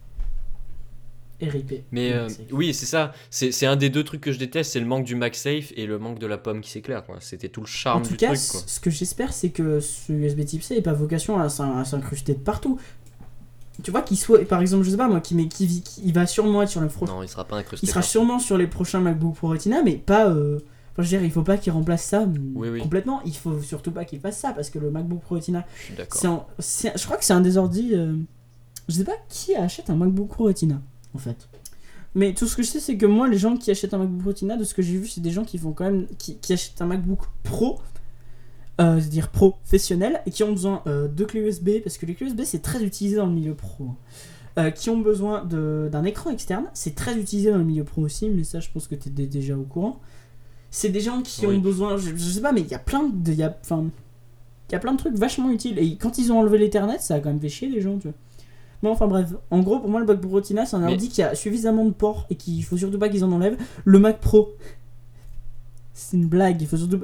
RIP. 1.48 1.84
Mais 1.92 2.12
euh, 2.12 2.28
oui, 2.50 2.72
c'est 2.74 2.86
ça. 2.86 3.12
C'est 3.30 3.66
un 3.66 3.76
des 3.76 3.90
deux 3.90 4.04
trucs 4.04 4.20
que 4.20 4.32
je 4.32 4.38
déteste, 4.38 4.72
c'est 4.72 4.80
le 4.80 4.86
manque 4.86 5.04
du 5.04 5.14
MagSafe 5.14 5.72
et 5.76 5.86
le 5.86 5.98
manque 5.98 6.18
de 6.18 6.26
la 6.26 6.38
pomme 6.38 6.60
qui 6.60 6.70
s'éclaire. 6.70 7.02
C'était 7.20 7.48
tout 7.48 7.60
le 7.60 7.64
En 7.64 7.68
charme 7.68 8.02
tout 8.02 8.10
du 8.10 8.16
cas, 8.16 8.28
truc. 8.34 8.40
Quoi. 8.50 8.60
ce 8.66 8.80
que 8.80 8.90
j'espère, 8.90 9.32
c'est 9.32 9.50
que 9.50 9.80
ce 9.80 10.12
USB 10.12 10.44
Type 10.44 10.62
C 10.62 10.74
n'ait 10.74 10.82
pas 10.82 10.92
vocation 10.92 11.38
à 11.38 11.48
s'in- 11.48 11.78
à 11.78 11.84
s'incruster 11.84 12.34
de 12.34 12.38
partout. 12.40 12.78
Tu 13.82 13.90
vois, 13.90 14.02
qu'il 14.02 14.18
soit, 14.18 14.46
par 14.46 14.60
exemple, 14.60 14.84
je 14.84 14.90
sais 14.90 14.96
pas 14.96 15.08
moi, 15.08 15.20
qui, 15.20 15.48
qui- 15.48 15.82
il 16.04 16.12
va 16.12 16.26
sûrement 16.26 16.62
être 16.62 16.68
sur 16.68 16.80
le 16.82 16.88
pro- 16.88 17.06
Non, 17.06 17.22
il 17.22 17.28
sera 17.28 17.44
pas 17.44 17.56
incrusté. 17.56 17.86
Il 17.86 17.88
sera 17.88 18.02
sûrement 18.02 18.38
sur 18.38 18.58
les 18.58 18.66
prochains 18.66 19.00
MacBook 19.00 19.34
Pro 19.34 19.48
Retina, 19.48 19.82
mais 19.82 19.96
pas. 19.96 20.28
euh, 20.28 20.58
Enfin, 20.94 21.04
je 21.04 21.08
veux 21.08 21.18
dire, 21.20 21.24
il 21.24 21.30
faut 21.32 21.42
pas 21.42 21.56
qu'il 21.56 21.72
remplace 21.72 22.04
ça 22.04 22.26
mm, 22.26 22.52
Oui, 22.54 22.68
oui. 22.68 22.80
complètement. 22.82 23.22
Il 23.24 23.34
faut 23.34 23.58
surtout 23.62 23.92
pas 23.92 24.04
qu'il 24.04 24.20
fasse 24.20 24.38
ça 24.38 24.52
parce 24.52 24.68
que 24.68 24.78
le 24.78 24.90
MacBook 24.90 25.22
Pro 25.22 25.36
Retina, 25.36 25.64
Je 25.78 25.84
suis 25.84 25.94
d'accord. 25.94 26.46
je 26.58 27.04
crois 27.06 27.16
que 27.16 27.24
c'est 27.24 27.32
un 27.32 27.40
des 27.40 27.56
ordi. 27.56 27.92
euh, 27.94 28.14
je 28.90 28.94
sais 28.96 29.04
pas 29.04 29.16
qui 29.30 29.54
achète 29.54 29.88
un 29.88 29.94
MacBook 29.96 30.28
Pro 30.28 30.44
Retina 30.44 30.82
en 31.14 31.18
fait. 31.18 31.48
Mais 32.14 32.34
tout 32.34 32.46
ce 32.46 32.56
que 32.56 32.62
je 32.62 32.68
sais, 32.68 32.80
c'est 32.80 32.96
que 32.98 33.06
moi, 33.06 33.26
les 33.28 33.38
gens 33.38 33.56
qui 33.56 33.70
achètent 33.70 33.94
un 33.94 33.98
MacBook 33.98 34.20
Pro 34.20 34.28
Retina, 34.30 34.56
de 34.56 34.64
ce 34.64 34.74
que 34.74 34.82
j'ai 34.82 34.98
vu, 34.98 35.08
c'est 35.08 35.20
des 35.22 35.30
gens 35.30 35.44
qui 35.44 35.56
font 35.58 35.72
quand 35.72 35.84
même. 35.84 36.06
qui, 36.18 36.36
qui 36.36 36.52
achètent 36.52 36.80
un 36.82 36.86
MacBook 36.86 37.20
Pro, 37.42 37.80
euh, 38.80 38.98
c'est-à-dire 39.00 39.28
professionnel, 39.30 40.20
et 40.26 40.30
qui 40.30 40.42
ont 40.44 40.52
besoin 40.52 40.82
euh, 40.86 41.08
de 41.08 41.24
clés 41.24 41.40
USB, 41.40 41.80
parce 41.82 41.98
que 41.98 42.06
les 42.06 42.14
clés 42.14 42.26
USB, 42.26 42.42
c'est 42.44 42.60
très 42.62 42.82
utilisé 42.84 43.16
dans 43.16 43.26
le 43.26 43.32
milieu 43.32 43.54
pro. 43.54 43.84
hein. 43.84 43.96
Euh, 44.58 44.70
qui 44.70 44.90
ont 44.90 44.98
besoin 44.98 45.44
d'un 45.46 46.04
écran 46.04 46.28
externe, 46.30 46.66
c'est 46.74 46.94
très 46.94 47.16
utilisé 47.18 47.50
dans 47.50 47.56
le 47.56 47.64
milieu 47.64 47.84
pro 47.84 48.02
aussi, 48.02 48.28
mais 48.28 48.44
ça, 48.44 48.60
je 48.60 48.68
pense 48.70 48.86
que 48.86 48.94
tu 48.94 49.08
es 49.08 49.26
déjà 49.26 49.56
au 49.56 49.62
courant. 49.62 49.98
C'est 50.70 50.90
des 50.90 51.00
gens 51.00 51.22
qui 51.22 51.46
Oui. 51.46 51.56
ont 51.56 51.58
besoin, 51.60 51.96
je, 51.96 52.10
je 52.14 52.30
sais 52.30 52.42
pas, 52.42 52.52
mais 52.52 52.60
il 52.60 52.68
y 52.68 52.74
a 52.74 52.78
plein 52.78 53.04
de. 53.08 53.32
il 53.32 53.38
y 53.38 53.42
a- 53.42 53.56
Enfin. 53.64 53.86
Il 54.68 54.72
y 54.72 54.76
a 54.76 54.78
plein 54.78 54.92
de 54.92 54.98
trucs 54.98 55.14
vachement 55.16 55.50
utiles. 55.50 55.78
Et 55.78 55.96
quand 55.96 56.16
ils 56.18 56.32
ont 56.32 56.38
enlevé 56.38 56.56
l'Ethernet, 56.58 56.98
ça 56.98 57.14
a 57.16 57.20
quand 57.20 57.28
même 57.30 57.40
fait 57.40 57.50
chier 57.50 57.68
les 57.68 57.80
gens, 57.82 57.96
tu 57.98 58.08
vois. 58.08 58.16
Mais 58.82 58.88
enfin 58.88 59.06
bref, 59.06 59.28
en 59.50 59.60
gros, 59.60 59.78
pour 59.78 59.88
moi, 59.88 60.00
le 60.00 60.06
MacBook 60.06 60.32
Retina, 60.32 60.66
c'est 60.66 60.76
un 60.76 60.82
ordi 60.82 61.08
qui 61.08 61.22
a 61.22 61.34
suffisamment 61.34 61.84
de 61.84 61.92
ports 61.92 62.26
et 62.30 62.34
qu'il 62.34 62.62
faut 62.64 62.76
surtout 62.76 62.98
pas 62.98 63.08
qu'ils 63.08 63.24
en 63.24 63.30
enlèvent. 63.30 63.56
Le 63.84 63.98
Mac 63.98 64.20
Pro, 64.20 64.56
c'est 65.94 66.16
une 66.16 66.26
blague. 66.26 66.60
Il 66.60 66.66
faut 66.66 66.76
surtout 66.76 67.00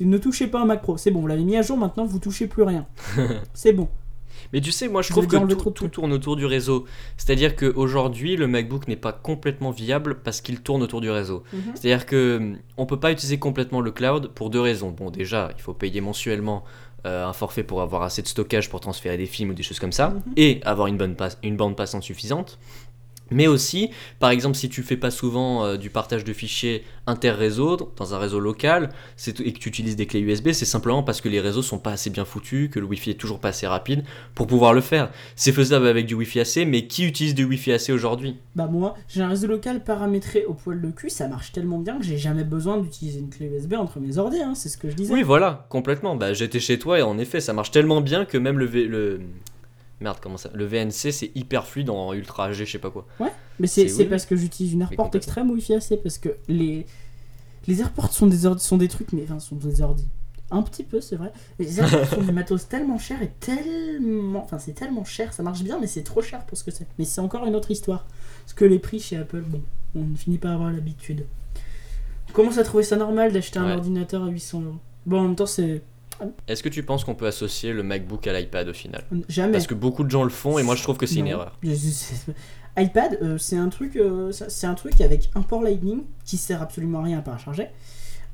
Ne 0.00 0.18
touchez 0.18 0.48
pas 0.48 0.60
un 0.60 0.64
Mac 0.64 0.82
Pro. 0.82 0.96
C'est 0.96 1.10
bon, 1.10 1.20
vous 1.20 1.26
l'avez 1.28 1.44
mis 1.44 1.56
à 1.56 1.62
jour, 1.62 1.76
maintenant 1.76 2.04
vous 2.04 2.18
touchez 2.18 2.46
plus 2.46 2.62
rien. 2.62 2.86
c'est 3.54 3.72
bon. 3.72 3.88
Mais 4.52 4.60
tu 4.60 4.72
sais, 4.72 4.88
moi 4.88 5.02
je 5.02 5.10
trouve 5.10 5.26
que 5.26 5.36
tout, 5.54 5.88
tourne 5.88 6.12
autour 6.12 6.36
du 6.36 6.46
réseau. 6.46 6.86
C'est-à-dire 7.16 7.54
qu'aujourd'hui, 7.54 8.36
le 8.36 8.46
MacBook 8.46 8.88
n'est 8.88 8.96
pas 8.96 9.12
complètement 9.12 9.70
viable 9.70 10.16
parce 10.24 10.40
qu'il 10.40 10.60
tourne 10.60 10.82
autour 10.82 11.00
du 11.00 11.10
réseau. 11.10 11.44
C'est-à-dire 11.74 12.06
que 12.06 12.38
hum, 12.38 12.56
on 12.76 12.86
peut 12.86 12.98
pas 12.98 13.12
utiliser 13.12 13.38
complètement 13.38 13.80
le 13.80 13.90
cloud 13.90 14.28
pour 14.34 14.50
deux 14.50 14.60
raisons. 14.60 14.90
Bon, 14.90 15.10
déjà, 15.10 15.50
il 15.56 15.62
faut 15.62 15.74
payer 15.74 16.00
mensuellement 16.00 16.64
euh, 17.06 17.26
un 17.26 17.32
forfait 17.32 17.62
pour 17.62 17.80
avoir 17.82 18.02
assez 18.02 18.22
de 18.22 18.26
stockage 18.28 18.68
pour 18.70 18.80
transférer 18.80 19.16
des 19.16 19.26
films 19.26 19.50
ou 19.50 19.54
des 19.54 19.62
choses 19.62 19.78
comme 19.78 19.92
ça, 19.92 20.10
Mhm. 20.10 20.22
et 20.36 20.60
avoir 20.64 20.86
une, 20.88 20.96
bonne 20.96 21.14
passe- 21.16 21.38
une 21.42 21.56
bande 21.56 21.76
passante 21.76 22.02
suffisante. 22.02 22.58
Mais 23.30 23.46
aussi, 23.46 23.90
par 24.18 24.30
exemple, 24.30 24.56
si 24.56 24.68
tu 24.68 24.82
fais 24.82 24.96
pas 24.96 25.10
souvent 25.10 25.64
euh, 25.64 25.76
du 25.76 25.90
partage 25.90 26.24
de 26.24 26.32
fichiers 26.32 26.84
inter-réseau 27.06 27.92
dans 27.96 28.14
un 28.14 28.18
réseau 28.18 28.40
local 28.40 28.90
et 29.26 29.52
que 29.52 29.58
tu 29.58 29.68
utilises 29.68 29.96
des 29.96 30.06
clés 30.06 30.20
USB, 30.20 30.52
c'est 30.52 30.64
simplement 30.64 31.02
parce 31.02 31.20
que 31.20 31.28
les 31.28 31.40
réseaux 31.40 31.62
sont 31.62 31.78
pas 31.78 31.92
assez 31.92 32.10
bien 32.10 32.24
foutus, 32.24 32.70
que 32.70 32.78
le 32.78 32.86
Wi-Fi 32.86 33.10
est 33.10 33.14
toujours 33.14 33.40
pas 33.40 33.48
assez 33.48 33.66
rapide 33.66 34.04
pour 34.34 34.46
pouvoir 34.46 34.72
le 34.72 34.80
faire. 34.80 35.10
C'est 35.36 35.52
faisable 35.52 35.86
avec 35.86 36.06
du 36.06 36.14
Wi-Fi 36.14 36.40
AC, 36.40 36.66
mais 36.66 36.86
qui 36.86 37.04
utilise 37.04 37.34
du 37.34 37.44
Wi-Fi 37.44 37.72
AC 37.72 37.90
aujourd'hui? 37.90 38.36
Bah 38.54 38.66
moi, 38.66 38.94
j'ai 39.08 39.22
un 39.22 39.28
réseau 39.28 39.46
local 39.46 39.82
paramétré 39.82 40.44
au 40.44 40.54
poil 40.54 40.80
de 40.80 40.90
cul, 40.90 41.10
ça 41.10 41.28
marche 41.28 41.52
tellement 41.52 41.78
bien 41.78 41.98
que 41.98 42.04
j'ai 42.04 42.18
jamais 42.18 42.44
besoin 42.44 42.78
d'utiliser 42.78 43.20
une 43.20 43.30
clé 43.30 43.46
USB 43.46 43.74
entre 43.74 44.00
mes 44.00 44.18
ordi, 44.18 44.40
hein, 44.40 44.54
c'est 44.54 44.68
ce 44.68 44.76
que 44.76 44.90
je 44.90 44.94
disais. 44.94 45.12
Oui, 45.12 45.22
voilà, 45.22 45.66
complètement. 45.68 46.16
Bah, 46.16 46.32
j'étais 46.32 46.60
chez 46.60 46.78
toi 46.78 46.98
et 46.98 47.02
en 47.02 47.18
effet, 47.18 47.40
ça 47.40 47.52
marche 47.52 47.70
tellement 47.70 48.00
bien 48.00 48.24
que 48.24 48.38
même 48.38 48.58
le... 48.58 49.20
Merde, 50.00 50.18
comment 50.20 50.36
ça 50.38 50.50
Le 50.54 50.64
VNC, 50.64 51.12
c'est 51.12 51.30
hyper 51.34 51.66
fluide 51.66 51.90
en 51.90 52.12
Ultra 52.14 52.50
HD, 52.50 52.54
je 52.54 52.64
sais 52.64 52.78
pas 52.78 52.90
quoi. 52.90 53.06
Mais 53.58 53.66
c'est 53.66 53.92
oui. 53.92 54.04
parce 54.06 54.24
que 54.26 54.34
j'utilise 54.36 54.72
une 54.72 54.80
AirPort 54.82 55.10
extrême 55.14 55.50
Wi-Fi 55.50 55.74
AC 55.74 56.02
parce 56.02 56.18
que 56.18 56.30
les 56.48 56.86
les 57.66 57.80
AirPorts 57.82 58.12
sont 58.12 58.26
des 58.26 58.46
ordi, 58.46 58.64
sont 58.64 58.78
des 58.78 58.88
trucs 58.88 59.12
mais 59.12 59.22
enfin 59.24 59.38
sont 59.38 59.56
des 59.56 59.82
ordi. 59.82 60.08
Un 60.52 60.62
petit 60.62 60.82
peu, 60.82 61.00
c'est 61.00 61.14
vrai. 61.16 61.30
Mais 61.58 61.66
les 61.66 61.78
AirPorts 61.80 62.06
sont 62.14 62.22
du 62.22 62.32
matos 62.32 62.66
tellement 62.68 62.98
cher 62.98 63.22
et 63.22 63.30
tellement 63.38 64.42
enfin 64.42 64.58
c'est 64.58 64.72
tellement 64.72 65.04
cher, 65.04 65.32
ça 65.34 65.42
marche 65.42 65.62
bien 65.62 65.78
mais 65.78 65.86
c'est 65.86 66.02
trop 66.02 66.22
cher 66.22 66.44
pour 66.46 66.56
ce 66.56 66.64
que 66.64 66.70
c'est. 66.70 66.86
Mais 66.98 67.04
c'est 67.04 67.20
encore 67.20 67.46
une 67.46 67.54
autre 67.54 67.70
histoire. 67.70 68.06
Parce 68.44 68.54
que 68.54 68.64
les 68.64 68.78
prix 68.78 68.98
chez 69.00 69.16
Apple, 69.18 69.42
bon, 69.46 69.60
on 69.94 70.16
finit 70.16 70.38
par 70.38 70.52
avoir 70.52 70.70
l'habitude. 70.72 71.26
On 72.30 72.32
commence 72.32 72.58
à 72.58 72.62
trouver 72.64 72.84
ça 72.84 72.96
normal 72.96 73.32
d'acheter 73.32 73.58
un 73.58 73.66
Ouais. 73.66 73.72
ordinateur 73.74 74.24
à 74.24 74.28
800 74.28 74.62
euros. 74.62 74.76
Bon, 75.06 75.18
en 75.20 75.22
même 75.24 75.36
temps, 75.36 75.46
c'est 75.46 75.82
Est-ce 76.48 76.62
que 76.62 76.68
tu 76.68 76.82
penses 76.82 77.04
qu'on 77.04 77.14
peut 77.14 77.26
associer 77.26 77.72
le 77.72 77.82
MacBook 77.82 78.26
à 78.26 78.32
l'iPad 78.38 78.68
au 78.68 78.72
final 78.74 79.04
jamais. 79.28 79.52
Parce 79.52 79.66
que 79.66 79.74
beaucoup 79.74 80.04
de 80.04 80.10
gens 80.10 80.22
le 80.24 80.30
font 80.30 80.58
et 80.58 80.62
moi 80.62 80.74
je 80.76 80.82
trouve 80.82 80.96
que 80.96 81.06
c'est 81.06 81.16
une 81.20 81.26
erreur. 81.28 81.58
IPad, 82.78 83.18
euh, 83.22 83.36
c'est 83.38 83.56
un 83.56 83.68
truc, 83.68 83.96
euh, 83.96 84.30
ça- 84.32 84.48
c'est 84.48 84.66
un 84.66 84.74
truc 84.74 85.00
avec 85.00 85.30
un 85.34 85.42
port 85.42 85.62
Lightning 85.62 86.02
qui 86.24 86.36
sert 86.36 86.62
absolument 86.62 87.00
à 87.00 87.02
rien 87.04 87.18
à 87.18 87.22
part 87.22 87.34
à 87.34 87.38
charger, 87.38 87.66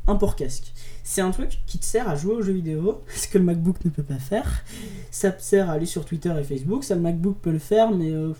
un 0.06 0.14
port 0.16 0.36
casque. 0.36 0.72
C'est 1.02 1.20
un 1.22 1.30
truc 1.30 1.58
qui 1.66 1.78
te 1.78 1.84
sert 1.84 2.08
à 2.08 2.14
jouer 2.16 2.34
aux 2.34 2.42
jeux 2.42 2.52
vidéo, 2.52 3.02
ce 3.16 3.28
que 3.28 3.38
le 3.38 3.44
MacBook 3.44 3.82
ne 3.84 3.90
peut 3.90 4.02
pas 4.02 4.18
faire. 4.18 4.62
Ça 5.10 5.30
te 5.30 5.42
sert 5.42 5.70
à 5.70 5.72
aller 5.74 5.86
sur 5.86 6.04
Twitter 6.04 6.32
et 6.38 6.44
Facebook, 6.44 6.84
ça 6.84 6.94
le 6.94 7.00
MacBook 7.00 7.38
peut 7.40 7.50
le 7.50 7.58
faire, 7.58 7.90
mais 7.90 8.10
euh, 8.10 8.32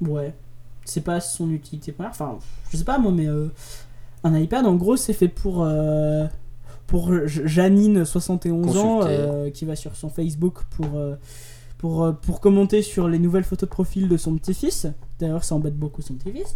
ouais, 0.00 0.32
c'est 0.84 1.02
pas 1.02 1.20
son 1.20 1.50
utilité 1.50 1.90
première. 1.92 2.12
Enfin, 2.12 2.38
je 2.70 2.76
sais 2.76 2.84
pas 2.84 2.98
moi, 2.98 3.10
mais 3.12 3.26
euh, 3.26 3.48
un 4.22 4.38
iPad 4.38 4.64
en 4.64 4.76
gros 4.76 4.96
c'est 4.96 5.12
fait 5.12 5.28
pour 5.28 5.64
euh, 5.64 6.26
pour 6.86 7.12
Janine 7.26 8.04
71 8.04 8.76
ans 8.76 9.00
euh, 9.04 9.50
qui 9.50 9.64
va 9.64 9.74
sur 9.76 9.96
son 9.96 10.08
Facebook 10.08 10.60
pour 10.70 10.96
euh, 10.96 11.16
pour, 11.78 12.04
euh, 12.04 12.12
pour 12.12 12.40
commenter 12.40 12.80
sur 12.82 13.06
les 13.08 13.18
nouvelles 13.18 13.44
photos 13.44 13.68
de 13.68 13.72
profil 13.74 14.08
de 14.08 14.16
son 14.16 14.36
petit-fils. 14.36 14.86
D'ailleurs, 15.18 15.44
ça 15.44 15.54
embête 15.54 15.76
beaucoup 15.76 16.00
son 16.00 16.14
petit-fils. 16.14 16.54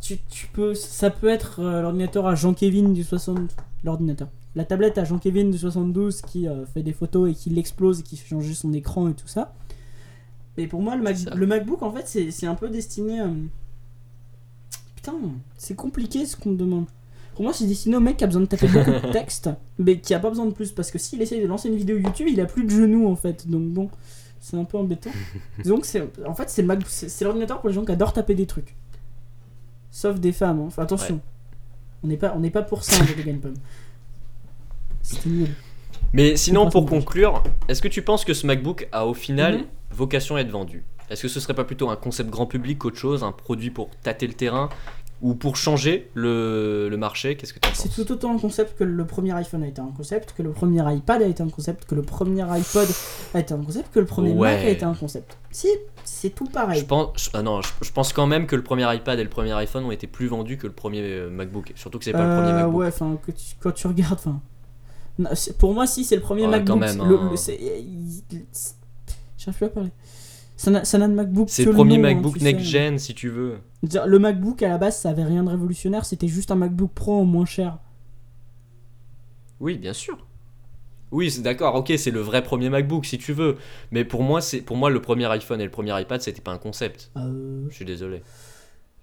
Tu, 0.00 0.18
tu 0.30 0.46
peux, 0.48 0.74
ça 0.74 1.10
peut 1.10 1.28
être 1.28 1.60
euh, 1.60 1.82
l'ordinateur 1.82 2.26
à 2.26 2.34
Jean-Kévin 2.34 2.88
du 2.88 3.04
60... 3.04 3.38
L'ordinateur. 3.84 4.28
La 4.54 4.64
tablette 4.64 4.96
à 4.98 5.04
Jean-Kévin 5.04 5.50
du 5.50 5.58
72 5.58 6.22
qui 6.22 6.48
euh, 6.48 6.64
fait 6.66 6.82
des 6.82 6.92
photos 6.92 7.30
et 7.30 7.34
qui 7.34 7.50
l'explose 7.50 8.00
et 8.00 8.02
qui 8.02 8.16
fait 8.16 8.28
changer 8.28 8.54
son 8.54 8.72
écran 8.72 9.08
et 9.10 9.14
tout 9.14 9.28
ça. 9.28 9.54
Mais 10.56 10.66
pour 10.66 10.80
moi, 10.82 10.96
le, 10.96 11.02
Mac- 11.02 11.34
le 11.34 11.46
MacBook, 11.46 11.82
en 11.82 11.92
fait, 11.92 12.30
c'est 12.30 12.46
un 12.46 12.54
peu 12.54 12.68
destiné... 12.70 13.20
à- 13.20 13.28
Putain, 14.96 15.14
c'est 15.58 15.74
compliqué 15.74 16.26
ce 16.26 16.36
qu'on 16.36 16.50
me 16.50 16.56
demande. 16.56 16.86
Pour 17.42 17.48
moi, 17.48 17.52
c'est 17.54 17.66
destiné 17.66 17.96
au 17.96 18.00
mec 18.00 18.18
qui 18.18 18.22
a 18.22 18.28
besoin 18.28 18.42
de 18.42 18.46
taper 18.46 18.68
beaucoup 18.68 18.88
de 18.88 19.10
texte, 19.12 19.50
mais 19.80 19.98
qui 19.98 20.14
a 20.14 20.20
pas 20.20 20.28
besoin 20.28 20.46
de 20.46 20.52
plus. 20.52 20.70
Parce 20.70 20.92
que 20.92 20.98
s'il 20.98 21.20
essaye 21.22 21.42
de 21.42 21.48
lancer 21.48 21.68
une 21.68 21.74
vidéo 21.74 21.98
YouTube, 21.98 22.28
il 22.30 22.40
a 22.40 22.46
plus 22.46 22.62
de 22.62 22.70
genoux 22.70 23.08
en 23.08 23.16
fait. 23.16 23.50
Donc 23.50 23.64
bon, 23.72 23.90
c'est 24.38 24.56
un 24.56 24.62
peu 24.62 24.78
embêtant. 24.78 25.10
Que 25.64 25.84
c'est. 25.86 26.08
En 26.24 26.34
fait, 26.36 26.48
c'est 26.50 26.62
le 26.62 26.68
Mac- 26.68 26.84
c'est 26.86 27.08
c'est 27.08 27.24
l'ordinateur 27.24 27.58
pour 27.60 27.68
les 27.68 27.74
gens 27.74 27.84
qui 27.84 27.90
adorent 27.90 28.12
taper 28.12 28.36
des 28.36 28.46
trucs. 28.46 28.76
Sauf 29.90 30.20
des 30.20 30.30
femmes. 30.30 30.60
hein. 30.60 30.64
Enfin, 30.68 30.84
attention. 30.84 31.20
On 32.04 32.06
n'est 32.06 32.16
pas, 32.16 32.32
on 32.36 32.38
n'est 32.38 32.50
pas 32.50 32.62
pour 32.62 32.84
ça, 32.84 33.02
hein, 33.02 33.06
les 33.16 33.24
gagne 33.24 33.38
pomme. 33.40 33.54
C'était 35.02 35.28
nul. 35.28 35.48
Mais 36.12 36.36
sinon, 36.36 36.70
pour 36.70 36.86
conclure, 36.86 37.42
est-ce 37.68 37.82
que 37.82 37.88
tu 37.88 38.02
penses 38.02 38.24
que 38.24 38.34
ce 38.34 38.46
MacBook 38.46 38.86
a 38.92 39.04
au 39.06 39.14
final 39.14 39.58
Mhm. 39.58 39.64
vocation 39.90 40.36
à 40.36 40.42
être 40.42 40.50
vendu? 40.50 40.84
Est-ce 41.10 41.22
que 41.22 41.28
ce 41.28 41.40
serait 41.40 41.54
pas 41.54 41.64
plutôt 41.64 41.90
un 41.90 41.96
concept 41.96 42.30
grand 42.30 42.46
public 42.46 42.78
qu'autre 42.78 42.96
chose, 42.96 43.22
un 43.24 43.32
produit 43.32 43.70
pour 43.70 43.90
tâter 44.02 44.26
le 44.28 44.32
terrain 44.32 44.68
ou 45.22 45.34
pour 45.34 45.56
changer 45.56 46.10
le, 46.14 46.88
le 46.90 46.96
marché 46.96 47.36
Qu'est-ce 47.36 47.52
que 47.54 47.60
tu 47.60 47.68
C'est 47.74 47.88
tout 47.88 48.10
autant 48.12 48.34
un 48.34 48.38
concept 48.38 48.76
que 48.76 48.82
le 48.84 49.06
premier 49.06 49.32
iPhone 49.32 49.62
a 49.62 49.68
été 49.68 49.80
un 49.80 49.92
concept, 49.96 50.34
que 50.36 50.42
le 50.42 50.50
premier 50.50 50.82
iPad 50.94 51.22
a 51.22 51.26
été 51.26 51.42
un 51.42 51.48
concept, 51.48 51.84
que 51.84 51.94
le 51.94 52.02
premier 52.02 52.42
iPod 52.42 52.88
a 53.34 53.38
été 53.38 53.54
un 53.54 53.62
concept, 53.62 53.94
que 53.94 54.00
le 54.00 54.06
premier 54.06 54.32
Ouais. 54.32 54.56
Mac 54.56 54.64
a 54.66 54.68
été 54.68 54.84
un 54.84 54.94
concept. 54.94 55.38
Si, 55.52 55.68
c'est 56.04 56.30
tout 56.30 56.46
Je 56.46 56.50
pareil. 56.52 56.82
pense, 56.82 57.30
ah 57.34 57.42
non, 57.42 57.62
je, 57.62 57.68
je 57.82 57.92
pense 57.92 58.12
quand 58.12 58.26
même 58.26 58.46
que 58.48 58.56
le 58.56 58.62
premier 58.64 58.92
iPad 58.94 59.18
et 59.18 59.22
le 59.22 59.28
premier 59.30 59.52
iPhone 59.52 59.84
ont 59.84 59.92
été 59.92 60.06
plus 60.08 60.26
vendus 60.26 60.58
que 60.58 60.66
le 60.66 60.72
premier 60.72 61.00
euh, 61.02 61.30
MacBook. 61.30 61.72
Surtout 61.76 61.98
que 62.00 62.04
c'est 62.04 62.12
pas 62.12 62.26
le 62.26 62.34
premier 62.40 62.50
Euh, 62.50 62.62
MacBook. 62.62 62.80
Ouais, 62.80 62.88
enfin, 62.88 63.16
quand 63.60 63.72
tu 63.72 63.86
regardes, 63.86 64.18
enfin. 64.18 64.40
Pour 65.58 65.72
moi, 65.74 65.86
si, 65.86 66.04
c'est 66.04 66.16
le 66.16 66.22
premier 66.22 66.42
Ouais, 66.46 66.48
MacBook. 66.48 66.68
quand 66.74 66.80
même, 66.80 67.00
hein. 67.00 67.06
le- 67.08 67.36
plus 69.56 69.64
à 69.66 69.68
parler. 69.68 69.90
Ça 70.62 70.70
n'a 70.70 70.84
ça 70.84 70.96
n'a 70.96 71.08
de 71.08 71.14
MacBook. 71.14 71.48
C'est 71.50 71.64
le 71.64 71.72
premier 71.72 71.98
nom, 71.98 72.04
hein, 72.04 72.14
MacBook 72.14 72.34
tu 72.34 72.38
sais. 72.38 72.52
next 72.52 72.64
gen 72.66 72.96
si 72.98 73.14
tu 73.14 73.28
veux. 73.28 73.58
Le 73.82 74.18
MacBook 74.20 74.62
à 74.62 74.68
la 74.68 74.78
base, 74.78 74.96
ça 74.96 75.10
avait 75.10 75.24
rien 75.24 75.42
de 75.42 75.48
révolutionnaire, 75.48 76.04
c'était 76.04 76.28
juste 76.28 76.52
un 76.52 76.54
MacBook 76.54 76.92
Pro 76.94 77.24
moins 77.24 77.46
cher. 77.46 77.78
Oui, 79.58 79.76
bien 79.76 79.92
sûr. 79.92 80.24
Oui, 81.10 81.32
c'est 81.32 81.42
d'accord. 81.42 81.74
Ok, 81.74 81.92
c'est 81.96 82.12
le 82.12 82.20
vrai 82.20 82.44
premier 82.44 82.70
MacBook 82.70 83.04
si 83.06 83.18
tu 83.18 83.32
veux. 83.32 83.56
Mais 83.90 84.04
pour 84.04 84.22
moi, 84.22 84.40
c'est 84.40 84.60
pour 84.60 84.76
moi 84.76 84.88
le 84.88 85.02
premier 85.02 85.26
iPhone 85.26 85.60
et 85.60 85.64
le 85.64 85.70
premier 85.70 86.00
iPad, 86.00 86.22
c'était 86.22 86.40
pas 86.40 86.52
un 86.52 86.58
concept. 86.58 87.10
Euh, 87.16 87.66
Je 87.68 87.74
suis 87.74 87.84
désolé. 87.84 88.22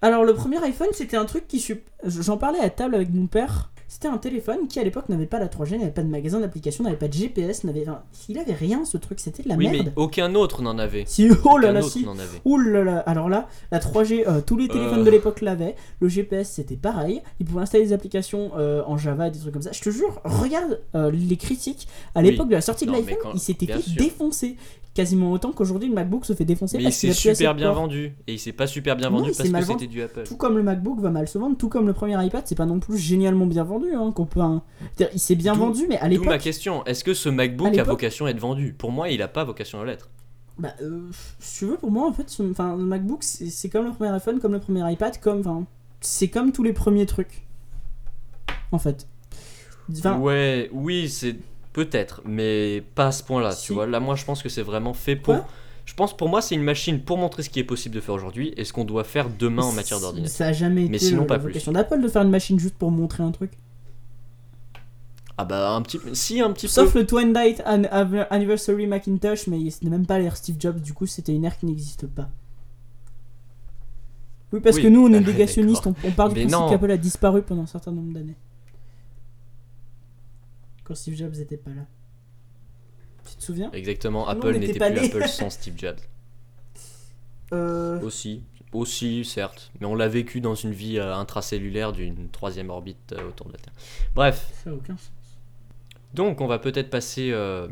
Alors, 0.02 0.24
le 0.24 0.34
premier 0.34 0.64
iPhone, 0.64 0.88
c'était 0.94 1.18
un 1.18 1.26
truc 1.26 1.46
qui. 1.48 1.62
J'en 2.06 2.38
parlais 2.38 2.60
à 2.60 2.70
table 2.70 2.96
avec 2.96 3.14
mon 3.14 3.28
père. 3.28 3.70
C'était 3.92 4.08
un 4.08 4.20
téléphone 4.20 4.68
qui 4.70 4.80
à 4.80 4.84
l'époque 4.84 5.10
n'avait 5.10 5.26
pas 5.26 5.40
la 5.40 5.48
3G, 5.48 5.80
n'avait 5.80 5.90
pas 5.90 6.04
de 6.04 6.08
magasin 6.10 6.40
d'application, 6.40 6.84
n'avait 6.84 6.96
pas 6.96 7.08
de 7.08 7.14
GPS, 7.14 7.64
n'avait, 7.64 7.86
il 8.30 8.38
avait 8.38 8.54
rien 8.54 8.86
ce 8.86 8.98
truc, 8.98 9.20
c'était 9.20 9.42
de 9.42 9.50
la 9.50 9.56
Oui, 9.56 9.68
merde. 9.68 9.88
mais 9.88 9.92
aucun 9.96 10.36
autre 10.36 10.62
n'en 10.62 10.78
avait. 10.78 11.06
Si, 11.08 11.28
oh 11.44 11.58
là 11.58 11.70
Aucun 11.70 11.74
là, 11.74 11.82
si. 11.82 12.06
Ouh 12.46 12.58
là 12.60 12.84
là, 12.84 13.00
alors 13.00 13.30
là, 13.30 13.48
la 13.72 13.80
3G, 13.80 14.26
euh, 14.28 14.42
tous 14.46 14.58
les 14.58 14.68
téléphones 14.68 15.00
Euh. 15.02 15.04
de 15.06 15.10
l'époque 15.10 15.42
l'avaient. 15.42 15.76
Le 16.02 16.08
GPS, 16.08 16.50
c'était 16.52 16.78
pareil. 16.78 17.22
Ils 17.40 17.48
pouvaient 17.48 17.64
installer 17.64 17.84
des 17.86 17.94
applications 17.94 18.52
euh, 18.58 18.84
en 18.86 18.96
Java 18.98 19.28
et 19.28 19.32
des 19.32 19.40
trucs 19.40 19.54
comme 19.54 19.64
ça. 19.64 19.72
Je 19.74 19.82
te 19.82 19.90
jure, 19.90 20.22
regarde 20.24 20.80
euh, 20.94 21.10
les 21.10 21.38
critiques. 21.38 21.88
À 22.14 22.20
Oui. 22.22 22.30
l'époque 22.30 22.48
de 22.50 22.54
la 22.54 22.62
sortie 22.62 22.86
de 22.86 22.92
Non, 22.92 22.98
l'iPhone, 22.98 23.18
quand- 23.24 23.32
il 23.34 23.40
s'était 23.40 23.66
fait 23.66 23.82
sûr. 23.82 23.98
défoncer. 23.98 24.56
Quasiment 24.96 25.32
autant 25.32 25.52
qu'aujourd'hui, 25.52 25.88
le 25.88 25.94
MacBook 25.94 26.26
se 26.26 26.34
fait 26.34 26.46
défoncer 26.46 26.78
Mais 26.78 26.84
il 26.84 26.86
parce 26.88 26.98
qu'il 27.00 27.14
s'est 27.14 27.36
super 27.36 27.54
bien 27.56 27.72
vendu. 27.72 28.16
Et 28.28 28.34
il 28.34 28.40
s'est 28.40 28.52
pas 28.52 28.66
super 28.68 28.96
bien 28.98 29.10
vendu 29.10 29.30
il 29.32 29.38
parce 29.38 29.50
que 29.50 29.72
c'était 29.74 29.88
du 29.88 30.02
Apple. 30.02 30.24
Tout 30.28 30.36
comme 30.36 30.58
le 30.58 30.64
MacBook 30.64 31.00
va 31.00 31.10
mal 31.12 31.28
se 31.28 31.38
vendre, 31.38 31.56
tout 31.58 31.70
comme 31.70 31.86
le 31.88 31.94
premier 31.94 32.22
iPad, 32.26 32.42
c'est 32.46 32.56
pas 32.56 32.66
non 32.66 32.80
plus 32.80 32.98
génialement 32.98 33.46
bien 33.46 33.64
vendu. 33.64 33.79
Qu'on 34.16 34.26
peut, 34.26 34.40
hein. 34.42 34.62
Il 35.14 35.20
s'est 35.20 35.36
bien 35.36 35.54
vendu, 35.54 35.86
mais 35.88 35.98
à 35.98 36.10
D'où 36.10 36.16
ma 36.24 36.32
l'époque. 36.32 36.40
question, 36.42 36.84
est-ce 36.86 37.04
que 37.04 37.14
ce 37.14 37.30
MacBook 37.30 37.68
a 37.68 37.72
l'époque- 37.72 37.88
vocation 37.88 38.26
à 38.26 38.30
être 38.32 38.40
vendu? 38.40 38.74
Pour 38.78 38.92
moi, 38.92 39.10
il 39.10 39.22
a 39.22 39.28
pas 39.28 39.44
vocation 39.44 39.82
à 39.82 39.86
l'être. 39.86 40.10
Bah, 40.58 40.74
euh, 40.82 41.02
si 41.40 41.60
tu 41.60 41.66
veux, 41.68 41.78
pour 41.78 41.90
moi, 41.92 42.08
en 42.08 42.14
fait, 42.14 42.26
enfin, 42.52 42.76
le 42.76 42.84
MacBook, 42.84 43.24
c'est 43.24 43.70
comme 43.70 43.86
le 43.86 43.92
premier 43.92 44.10
iPhone, 44.12 44.40
comme 44.40 44.52
le 44.54 44.60
premier 44.60 44.92
iPad, 44.92 45.20
comme. 45.20 45.66
C'est 46.02 46.28
comme 46.30 46.52
tous 46.52 46.64
les 46.64 46.74
premiers 46.74 47.06
trucs. 47.06 47.46
En 48.72 48.78
fait. 48.80 49.08
Enfin, 49.92 50.18
Ouais, 50.20 50.70
oui, 50.74 51.10
c'est 51.10 51.36
peut-être, 51.74 52.22
mais 52.26 52.84
pas 52.96 53.08
à 53.08 53.12
ce 53.12 53.24
point-là, 53.24 53.52
Si. 53.52 53.68
tu 53.68 53.74
vois. 53.74 53.88
Là, 53.88 54.00
moi, 54.00 54.16
je 54.16 54.26
pense 54.26 54.44
que 54.44 54.50
c'est 54.50 54.62
vraiment 54.62 54.94
fait 54.94 55.16
pour. 55.16 55.36
Quoi? 55.36 55.48
Je 55.86 55.96
pense 55.96 56.16
pour 56.16 56.30
moi, 56.30 56.42
c'est 56.44 56.54
une 56.54 56.62
machine 56.64 57.00
pour 57.02 57.18
montrer 57.18 57.42
ce 57.42 57.50
qui 57.50 57.60
est 57.60 57.64
possible 57.64 57.96
de 57.96 58.00
faire 58.02 58.14
aujourd'hui 58.14 58.54
et 58.58 58.64
ce 58.64 58.72
qu'on 58.74 58.86
doit 58.86 59.04
faire 59.04 59.28
demain 59.30 59.64
en 59.64 59.72
matière 59.72 60.00
d'ordinateur. 60.00 60.32
Ça 60.36 60.48
a 60.48 60.54
jamais 60.54 60.82
Mais 60.88 60.98
été 60.98 61.06
sinon, 61.08 61.22
le- 61.22 61.28
pas 61.28 61.34
la 61.36 61.40
plus. 61.40 61.48
vocation 61.48 61.72
d'Apple 61.72 62.00
de 62.02 62.08
faire 62.08 62.22
une 62.22 62.30
machine 62.30 62.60
juste 62.60 62.76
pour 62.76 62.92
montrer 62.92 63.24
un 63.24 63.32
truc. 63.32 63.52
Ah 65.42 65.46
bah 65.46 65.72
un 65.72 65.82
petit, 65.82 66.00
si 66.14 66.42
un 66.42 66.52
petit 66.52 66.68
Sauf 66.68 66.92
peu. 66.92 67.00
le 67.00 67.06
20th 67.06 67.62
an- 67.66 67.86
an- 67.86 68.28
Anniversary 68.30 68.88
Macintosh, 68.88 69.48
mais 69.48 69.70
ce 69.70 69.86
n'est 69.86 69.90
même 69.90 70.06
pas 70.06 70.20
l'ère 70.20 70.36
Steve 70.36 70.58
Jobs, 70.60 70.82
du 70.82 70.94
coup 70.94 71.06
c'était 71.06 71.34
une 71.34 71.46
ère 71.46 71.58
qui 71.58 71.66
n'existe 71.66 72.08
pas. 72.08 72.30
Oui, 74.52 74.60
parce 74.60 74.76
Oui, 74.76 74.82
que 74.84 74.88
nous 74.90 75.08
on 75.08 75.14
est 75.14 75.22
négationnistes, 75.22 75.88
on, 75.88 75.96
on 76.04 76.12
part 76.12 76.28
du 76.28 76.36
Mais 76.36 76.46
principe 76.46 76.70
qu'Apple 76.72 76.92
a 76.92 76.98
disparu 76.98 77.42
pendant 77.42 77.62
un 77.64 77.68
certain 77.68 77.92
nombre 77.94 78.12
d'années. 78.14 78.36
Quand 80.84 80.96
Steve 80.96 81.16
Jobs 81.16 81.36
n'était 81.38 81.56
pas 81.58 81.72
là. 81.72 81.86
Tu 83.26 83.36
te 83.36 83.44
souviens? 83.44 83.72
Exactement, 83.72 84.28
Apple 84.28 84.58
n'était 84.58 84.80
plus. 84.80 85.00
Apple 85.00 85.28
sans 85.30 85.50
Steve 85.52 85.76
Jobs. 85.78 86.00
euh... 87.54 88.02
Aussi, 88.02 88.44
aussi, 88.74 89.24
certes, 89.24 89.72
mais 89.80 89.86
on 89.86 89.96
l'a 89.96 90.08
vécu 90.10 90.42
dans 90.42 90.56
une 90.56 90.72
vie 90.74 90.98
euh, 91.00 91.16
intracellulaire 91.16 91.94
d'une 91.94 92.28
troisième 92.30 92.70
orbite 92.72 93.14
euh, 93.14 93.30
autour 93.30 93.48
de 93.48 93.54
la 93.54 93.60
Terre. 93.60 93.74
Bref, 94.16 94.52
Ça 94.64 94.72
a 94.72 94.74
aucun 94.74 94.98
sens. 94.98 95.12
Donc 96.14 96.42
on 96.42 96.48
va 96.48 96.60
peut-être 96.60 96.90
passer 96.90 97.30
euh, 97.32 97.68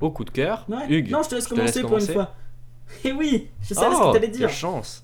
au 0.00 0.10
coup 0.10 0.24
de 0.24 0.30
cœur. 0.30 0.64
Ouais. 0.68 0.86
Hugues, 0.88 1.10
non, 1.10 1.22
je 1.22 1.28
te 1.30 1.34
laisse 1.36 1.44
je 1.44 1.48
te 1.50 1.54
commencer 1.54 1.72
laisse 1.74 1.80
pour 1.82 1.90
commencer. 1.90 2.08
une 2.08 2.14
fois. 2.14 2.34
Et 3.04 3.12
oui, 3.12 3.48
je 3.62 3.74
savais 3.74 3.94
ce 3.94 4.00
Oh, 4.02 4.08
que 4.08 4.12
t'allais 4.14 4.28
dire. 4.28 4.46
quelle 4.48 4.56
chance. 4.56 5.02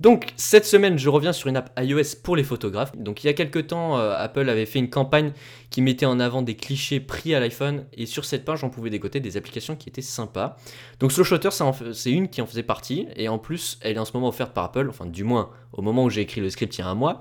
Donc 0.00 0.32
cette 0.36 0.64
semaine, 0.64 0.96
je 0.98 1.10
reviens 1.10 1.34
sur 1.34 1.48
une 1.48 1.58
app 1.58 1.78
iOS 1.78 2.16
pour 2.22 2.34
les 2.34 2.42
photographes. 2.42 2.96
Donc 2.96 3.22
il 3.22 3.26
y 3.26 3.30
a 3.30 3.34
quelques 3.34 3.66
temps, 3.66 3.98
euh, 3.98 4.14
Apple 4.16 4.48
avait 4.48 4.64
fait 4.64 4.78
une 4.78 4.88
campagne 4.88 5.32
qui 5.68 5.82
mettait 5.82 6.06
en 6.06 6.18
avant 6.20 6.40
des 6.40 6.56
clichés 6.56 7.00
pris 7.00 7.34
à 7.34 7.40
l'iPhone 7.40 7.84
et 7.92 8.06
sur 8.06 8.24
cette 8.24 8.46
page, 8.46 8.64
on 8.64 8.70
pouvait 8.70 8.88
décoter 8.88 9.20
des 9.20 9.36
applications 9.36 9.76
qui 9.76 9.90
étaient 9.90 10.00
sympas. 10.00 10.56
Donc 11.00 11.12
Slow 11.12 11.24
Shutter, 11.24 11.50
c'est 11.92 12.10
une 12.10 12.28
qui 12.28 12.40
en 12.40 12.46
faisait 12.46 12.62
partie 12.62 13.08
et 13.14 13.28
en 13.28 13.38
plus, 13.38 13.78
elle 13.82 13.96
est 13.96 14.00
en 14.00 14.06
ce 14.06 14.12
moment 14.14 14.28
offerte 14.28 14.54
par 14.54 14.64
Apple, 14.64 14.86
enfin 14.88 15.04
du 15.04 15.22
moins 15.22 15.50
au 15.74 15.82
moment 15.82 16.04
où 16.04 16.08
j'ai 16.08 16.22
écrit 16.22 16.40
le 16.40 16.48
script 16.48 16.78
il 16.78 16.80
y 16.80 16.84
a 16.84 16.88
un 16.88 16.94
mois, 16.94 17.20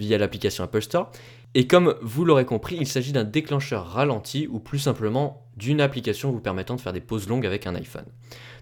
via 0.00 0.18
l'application 0.18 0.64
Apple 0.64 0.82
Store. 0.82 1.12
Et 1.58 1.66
comme 1.66 1.94
vous 2.02 2.26
l'aurez 2.26 2.44
compris, 2.44 2.76
il 2.78 2.86
s'agit 2.86 3.12
d'un 3.12 3.24
déclencheur 3.24 3.86
ralenti 3.86 4.46
ou 4.46 4.58
plus 4.58 4.78
simplement 4.78 5.46
d'une 5.56 5.80
application 5.80 6.30
vous 6.30 6.40
permettant 6.40 6.76
de 6.76 6.82
faire 6.82 6.92
des 6.92 7.00
pauses 7.00 7.30
longues 7.30 7.46
avec 7.46 7.66
un 7.66 7.74
iPhone. 7.74 8.04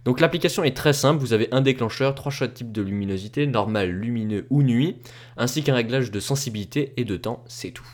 Donc 0.05 0.21
l'application 0.21 0.63
est 0.63 0.77
très 0.77 0.93
simple, 0.93 1.19
vous 1.19 1.33
avez 1.33 1.49
un 1.51 1.61
déclencheur, 1.61 2.15
trois 2.15 2.31
choix 2.31 2.47
de 2.47 2.53
type 2.53 2.71
de 2.71 2.83
luminosité, 2.83 3.49
normal, 3.49 3.91
lumineux 3.91 4.47
ou 4.49 4.63
nuit, 4.63 4.99
ainsi 5.37 5.65
qu'un 5.65 5.75
réglage 5.75 6.13
de 6.13 6.21
sensibilité 6.21 6.93
et 6.97 7.05
de 7.05 7.17
temps, 7.17 7.43
c'est 7.49 7.73
tout. 7.73 7.89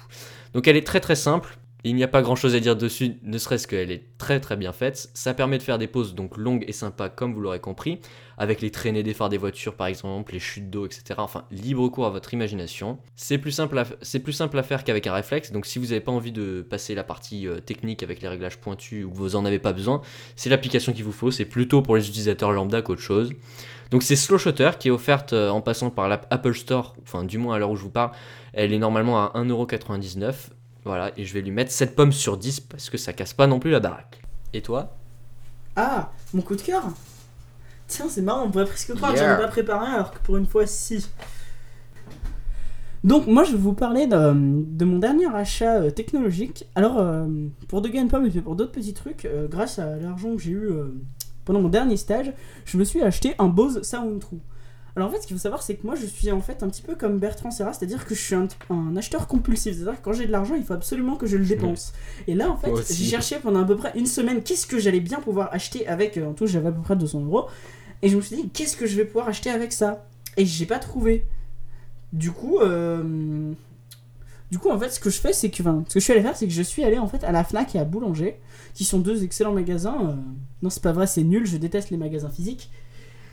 Donc 0.52 0.68
elle 0.68 0.76
est 0.76 0.86
très 0.86 1.00
très 1.00 1.16
simple, 1.16 1.56
il 1.84 1.94
n'y 1.94 2.04
a 2.04 2.08
pas 2.08 2.22
grand 2.22 2.36
chose 2.36 2.54
à 2.54 2.60
dire 2.60 2.76
dessus, 2.76 3.16
ne 3.22 3.38
serait-ce 3.38 3.66
qu'elle 3.66 3.90
est 3.90 4.04
très 4.18 4.40
très 4.40 4.56
bien 4.56 4.72
faite. 4.72 5.10
Ça 5.14 5.32
permet 5.32 5.58
de 5.58 5.62
faire 5.62 5.78
des 5.78 5.86
pauses 5.86 6.14
donc 6.14 6.36
longues 6.36 6.64
et 6.68 6.72
sympas 6.72 7.08
comme 7.08 7.32
vous 7.32 7.40
l'aurez 7.40 7.60
compris, 7.60 8.00
avec 8.36 8.60
les 8.60 8.70
traînées 8.70 9.02
des 9.02 9.14
phares 9.14 9.30
des 9.30 9.38
voitures 9.38 9.74
par 9.74 9.86
exemple, 9.86 10.32
les 10.32 10.40
chutes 10.40 10.68
d'eau, 10.68 10.84
etc. 10.84 11.02
Enfin, 11.18 11.44
libre 11.50 11.88
cours 11.88 12.06
à 12.06 12.10
votre 12.10 12.34
imagination. 12.34 12.98
C'est 13.16 13.38
plus 13.38 13.52
simple 13.52 13.78
à, 13.78 14.62
faire 14.62 14.84
qu'avec 14.84 15.06
un 15.06 15.14
réflexe, 15.14 15.52
donc 15.52 15.66
si 15.66 15.78
vous 15.78 15.86
n'avez 15.86 16.00
pas 16.00 16.12
envie 16.12 16.32
de 16.32 16.60
passer 16.68 16.94
la 16.94 17.04
partie 17.04 17.46
euh, 17.46 17.60
technique 17.60 18.02
avec 18.02 18.20
les 18.20 18.28
réglages 18.28 18.58
pointus 18.58 19.04
ou 19.04 19.10
que 19.10 19.16
vous 19.16 19.36
en 19.36 19.44
avez 19.44 19.58
pas 19.58 19.72
besoin, 19.72 20.02
c'est 20.36 20.50
l'application 20.50 20.92
qu'il 20.92 21.04
vous 21.04 21.12
faut, 21.12 21.30
c'est 21.30 21.46
plutôt 21.46 21.80
pour 21.80 21.96
les 21.96 22.06
utilisateurs 22.08 22.52
lambda 22.52 22.82
qu'autre 22.82 23.00
chose. 23.00 23.32
Donc 23.90 24.04
c'est 24.04 24.16
Slow 24.16 24.38
Shutter 24.38 24.70
qui 24.78 24.88
est 24.88 24.92
offerte 24.92 25.32
euh, 25.32 25.48
en 25.48 25.60
passant 25.60 25.90
par 25.90 26.08
l'app 26.08 26.26
Apple 26.30 26.54
Store, 26.54 26.94
enfin 27.02 27.24
du 27.24 27.38
moins 27.38 27.56
à 27.56 27.58
l'heure 27.58 27.70
où 27.70 27.76
je 27.76 27.82
vous 27.82 27.90
parle, 27.90 28.12
elle 28.52 28.72
est 28.72 28.78
normalement 28.78 29.24
à 29.24 29.32
1,99€. 29.34 30.50
Voilà, 30.84 31.12
et 31.16 31.24
je 31.24 31.34
vais 31.34 31.42
lui 31.42 31.50
mettre 31.50 31.70
7 31.70 31.94
pommes 31.94 32.12
sur 32.12 32.38
10 32.38 32.60
parce 32.60 32.88
que 32.90 32.96
ça 32.96 33.12
casse 33.12 33.34
pas 33.34 33.46
non 33.46 33.58
plus 33.60 33.70
la 33.70 33.80
baraque. 33.80 34.22
Et 34.52 34.62
toi? 34.62 34.96
Ah, 35.76 36.10
mon 36.32 36.42
coup 36.42 36.56
de 36.56 36.62
cœur? 36.62 36.84
Tiens, 37.86 38.06
c'est 38.08 38.22
marrant, 38.22 38.44
on 38.44 38.50
pourrait 38.50 38.66
presque 38.66 38.94
croire 38.94 39.12
que 39.12 39.18
j'en 39.18 39.34
ai 39.34 39.38
pas 39.38 39.48
préparé 39.48 39.92
alors 39.92 40.12
que 40.12 40.18
pour 40.20 40.36
une 40.36 40.46
fois, 40.46 40.66
si. 40.66 41.06
Donc, 43.02 43.26
moi, 43.26 43.44
je 43.44 43.52
vais 43.52 43.58
vous 43.58 43.72
parler 43.72 44.06
de, 44.06 44.32
de 44.34 44.84
mon 44.84 44.98
dernier 44.98 45.26
achat 45.34 45.80
euh, 45.80 45.90
technologique. 45.90 46.66
Alors, 46.74 46.98
euh, 46.98 47.26
pour 47.68 47.80
de 47.80 47.88
gain 47.88 48.04
de 48.04 48.10
pommes 48.10 48.26
et 48.26 48.40
pour 48.40 48.56
d'autres 48.56 48.72
petits 48.72 48.92
trucs, 48.92 49.24
euh, 49.24 49.48
grâce 49.48 49.78
à 49.78 49.96
l'argent 49.96 50.36
que 50.36 50.42
j'ai 50.42 50.50
eu 50.52 50.70
euh, 50.70 50.94
pendant 51.44 51.62
mon 51.62 51.68
dernier 51.70 51.96
stage, 51.96 52.32
je 52.66 52.76
me 52.76 52.84
suis 52.84 53.02
acheté 53.02 53.34
un 53.38 53.48
Bose 53.48 53.82
Soundtrue. 53.82 54.40
Alors 55.00 55.08
en 55.08 55.14
fait, 55.14 55.22
ce 55.22 55.26
qu'il 55.26 55.34
faut 55.36 55.40
savoir, 55.42 55.62
c'est 55.62 55.76
que 55.76 55.86
moi, 55.86 55.94
je 55.94 56.04
suis 56.04 56.30
en 56.30 56.40
fait 56.42 56.62
un 56.62 56.68
petit 56.68 56.82
peu 56.82 56.94
comme 56.94 57.18
Bertrand 57.18 57.50
Serra, 57.50 57.72
c'est-à-dire 57.72 58.04
que 58.06 58.14
je 58.14 58.20
suis 58.20 58.34
un, 58.34 58.46
un 58.68 58.96
acheteur 58.96 59.26
compulsif. 59.26 59.74
C'est-à-dire 59.74 59.98
que 60.00 60.04
quand 60.04 60.12
j'ai 60.12 60.26
de 60.26 60.32
l'argent, 60.32 60.54
il 60.56 60.62
faut 60.62 60.74
absolument 60.74 61.16
que 61.16 61.26
je 61.26 61.38
le 61.38 61.44
dépense. 61.46 61.92
Et 62.26 62.34
là, 62.34 62.50
en 62.50 62.56
fait, 62.58 62.70
j'ai 62.92 63.04
cherché 63.10 63.36
pendant 63.42 63.62
à 63.62 63.64
peu 63.64 63.76
près 63.76 63.92
une 63.94 64.04
semaine 64.06 64.42
qu'est-ce 64.42 64.66
que 64.66 64.78
j'allais 64.78 65.00
bien 65.00 65.20
pouvoir 65.20 65.48
acheter 65.52 65.86
avec. 65.88 66.18
euh, 66.18 66.26
En 66.28 66.34
tout, 66.34 66.46
j'avais 66.46 66.68
à 66.68 66.72
peu 66.72 66.82
près 66.82 66.96
200 66.96 67.20
euros. 67.24 67.46
Et 68.02 68.08
je 68.10 68.16
me 68.16 68.20
suis 68.20 68.36
dit, 68.36 68.48
qu'est-ce 68.50 68.76
que 68.76 68.86
je 68.86 68.96
vais 68.96 69.04
pouvoir 69.06 69.28
acheter 69.28 69.48
avec 69.50 69.72
ça? 69.72 70.04
Et 70.36 70.44
j'ai 70.44 70.66
pas 70.66 70.78
trouvé. 70.78 71.26
Du 72.12 72.30
coup, 72.32 72.58
euh, 72.60 73.52
du 74.50 74.58
coup, 74.58 74.68
en 74.70 74.78
fait, 74.78 74.90
ce 74.90 74.98
que 75.00 75.10
je 75.10 75.20
fais, 75.20 75.32
c'est 75.32 75.48
que, 75.50 75.62
enfin, 75.62 75.84
ce 75.88 75.94
que 75.94 76.00
je 76.00 76.04
suis 76.04 76.12
allé 76.12 76.22
faire, 76.22 76.36
c'est 76.36 76.46
que 76.46 76.52
je 76.52 76.62
suis 76.62 76.84
allé 76.84 76.98
en 76.98 77.06
fait 77.08 77.22
à 77.24 77.32
la 77.32 77.44
Fnac 77.44 77.74
et 77.74 77.78
à 77.78 77.84
Boulanger, 77.84 78.36
qui 78.74 78.84
sont 78.84 78.98
deux 78.98 79.22
excellents 79.22 79.52
magasins. 79.52 79.96
euh, 80.10 80.14
Non, 80.62 80.70
c'est 80.70 80.82
pas 80.82 80.92
vrai, 80.92 81.06
c'est 81.06 81.22
nul. 81.22 81.46
Je 81.46 81.56
déteste 81.56 81.90
les 81.90 81.96
magasins 81.96 82.30
physiques. 82.30 82.70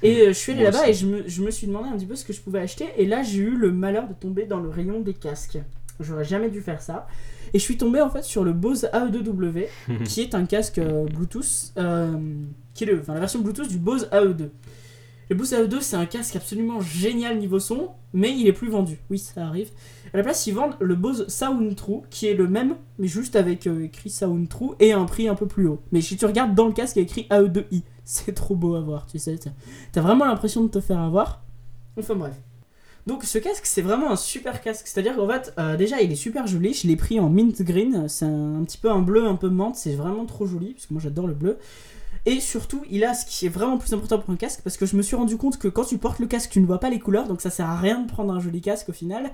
Et 0.04 0.22
euh, 0.22 0.28
je 0.28 0.34
suis 0.34 0.52
allé 0.52 0.64
là-bas 0.64 0.88
et 0.88 0.94
je 0.94 1.08
me, 1.08 1.28
je 1.28 1.42
me 1.42 1.52
suis 1.52 1.68
demandé 1.68 1.90
un 1.90 1.98
petit 1.98 2.06
peu 2.06 2.16
ce 2.16 2.26
que 2.26 2.34
je 2.34 2.42
pouvais 2.42 2.60
acheter. 2.60 2.86
Et 2.98 3.06
là, 3.06 3.24
j'ai 3.24 3.40
eu 3.40 3.58
le 3.58 3.72
malheur 3.72 4.08
de 4.08 4.14
tomber 4.14 4.46
dans 4.46 4.60
le 4.60 4.70
rayon 4.70 5.00
des 5.00 5.14
casques. 5.14 5.60
J'aurais 6.00 6.26
jamais 6.26 6.50
dû 6.50 6.62
faire 6.62 6.82
ça. 6.82 7.08
Et 7.54 7.60
je 7.60 7.64
suis 7.64 7.78
tombé 7.78 8.02
en 8.02 8.10
fait 8.10 8.24
sur 8.24 8.44
le 8.44 8.54
Bose 8.54 8.90
AE2W, 8.94 9.68
qui 10.06 10.22
est 10.22 10.36
un 10.36 10.46
casque 10.46 10.80
euh, 10.80 11.06
Bluetooth, 11.06 11.74
euh, 11.78 12.16
qui 12.74 12.84
est 12.84 12.88
le, 12.88 13.00
enfin, 13.00 13.14
la 13.14 13.20
version 13.20 13.40
Bluetooth 13.40 13.68
du 13.68 13.78
Bose 13.78 14.10
AE2. 14.12 14.50
Le 15.30 15.36
Bose 15.36 15.52
AE2, 15.52 15.82
c'est 15.82 15.98
un 15.98 16.06
casque 16.06 16.38
absolument 16.38 16.80
génial 16.80 17.38
niveau 17.38 17.60
son, 17.60 17.90
mais 18.14 18.32
il 18.32 18.48
est 18.48 18.54
plus 18.54 18.70
vendu. 18.70 19.00
Oui, 19.10 19.20
ça 19.20 19.46
arrive. 19.46 19.72
À 20.14 20.18
la 20.18 20.24
place, 20.24 20.48
ils 20.48 20.54
vendent 20.54 20.76
le 20.80 20.96
Bose 20.96 21.28
Soundtrue, 21.28 22.02
qui 22.10 22.28
est 22.28 22.34
le 22.34 22.48
même, 22.48 22.76
mais 22.98 23.08
juste 23.08 23.36
avec 23.36 23.68
euh, 23.68 23.84
écrit 23.84 24.10
Soundtrue 24.10 24.76
et 24.80 24.94
un 24.94 25.04
prix 25.06 25.28
un 25.28 25.36
peu 25.36 25.46
plus 25.46 25.68
haut. 25.68 25.82
Mais 25.92 26.00
si 26.00 26.16
tu 26.16 26.26
regardes 26.26 26.56
dans 26.56 26.68
le 26.68 26.72
casque, 26.74 26.96
il 26.96 27.00
y 27.00 27.02
a 27.02 27.04
écrit 27.04 27.28
AE2i. 27.30 27.84
C'est 28.10 28.34
trop 28.34 28.56
beau 28.56 28.76
à 28.76 28.80
voir, 28.80 29.06
tu 29.06 29.20
sais. 29.20 29.38
t'as- 29.92 30.02
vraiment 30.02 30.24
l'impression 30.26 30.64
de 30.64 30.70
te 30.70 30.80
faire 30.80 31.00
avoir. 31.00 31.42
Enfin 32.00 32.16
bref. 32.16 32.36
Donc 33.06 33.24
ce 33.26 33.38
casque, 33.38 33.66
c'est 33.66 33.82
vraiment 33.82 34.12
un 34.12 34.16
super 34.16 34.62
casque. 34.62 34.88
C'est-à-dire 34.88 35.16
qu'en 35.16 35.28
fait, 35.28 35.54
euh, 35.60 35.76
déjà, 35.78 36.02
il 36.02 36.12
est 36.12 36.16
super 36.16 36.48
joli. 36.48 36.74
Je 36.74 36.88
l'ai 36.88 36.96
pris 36.96 37.20
en 37.20 37.30
mint 37.30 37.62
green. 37.62 38.08
C'est 38.10 38.26
un, 38.26 38.60
un 38.60 38.64
petit 38.64 38.78
peu 38.78 38.90
un 38.92 39.02
bleu, 39.02 39.26
un 39.28 39.36
peu 39.36 39.50
menthe. 39.50 39.76
C'est 39.76 39.96
vraiment 39.96 40.26
trop 40.26 40.46
joli, 40.46 40.74
parce 40.74 40.86
que 40.86 40.94
moi 40.94 41.02
j'adore 41.02 41.28
le 41.28 41.34
bleu. 41.34 41.58
Et 42.26 42.40
surtout, 42.40 42.84
il 42.90 43.04
a 43.06 43.14
ce 43.14 43.26
qui 43.26 43.46
est 43.46 43.50
vraiment 43.50 43.78
plus 43.78 43.94
important 43.94 44.20
pour 44.20 44.32
un 44.34 44.38
casque, 44.38 44.62
parce 44.64 44.76
que 44.78 44.86
je 44.86 44.96
me 44.98 45.02
suis 45.02 45.16
rendu 45.16 45.38
compte 45.38 45.58
que 45.58 45.68
quand 45.70 45.86
tu 45.86 45.98
portes 45.98 46.20
le 46.20 46.28
casque, 46.28 46.50
tu 46.52 46.60
ne 46.62 46.66
vois 46.66 46.80
pas 46.80 46.90
les 46.90 47.00
couleurs, 47.00 47.28
donc 47.28 47.40
ça 47.42 47.50
sert 47.50 47.70
à 47.70 47.78
rien 47.78 48.02
de 48.02 48.08
prendre 48.10 48.34
un 48.34 48.40
joli 48.42 48.60
casque 48.62 48.90
au 48.90 48.94
final. 48.94 49.32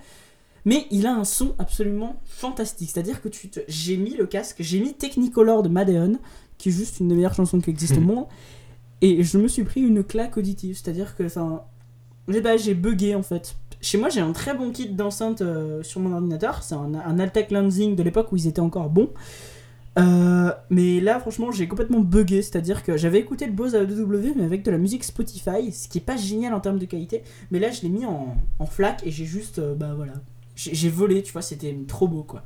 Mais 0.65 0.85
il 0.91 1.07
a 1.07 1.13
un 1.13 1.23
son 1.25 1.55
absolument 1.59 2.15
fantastique. 2.25 2.89
C'est-à-dire 2.91 3.21
que 3.21 3.27
tu 3.29 3.49
te... 3.49 3.59
j'ai 3.67 3.97
mis 3.97 4.15
le 4.15 4.25
casque, 4.27 4.57
j'ai 4.59 4.79
mis 4.79 4.93
Technicolor 4.93 5.63
de 5.63 5.69
Madeon, 5.69 6.19
qui 6.59 6.69
est 6.69 6.71
juste 6.71 6.99
une 6.99 7.07
des 7.09 7.15
meilleures 7.15 7.33
chansons 7.33 7.59
qui 7.59 7.69
existe 7.71 7.97
au 7.97 8.01
monde. 8.11 8.25
Et 9.03 9.21
je 9.21 9.37
me 9.37 9.49
suis 9.49 9.63
pris 9.65 9.81
une 9.81 10.01
claque 10.03 10.37
auditive. 10.37 10.79
C'est-à-dire 10.81 11.15
que, 11.17 11.23
enfin, 11.23 11.61
j'ai 12.29 12.41
j'ai 12.57 12.73
bugué 12.73 13.15
en 13.15 13.21
fait. 13.21 13.55
Chez 13.81 13.97
moi, 13.97 14.07
j'ai 14.07 14.21
un 14.21 14.31
très 14.31 14.55
bon 14.55 14.71
kit 14.71 14.87
d'enceinte 14.87 15.41
euh, 15.41 15.83
sur 15.83 15.99
mon 15.99 16.13
ordinateur. 16.13 16.63
C'est 16.63 16.73
un, 16.75 16.95
un 16.95 17.19
Altec 17.19 17.51
Lansing 17.51 17.97
de 17.97 18.01
l'époque 18.03 18.31
où 18.31 18.37
ils 18.37 18.47
étaient 18.47 18.61
encore 18.61 18.89
bons. 18.89 19.09
Euh, 19.99 20.51
mais 20.69 21.01
là, 21.01 21.19
franchement, 21.19 21.51
j'ai 21.51 21.67
complètement 21.67 21.99
bugué. 21.99 22.41
C'est-à-dire 22.41 22.81
que 22.81 22.95
j'avais 22.95 23.19
écouté 23.19 23.45
le 23.45 23.51
Bose 23.51 23.75
AW, 23.75 24.35
mais 24.37 24.45
avec 24.45 24.63
de 24.63 24.71
la 24.71 24.77
musique 24.77 25.03
Spotify, 25.03 25.73
ce 25.73 25.89
qui 25.89 25.97
est 25.97 26.01
pas 26.01 26.15
génial 26.15 26.53
en 26.53 26.61
termes 26.61 26.79
de 26.79 26.85
qualité. 26.85 27.23
Mais 27.51 27.59
là, 27.59 27.71
je 27.71 27.81
l'ai 27.81 27.89
mis 27.89 28.05
en, 28.05 28.37
en 28.59 28.65
FLAC 28.65 29.05
et 29.05 29.11
j'ai 29.11 29.25
juste, 29.25 29.59
euh, 29.59 29.75
bah 29.75 29.93
voilà, 29.95 30.13
j'ai 30.55 30.89
volé, 30.89 31.21
tu 31.23 31.33
vois, 31.33 31.41
c'était 31.41 31.75
trop 31.87 32.07
beau 32.07 32.23
quoi. 32.23 32.43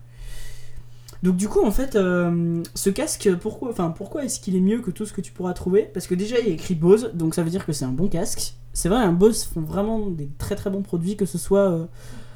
Donc 1.23 1.35
du 1.35 1.47
coup 1.47 1.65
en 1.65 1.71
fait 1.71 1.95
euh, 1.95 2.61
ce 2.75 2.89
casque 2.89 3.29
pourquoi 3.41 3.69
enfin 3.69 3.89
pourquoi 3.89 4.23
est-ce 4.23 4.39
qu'il 4.39 4.55
est 4.55 4.61
mieux 4.61 4.81
que 4.81 4.91
tout 4.91 5.05
ce 5.05 5.13
que 5.13 5.21
tu 5.21 5.31
pourras 5.31 5.53
trouver? 5.53 5.89
Parce 5.93 6.07
que 6.07 6.15
déjà 6.15 6.39
il 6.39 6.47
est 6.47 6.53
écrit 6.53 6.75
Bose 6.75 7.11
donc 7.13 7.35
ça 7.35 7.43
veut 7.43 7.49
dire 7.49 7.65
que 7.65 7.73
c'est 7.73 7.85
un 7.85 7.91
bon 7.91 8.07
casque. 8.07 8.53
C'est 8.73 8.89
vrai 8.89 8.99
un 8.99 9.13
Bose 9.13 9.43
font 9.43 9.61
vraiment 9.61 10.07
des 10.07 10.29
très 10.37 10.55
très 10.55 10.69
bons 10.69 10.83
produits 10.83 11.17
que 11.17 11.25
ce 11.25 11.37
soit 11.37 11.71
euh, 11.71 11.85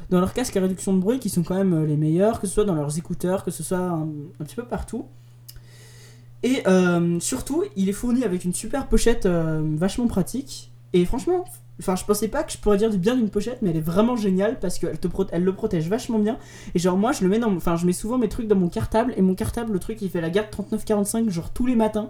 dans 0.09 0.19
leurs 0.19 0.33
casques 0.33 0.57
à 0.57 0.61
réduction 0.61 0.93
de 0.93 0.99
bruit 0.99 1.19
qui 1.19 1.29
sont 1.29 1.43
quand 1.43 1.55
même 1.55 1.73
euh, 1.73 1.85
les 1.85 1.97
meilleurs, 1.97 2.41
que 2.41 2.47
ce 2.47 2.53
soit 2.53 2.65
dans 2.65 2.75
leurs 2.75 2.97
écouteurs, 2.97 3.43
que 3.43 3.51
ce 3.51 3.63
soit 3.63 3.77
un, 3.77 4.07
petit 4.39 4.55
peu 4.55 4.65
partout. 4.65 5.05
Et 6.43 6.63
surtout 7.19 7.63
il 7.75 7.87
est 7.87 7.93
fourni 7.93 8.23
avec 8.23 8.45
une 8.45 8.53
super 8.53 8.87
pochette 8.87 9.27
vachement 9.27 10.07
pratique 10.07 10.71
et 10.91 11.05
franchement 11.05 11.45
Enfin, 11.81 11.95
je 11.95 12.05
pensais 12.05 12.27
pas 12.27 12.43
que 12.43 12.51
je 12.51 12.57
pourrais 12.57 12.77
dire 12.77 12.89
du 12.89 12.97
bien 12.97 13.15
d'une 13.15 13.29
pochette, 13.29 13.61
mais 13.61 13.71
elle 13.71 13.77
est 13.77 13.81
vraiment 13.81 14.15
géniale 14.15 14.59
parce 14.59 14.79
qu'elle 14.79 14.97
te 14.99 15.07
pro- 15.07 15.25
elle 15.31 15.43
le 15.43 15.53
protège 15.53 15.89
vachement 15.89 16.19
bien. 16.19 16.37
Et 16.75 16.79
genre, 16.79 16.95
moi, 16.97 17.11
je 17.11 17.23
le 17.23 17.29
mets 17.29 17.39
dans. 17.39 17.51
Enfin, 17.55 17.75
je 17.75 17.85
mets 17.85 17.93
souvent 17.93 18.17
mes 18.17 18.29
trucs 18.29 18.47
dans 18.47 18.55
mon 18.55 18.69
cartable. 18.69 19.13
Et 19.17 19.21
mon 19.21 19.35
cartable, 19.35 19.73
le 19.73 19.79
truc, 19.79 20.01
il 20.01 20.09
fait 20.09 20.21
la 20.21 20.29
garde 20.29 20.49
3945, 20.51 21.29
genre 21.29 21.51
tous 21.51 21.65
les 21.65 21.75
matins. 21.75 22.09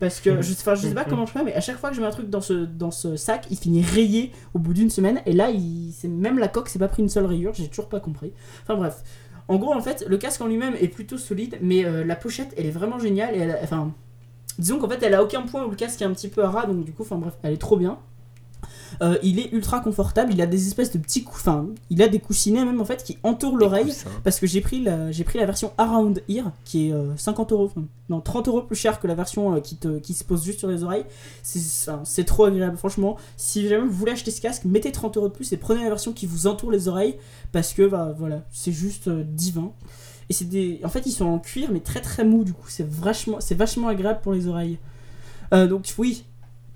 Parce 0.00 0.20
que, 0.20 0.30
je, 0.42 0.48
je 0.74 0.80
sais 0.88 0.94
pas 0.94 1.04
comment 1.10 1.26
je 1.26 1.32
fais, 1.32 1.44
mais 1.44 1.54
à 1.54 1.60
chaque 1.60 1.76
fois 1.78 1.90
que 1.90 1.94
je 1.96 2.00
mets 2.00 2.06
un 2.08 2.10
truc 2.10 2.28
dans 2.28 2.40
ce, 2.40 2.52
dans 2.64 2.90
ce 2.90 3.14
sac, 3.14 3.46
il 3.50 3.56
finit 3.56 3.82
rayé 3.82 4.32
au 4.52 4.58
bout 4.58 4.74
d'une 4.74 4.90
semaine. 4.90 5.20
Et 5.26 5.32
là, 5.32 5.50
il, 5.50 5.92
c'est 5.96 6.08
même 6.08 6.40
la 6.40 6.48
coque, 6.48 6.68
c'est 6.68 6.80
pas 6.80 6.88
pris 6.88 7.02
une 7.02 7.08
seule 7.08 7.26
rayure, 7.26 7.54
j'ai 7.54 7.68
toujours 7.68 7.88
pas 7.88 8.00
compris. 8.00 8.32
Enfin, 8.64 8.74
bref. 8.74 9.04
En 9.46 9.56
gros, 9.58 9.72
en 9.72 9.80
fait, 9.80 10.04
le 10.08 10.16
casque 10.18 10.40
en 10.40 10.48
lui-même 10.48 10.74
est 10.80 10.88
plutôt 10.88 11.18
solide, 11.18 11.58
mais 11.62 11.84
euh, 11.84 12.04
la 12.04 12.16
pochette, 12.16 12.52
elle 12.56 12.66
est 12.66 12.70
vraiment 12.72 12.98
géniale. 12.98 13.36
Et 13.36 13.38
elle, 13.38 13.50
a- 13.52 13.58
enfin, 13.62 13.92
disons 14.58 14.78
qu'en 14.80 14.88
fait, 14.88 15.00
elle 15.04 15.14
a 15.14 15.22
aucun 15.22 15.42
point 15.42 15.64
où 15.64 15.70
le 15.70 15.76
casque 15.76 16.02
est 16.02 16.04
un 16.04 16.12
petit 16.12 16.28
peu 16.28 16.42
à 16.42 16.50
ras, 16.50 16.66
donc 16.66 16.84
du 16.84 16.92
coup, 16.92 17.02
enfin, 17.02 17.16
bref, 17.18 17.34
elle 17.44 17.52
est 17.52 17.56
trop 17.58 17.76
bien. 17.76 17.98
Euh, 19.00 19.18
il 19.22 19.38
est 19.38 19.52
ultra 19.52 19.80
confortable, 19.80 20.32
il 20.32 20.40
a 20.42 20.46
des 20.46 20.66
espèces 20.66 20.92
de 20.92 20.98
petits 20.98 21.24
coups, 21.24 21.40
enfin, 21.40 21.66
il 21.90 22.02
a 22.02 22.08
des 22.08 22.18
coussinets 22.18 22.64
même 22.64 22.80
en 22.80 22.84
fait 22.84 23.02
qui 23.02 23.18
entourent 23.22 23.56
l'oreille. 23.56 23.86
Coussins. 23.86 24.10
Parce 24.24 24.38
que 24.38 24.46
j'ai 24.46 24.60
pris, 24.60 24.82
la, 24.82 25.10
j'ai 25.10 25.24
pris 25.24 25.38
la 25.38 25.46
version 25.46 25.72
Around 25.78 26.22
Ear 26.28 26.52
qui 26.64 26.88
est 26.88 26.92
euh, 26.92 27.16
50 27.16 27.52
euros, 27.52 27.64
enfin, 27.64 27.86
non 28.08 28.20
30 28.20 28.48
euros 28.48 28.62
plus 28.62 28.76
cher 28.76 29.00
que 29.00 29.06
la 29.06 29.14
version 29.14 29.56
euh, 29.56 29.60
qui, 29.60 29.76
te, 29.76 29.98
qui 29.98 30.14
se 30.14 30.24
pose 30.24 30.44
juste 30.44 30.58
sur 30.60 30.68
les 30.68 30.84
oreilles. 30.84 31.04
C'est, 31.42 32.24
trop 32.24 32.44
agréable, 32.44 32.76
franchement. 32.76 33.16
Si 33.36 33.68
jamais 33.68 33.86
vous 33.86 33.92
voulez 33.92 34.12
acheter 34.12 34.30
ce 34.30 34.40
casque, 34.40 34.64
mettez 34.64 34.92
30 34.92 35.16
euros 35.16 35.28
de 35.28 35.32
plus 35.32 35.52
et 35.52 35.56
prenez 35.56 35.82
la 35.82 35.88
version 35.88 36.12
qui 36.12 36.26
vous 36.26 36.46
entoure 36.46 36.70
les 36.70 36.88
oreilles 36.88 37.16
parce 37.50 37.72
que 37.72 37.86
bah, 37.86 38.14
voilà, 38.16 38.44
c'est 38.50 38.72
juste 38.72 39.08
euh, 39.08 39.24
divin. 39.26 39.72
Et 40.28 40.32
c'est 40.32 40.48
des, 40.48 40.80
en 40.84 40.88
fait, 40.88 41.04
ils 41.06 41.12
sont 41.12 41.26
en 41.26 41.38
cuir 41.38 41.70
mais 41.72 41.80
très 41.80 42.00
très 42.00 42.24
mou 42.24 42.44
du 42.44 42.52
coup, 42.52 42.68
c'est 42.68 42.88
vachement, 42.88 43.38
c'est 43.40 43.54
vachement 43.54 43.88
agréable 43.88 44.20
pour 44.22 44.32
les 44.32 44.46
oreilles. 44.46 44.78
Euh, 45.52 45.66
donc 45.66 45.92
oui, 45.98 46.24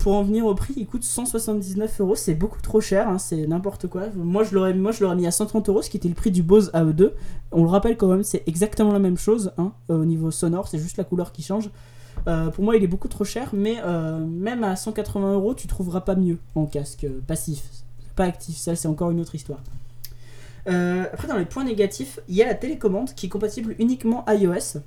pour 0.07 0.15
en 0.15 0.23
venir 0.23 0.45
au 0.45 0.55
prix, 0.55 0.73
il 0.77 0.87
coûte 0.87 1.03
179 1.03 1.99
euros, 1.99 2.15
c'est 2.15 2.33
beaucoup 2.33 2.61
trop 2.61 2.79
cher, 2.79 3.09
hein, 3.09 3.17
c'est 3.17 3.45
n'importe 3.45 3.87
quoi. 3.87 4.03
Moi 4.15 4.45
je 4.45 4.55
l'aurais, 4.55 4.73
moi 4.73 4.93
je 4.93 5.03
l'aurais 5.03 5.17
mis 5.17 5.27
à 5.27 5.31
130 5.31 5.67
euros, 5.67 5.81
ce 5.81 5.89
qui 5.89 5.97
était 5.97 6.07
le 6.07 6.13
prix 6.13 6.31
du 6.31 6.43
Bose 6.43 6.71
AE2. 6.73 7.11
On 7.51 7.63
le 7.63 7.69
rappelle 7.69 7.97
quand 7.97 8.07
même, 8.07 8.23
c'est 8.23 8.41
exactement 8.47 8.93
la 8.93 8.99
même 8.99 9.17
chose 9.17 9.51
hein, 9.57 9.73
euh, 9.89 9.97
au 10.03 10.05
niveau 10.05 10.31
sonore, 10.31 10.69
c'est 10.69 10.79
juste 10.79 10.95
la 10.95 11.03
couleur 11.03 11.33
qui 11.33 11.43
change. 11.43 11.69
Euh, 12.25 12.49
pour 12.51 12.63
moi, 12.63 12.77
il 12.77 12.83
est 12.85 12.87
beaucoup 12.87 13.09
trop 13.09 13.25
cher, 13.25 13.49
mais 13.51 13.81
euh, 13.83 14.25
même 14.25 14.63
à 14.63 14.77
180 14.77 15.33
euros, 15.33 15.53
tu 15.53 15.67
trouveras 15.67 15.99
pas 15.99 16.15
mieux 16.15 16.37
en 16.55 16.67
casque 16.67 17.05
passif, 17.27 17.65
pas 18.15 18.23
actif. 18.23 18.55
Ça, 18.55 18.77
c'est 18.77 18.87
encore 18.87 19.11
une 19.11 19.19
autre 19.19 19.35
histoire. 19.35 19.59
Après, 20.67 21.27
dans 21.27 21.37
les 21.37 21.43
points 21.43 21.65
négatifs, 21.65 22.21
il 22.29 22.35
y 22.35 22.43
a 22.43 22.45
la 22.45 22.55
télécommande 22.55 23.13
qui 23.13 23.25
est 23.25 23.29
compatible 23.29 23.75
uniquement 23.77 24.23
iOS. 24.29 24.79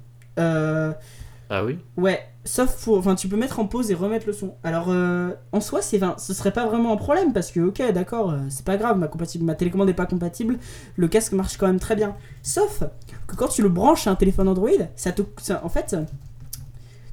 Ah 1.52 1.64
oui 1.64 1.78
Ouais, 1.96 2.20
sauf 2.44 2.84
pour. 2.84 2.96
Enfin, 2.98 3.16
tu 3.16 3.26
peux 3.28 3.36
mettre 3.36 3.58
en 3.58 3.66
pause 3.66 3.90
et 3.90 3.94
remettre 3.94 4.26
le 4.26 4.32
son. 4.32 4.54
Alors, 4.62 4.86
euh, 4.88 5.32
en 5.50 5.60
soi, 5.60 5.82
c'est, 5.82 5.96
enfin, 5.96 6.14
ce 6.16 6.32
serait 6.32 6.52
pas 6.52 6.64
vraiment 6.66 6.92
un 6.92 6.96
problème 6.96 7.32
parce 7.32 7.50
que, 7.50 7.58
ok, 7.60 7.82
d'accord, 7.92 8.30
euh, 8.30 8.38
c'est 8.48 8.64
pas 8.64 8.76
grave, 8.76 8.96
ma, 8.98 9.08
compatible, 9.08 9.44
ma 9.44 9.56
télécommande 9.56 9.88
est 9.90 9.94
pas 9.94 10.06
compatible, 10.06 10.58
le 10.96 11.08
casque 11.08 11.32
marche 11.32 11.56
quand 11.56 11.66
même 11.66 11.80
très 11.80 11.96
bien. 11.96 12.14
Sauf 12.44 12.84
que 13.26 13.34
quand 13.34 13.48
tu 13.48 13.62
le 13.62 13.68
branches 13.68 14.06
à 14.06 14.12
un 14.12 14.14
téléphone 14.14 14.46
Android, 14.48 14.70
ça 14.94 15.10
te. 15.12 15.22
ça- 15.38 15.60
en 15.64 15.68
fait. 15.68 15.96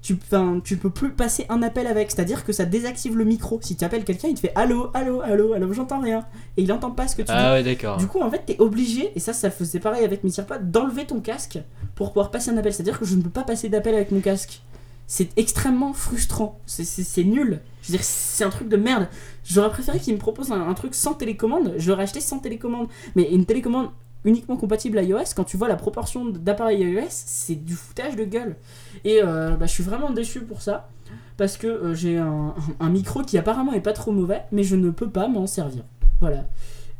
Tu, 0.04 0.17
tu 0.63 0.78
peux 0.78 0.89
plus 0.89 1.10
passer 1.10 1.45
un 1.50 1.62
appel 1.62 1.86
avec, 1.86 2.12
c'est-à-dire 2.12 2.45
que 2.45 2.54
ça 2.54 2.63
désactive 2.63 3.17
le 3.17 3.26
micro. 3.26 3.60
Si 3.62 3.76
tu 3.76 3.84
appelles 3.84 4.06
quelqu'un, 4.06 4.30
il 4.30 4.36
te 4.36 4.39
fait 4.39 4.54
allô, 4.56 4.89
allô, 4.93 5.19
allô, 5.19 5.52
allô, 5.52 5.73
j'entends 5.73 6.00
rien. 6.00 6.23
Et 6.56 6.62
il 6.62 6.71
entend 6.71 6.91
pas 6.91 7.10
ce 7.10 7.15
que 7.17 7.23
tu 7.23 7.28
dis. 7.28 7.34
Ah 7.38 7.54
ouais, 7.54 7.63
d'accord. 7.63 7.97
Du 7.97 8.08
coup, 8.08 8.21
en 8.21 8.32
fait, 8.32 8.43
t'es 8.45 8.56
obligé, 8.60 9.12
et 9.15 9.19
ça, 9.19 9.34
ça 9.34 9.52
faisait 9.52 9.80
pareil 9.82 10.06
avec 10.06 10.23
mes 10.23 10.30
AirPods, 10.38 10.60
d'enlever 10.63 11.06
ton 11.06 11.19
casque 11.19 11.60
pour 11.97 12.10
pouvoir 12.10 12.29
passer 12.29 12.51
un 12.51 12.57
appel. 12.57 12.71
C'est-à-dire 12.71 12.99
que 12.99 13.05
je 13.05 13.15
ne 13.15 13.23
peux 13.23 13.29
pas 13.29 13.43
passer 13.43 13.69
d'appel 13.69 13.95
avec 13.95 14.12
mon 14.12 14.21
casque. 14.21 14.62
C'est 15.07 15.36
extrêmement 15.38 15.93
frustrant. 15.93 16.60
C'est- 16.67 17.23
nul. 17.23 17.60
Je 17.81 17.88
veux 17.91 17.97
dire, 17.97 18.03
c'est 18.03 18.43
un 18.43 18.49
truc 18.49 18.69
de 18.69 18.77
merde. 18.77 19.07
J'aurais 19.43 19.69
préféré 19.69 19.99
qu'ils 19.99 20.13
me 20.13 20.19
proposent 20.19 20.51
un, 20.51 20.73
truc 20.75 20.93
sans 20.93 21.15
télécommande. 21.15 21.73
J'aurais 21.77 22.03
acheté 22.03 22.21
sans 22.21 22.39
télécommande. 22.39 22.88
Mais 23.15 23.31
une 23.31 23.45
télécommande 23.45 23.89
uniquement 24.25 24.57
compatible 24.57 24.97
à 24.99 25.03
iOS, 25.03 25.33
quand 25.36 25.43
tu 25.43 25.57
vois 25.57 25.69
la 25.69 25.75
proportion 25.75 26.25
d'appareils 26.25 26.81
iOS, 26.83 27.07
c'est 27.10 27.55
du 27.55 27.73
foutage 27.73 28.15
de 28.15 28.25
gueule. 28.25 28.57
Et 29.03 29.21
euh, 29.23 29.51
bah, 29.51 29.65
je 29.65 29.71
suis 29.71 29.83
vraiment 29.83 30.12
déçu 30.12 30.41
pour 30.41 30.62
ça. 30.62 30.89
Parce 31.38 31.57
que 31.57 31.67
euh, 31.67 31.95
j'ai 31.95 32.17
un, 32.17 32.53
micro 32.89 33.23
qui 33.23 33.38
apparemment 33.39 33.73
est 33.73 33.81
pas 33.81 33.93
trop 33.93 34.12
mauvais, 34.12 34.43
mais 34.51 34.63
je 34.63 34.75
ne 34.75 34.91
peux 34.91 35.10
pas 35.10 35.27
m'en 35.27 35.47
servir. 35.47 35.83
Voilà. 36.19 36.45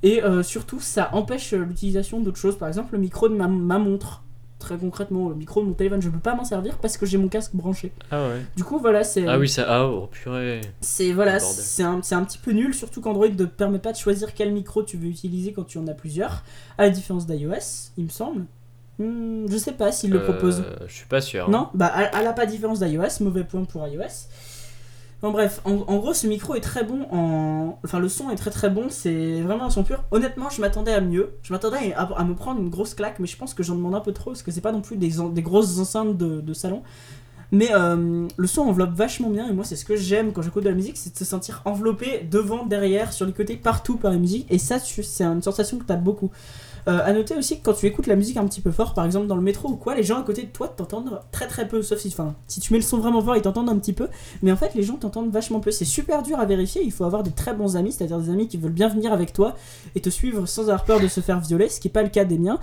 Et 0.02 0.24
euh, 0.24 0.42
surtout, 0.42 0.80
ça 0.80 1.10
empêche 1.14 1.54
l'utilisation 1.54 2.20
d'autres 2.20 2.38
choses. 2.38 2.58
Par 2.58 2.68
exemple, 2.68 2.94
le 2.94 3.00
micro 3.00 3.30
de 3.30 3.36
ma 3.36 3.78
montre. 3.78 4.24
Très 4.68 4.78
concrètement, 4.78 5.30
le 5.30 5.36
micro 5.36 5.62
de 5.62 5.68
mon 5.68 5.74
téléphone, 5.74 6.02
je 6.02 6.10
peux 6.10 6.20
pas 6.20 6.36
m'en 6.36 6.44
servir 6.44 6.78
parce 6.80 6.98
que 6.98 7.06
j'ai 7.06 7.18
mon 7.18 7.30
casque 7.30 7.56
branché. 7.56 7.94
Ah 8.12 8.28
ouais. 8.28 8.42
Du 8.58 8.66
coup, 8.66 8.80
voilà, 8.80 9.06
c'est. 9.06 9.26
Ah 9.26 9.40
oui, 9.40 9.48
ça. 9.48 9.66
Ah 9.66 9.88
oh, 9.88 10.08
purée. 10.12 10.60
C'est 10.82 11.14
voilà, 11.14 11.40
Bordel. 11.40 11.64
c'est 11.64 11.84
un, 11.84 12.02
un 12.12 12.24
petit 12.26 12.38
peu 12.38 12.52
nul, 12.52 12.74
surtout 12.74 13.00
qu'Android 13.00 13.30
ne 13.30 13.46
permet 13.46 13.80
pas 13.80 13.94
de 13.94 13.98
choisir 13.98 14.34
quel 14.34 14.52
micro 14.52 14.84
tu 14.84 14.98
veux 14.98 15.08
utiliser 15.08 15.54
quand 15.54 15.64
tu 15.64 15.78
en 15.78 15.88
as 15.88 15.94
plusieurs, 15.94 16.44
à 16.78 16.82
la 16.82 16.90
différence 16.90 17.26
d'iOS, 17.26 17.92
il 17.98 18.04
me 18.04 18.10
semble. 18.10 18.44
Hmm, 19.00 19.46
je 19.50 19.56
sais 19.56 19.72
pas 19.72 19.94
s'il 19.94 20.12
le 20.12 20.22
propose. 20.22 20.66
Euh, 20.66 20.86
je 20.86 20.94
suis 20.94 21.08
pas 21.08 21.22
sûr. 21.22 21.50
Non, 21.50 21.70
bah 21.74 21.86
à, 21.86 22.18
à 22.18 22.22
la 22.22 22.34
pas 22.34 22.46
différence 22.46 22.80
d'iOS, 22.82 23.22
mauvais 23.24 23.46
point 23.46 23.64
pour 23.64 23.88
iOS. 23.88 24.28
Bon 25.24 25.32
bref, 25.32 25.62
en, 25.66 25.72
en 25.88 25.98
gros 25.98 26.14
ce 26.14 26.28
micro 26.28 26.54
est 26.54 26.62
très 26.62 26.84
bon 26.84 27.08
en... 27.12 27.80
Enfin 27.84 27.98
le 27.98 28.08
son 28.08 28.30
est 28.30 28.36
très 28.36 28.52
très 28.52 28.70
bon, 28.70 28.86
c'est 28.90 29.42
vraiment 29.42 29.66
un 29.66 29.70
son 29.72 29.84
pur. 29.84 30.04
Honnêtement 30.12 30.52
je 30.52 30.62
m'attendais 30.62 30.94
à 30.94 31.02
mieux, 31.02 31.32
je 31.42 31.52
m'attendais 31.54 31.94
à, 31.96 32.24
me 32.24 32.36
prendre 32.36 32.62
une 32.62 32.70
grosse 32.70 32.94
claque, 32.94 33.18
mais 33.18 33.26
je 33.26 33.36
pense 33.36 33.56
que 33.56 33.64
j'en 33.64 33.76
demande 33.76 33.96
un 33.96 34.00
peu 34.00 34.14
trop 34.14 34.32
parce 34.32 34.44
que 34.44 34.52
c'est 34.52 34.62
pas 34.62 34.72
non 34.72 34.82
plus 34.82 34.96
des, 34.96 35.20
en- 35.20 35.30
grosses 35.30 35.80
enceintes 35.80 36.16
de, 36.18 36.54
salon. 36.54 36.84
Mais 37.52 37.70
euh, 37.72 38.28
le 38.38 38.48
son 38.48 38.62
enveloppe 38.64 38.94
vachement 38.94 39.32
bien 39.32 39.50
et 39.50 39.54
moi 39.54 39.64
c'est 39.64 39.76
ce 39.76 39.86
que 39.86 39.96
j'aime 39.96 40.34
quand 40.34 40.44
j'écoute 40.44 40.64
de 40.64 40.70
la 40.70 40.76
musique, 40.76 40.98
c'est 40.98 41.14
de 41.14 41.18
se 41.18 41.26
sentir 41.26 41.64
enveloppé 41.66 42.28
devant, 42.30 42.66
derrière, 42.68 43.12
sur 43.12 43.26
les 43.26 43.34
côtés, 43.34 43.56
partout 43.56 43.98
par 43.98 44.12
la 44.12 44.18
musique 44.18 44.46
et 44.52 44.60
ça 44.60 44.78
c'est 44.78 45.24
une 45.24 45.42
sensation 45.42 45.80
que 45.80 45.86
t'as 45.86 45.96
beaucoup. 45.96 46.30
Euh, 46.88 47.02
à 47.04 47.12
noter 47.12 47.36
aussi 47.36 47.60
que 47.60 47.66
quand 47.66 47.74
tu 47.74 47.86
écoutes 47.86 48.08
la 48.08 48.16
musique 48.16 48.38
un 48.38 48.46
petit 48.46 48.62
peu 48.62 48.72
fort, 48.72 48.94
par 48.94 49.06
exemple 49.06 49.28
dans 49.28 49.36
le 49.36 49.42
métro 49.42 49.68
ou 49.68 49.76
quoi, 49.76 49.94
les 49.94 50.04
gens 50.04 50.20
à 50.20 50.24
côté 50.24 50.44
de 50.44 50.48
toi 50.48 50.70
t'entendent 50.70 51.20
très 51.34 51.46
très 51.46 51.68
peu, 51.68 51.82
sauf 51.82 52.00
si, 52.00 52.16
si 52.48 52.60
tu 52.62 52.72
mets 52.72 52.80
le 52.80 52.86
son 52.86 53.00
vraiment 53.00 53.22
fort, 53.22 53.36
ils 53.36 53.42
t'entendent 53.42 53.70
un 53.70 53.78
petit 53.78 53.92
peu, 53.92 54.08
mais 54.42 54.54
en 54.54 54.56
fait 54.56 54.74
les 54.74 54.84
gens 54.84 54.96
t'entendent 54.96 55.30
vachement 55.30 55.60
peu. 55.60 55.72
C'est 55.72 55.84
super 55.84 56.24
dur 56.24 56.40
à 56.40 56.46
vérifier, 56.46 56.82
il 56.84 56.94
faut 56.94 57.04
avoir 57.04 57.24
des 57.24 57.32
très 57.32 57.54
bons 57.54 57.76
amis, 57.76 57.92
c'est-à-dire 57.92 58.20
des 58.20 58.30
amis 58.30 58.48
qui 58.48 58.56
veulent 58.56 58.72
bien 58.72 58.88
venir 58.88 59.12
avec 59.12 59.34
toi 59.34 59.56
et 59.96 60.00
te 60.00 60.10
suivre 60.10 60.46
sans 60.46 60.64
avoir 60.64 60.86
peur 60.86 61.02
de 61.02 61.10
se 61.10 61.20
faire 61.20 61.42
violer, 61.42 61.68
ce 61.68 61.82
qui 61.82 61.88
n'est 61.88 61.94
pas 61.94 62.04
le 62.04 62.10
cas 62.10 62.24
des 62.24 62.38
miens. 62.38 62.58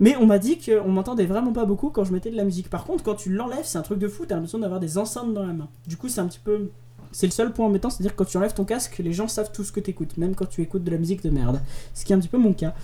Mais 0.00 0.16
on 0.16 0.24
m'a 0.24 0.38
dit 0.38 0.58
qu'on 0.58 0.88
m'entendait 0.88 1.26
vraiment 1.26 1.52
pas 1.52 1.66
beaucoup 1.66 1.90
quand 1.90 2.04
je 2.04 2.12
mettais 2.12 2.30
de 2.30 2.36
la 2.36 2.44
musique. 2.44 2.70
Par 2.70 2.84
contre, 2.84 3.02
quand 3.02 3.16
tu 3.16 3.30
l'enlèves, 3.30 3.64
c'est 3.64 3.78
un 3.78 3.82
truc 3.82 3.98
de 3.98 4.08
fou, 4.08 4.24
t'as 4.26 4.36
l'impression 4.36 4.58
d'avoir 4.58 4.80
des 4.80 4.96
enceintes 4.96 5.34
dans 5.34 5.44
la 5.44 5.52
main. 5.52 5.68
Du 5.86 5.96
coup, 5.96 6.08
c'est 6.08 6.20
un 6.20 6.26
petit 6.26 6.38
peu. 6.38 6.70
C'est 7.10 7.26
le 7.26 7.32
seul 7.32 7.52
point 7.52 7.66
embêtant, 7.66 7.90
c'est-à-dire 7.90 8.12
que 8.12 8.18
quand 8.18 8.30
tu 8.30 8.36
enlèves 8.36 8.54
ton 8.54 8.64
casque, 8.64 8.98
les 8.98 9.12
gens 9.12 9.28
savent 9.28 9.50
tout 9.50 9.64
ce 9.64 9.72
que 9.72 9.80
t'écoutes, 9.80 10.16
même 10.18 10.34
quand 10.34 10.46
tu 10.46 10.62
écoutes 10.62 10.84
de 10.84 10.90
la 10.90 10.98
musique 10.98 11.22
de 11.22 11.30
merde. 11.30 11.60
Ce 11.94 12.04
qui 12.04 12.12
est 12.12 12.16
un 12.16 12.18
petit 12.18 12.28
peu 12.28 12.38
mon 12.38 12.52
cas. 12.52 12.74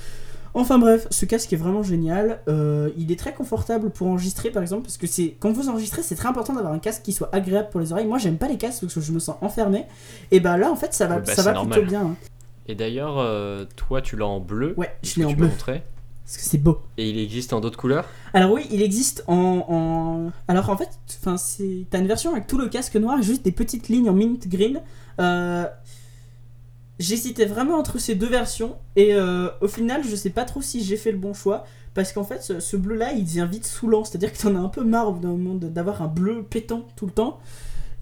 Enfin 0.56 0.78
bref, 0.78 1.06
ce 1.10 1.24
casque 1.26 1.52
est 1.52 1.56
vraiment 1.56 1.82
génial. 1.82 2.40
Euh, 2.48 2.90
il 2.96 3.10
est 3.10 3.18
très 3.18 3.34
confortable 3.34 3.90
pour 3.90 4.06
enregistrer 4.06 4.50
par 4.50 4.62
exemple, 4.62 4.82
parce 4.84 4.96
que 4.96 5.06
c'est 5.08 5.34
quand 5.40 5.50
vous 5.52 5.68
enregistrez, 5.68 6.02
c'est 6.02 6.14
très 6.14 6.28
important 6.28 6.52
d'avoir 6.54 6.72
un 6.72 6.78
casque 6.78 7.02
qui 7.02 7.12
soit 7.12 7.28
agréable 7.32 7.70
pour 7.70 7.80
les 7.80 7.92
oreilles. 7.92 8.06
Moi, 8.06 8.18
j'aime 8.18 8.38
pas 8.38 8.46
les 8.48 8.56
casques 8.56 8.82
parce 8.82 8.94
que 8.94 9.00
je 9.00 9.12
me 9.12 9.18
sens 9.18 9.36
enfermé. 9.40 9.84
Et 10.30 10.38
bah 10.40 10.56
là, 10.56 10.70
en 10.70 10.76
fait, 10.76 10.94
ça 10.94 11.06
va, 11.06 11.16
Ouais, 11.16 11.22
bah, 11.26 11.34
ça 11.34 11.42
va 11.42 11.60
plutôt 11.60 11.82
bien. 11.82 12.02
hein. 12.02 12.16
Et 12.66 12.74
d'ailleurs, 12.74 13.18
euh, 13.18 13.64
toi, 13.76 14.00
tu 14.00 14.16
l'as 14.16 14.26
en 14.26 14.40
bleu. 14.40 14.74
Ouais, 14.76 14.94
je 15.02 15.16
l'ai 15.18 15.24
en 15.26 15.32
bleu 15.32 15.48
montrer 15.48 15.82
parce 16.24 16.38
que 16.38 16.42
c'est 16.44 16.56
beau. 16.58 16.80
Et 16.96 17.10
il 17.10 17.18
existe 17.18 17.52
en 17.52 17.60
d'autres 17.60 17.76
couleurs? 17.76 18.06
Alors 18.32 18.52
oui, 18.52 18.66
il 18.70 18.80
existe 18.80 19.24
en, 19.26 19.64
en- 19.68 20.32
alors 20.48 20.70
en 20.70 20.76
fait, 20.78 20.88
t'as 21.90 21.98
une 21.98 22.06
version 22.06 22.30
avec 22.32 22.46
tout 22.46 22.56
le 22.56 22.68
casque 22.68 22.96
noir, 22.96 23.18
et 23.18 23.22
juste 23.22 23.44
des 23.44 23.52
petites 23.52 23.88
lignes 23.90 24.08
en 24.08 24.14
mint 24.14 24.48
green. 24.48 24.80
Euh, 25.20 25.66
J'hésitais 27.00 27.44
vraiment 27.44 27.76
entre 27.76 27.98
ces 27.98 28.14
deux 28.14 28.28
versions 28.28 28.76
et 28.94 29.14
euh, 29.14 29.48
au 29.60 29.66
final, 29.66 30.02
je 30.04 30.14
sais 30.14 30.30
pas 30.30 30.44
trop 30.44 30.62
si 30.62 30.84
j'ai 30.84 30.96
fait 30.96 31.10
le 31.10 31.18
bon 31.18 31.34
choix 31.34 31.64
parce 31.92 32.12
qu'en 32.12 32.22
fait, 32.22 32.42
ce, 32.42 32.60
ce 32.60 32.76
bleu-là, 32.76 33.12
il 33.12 33.24
devient 33.24 33.48
vite 33.50 33.66
saoulant, 33.66 34.04
c'est-à-dire 34.04 34.32
que 34.32 34.38
t'en 34.38 34.54
as 34.54 34.60
un 34.60 34.68
peu 34.68 34.84
marre 34.84 35.08
au 35.08 35.12
bout 35.12 35.20
d'un 35.20 35.30
moment 35.30 35.54
d'avoir 35.56 36.02
un 36.02 36.06
bleu 36.06 36.44
pétant 36.44 36.86
tout 36.94 37.06
le 37.06 37.12
temps. 37.12 37.40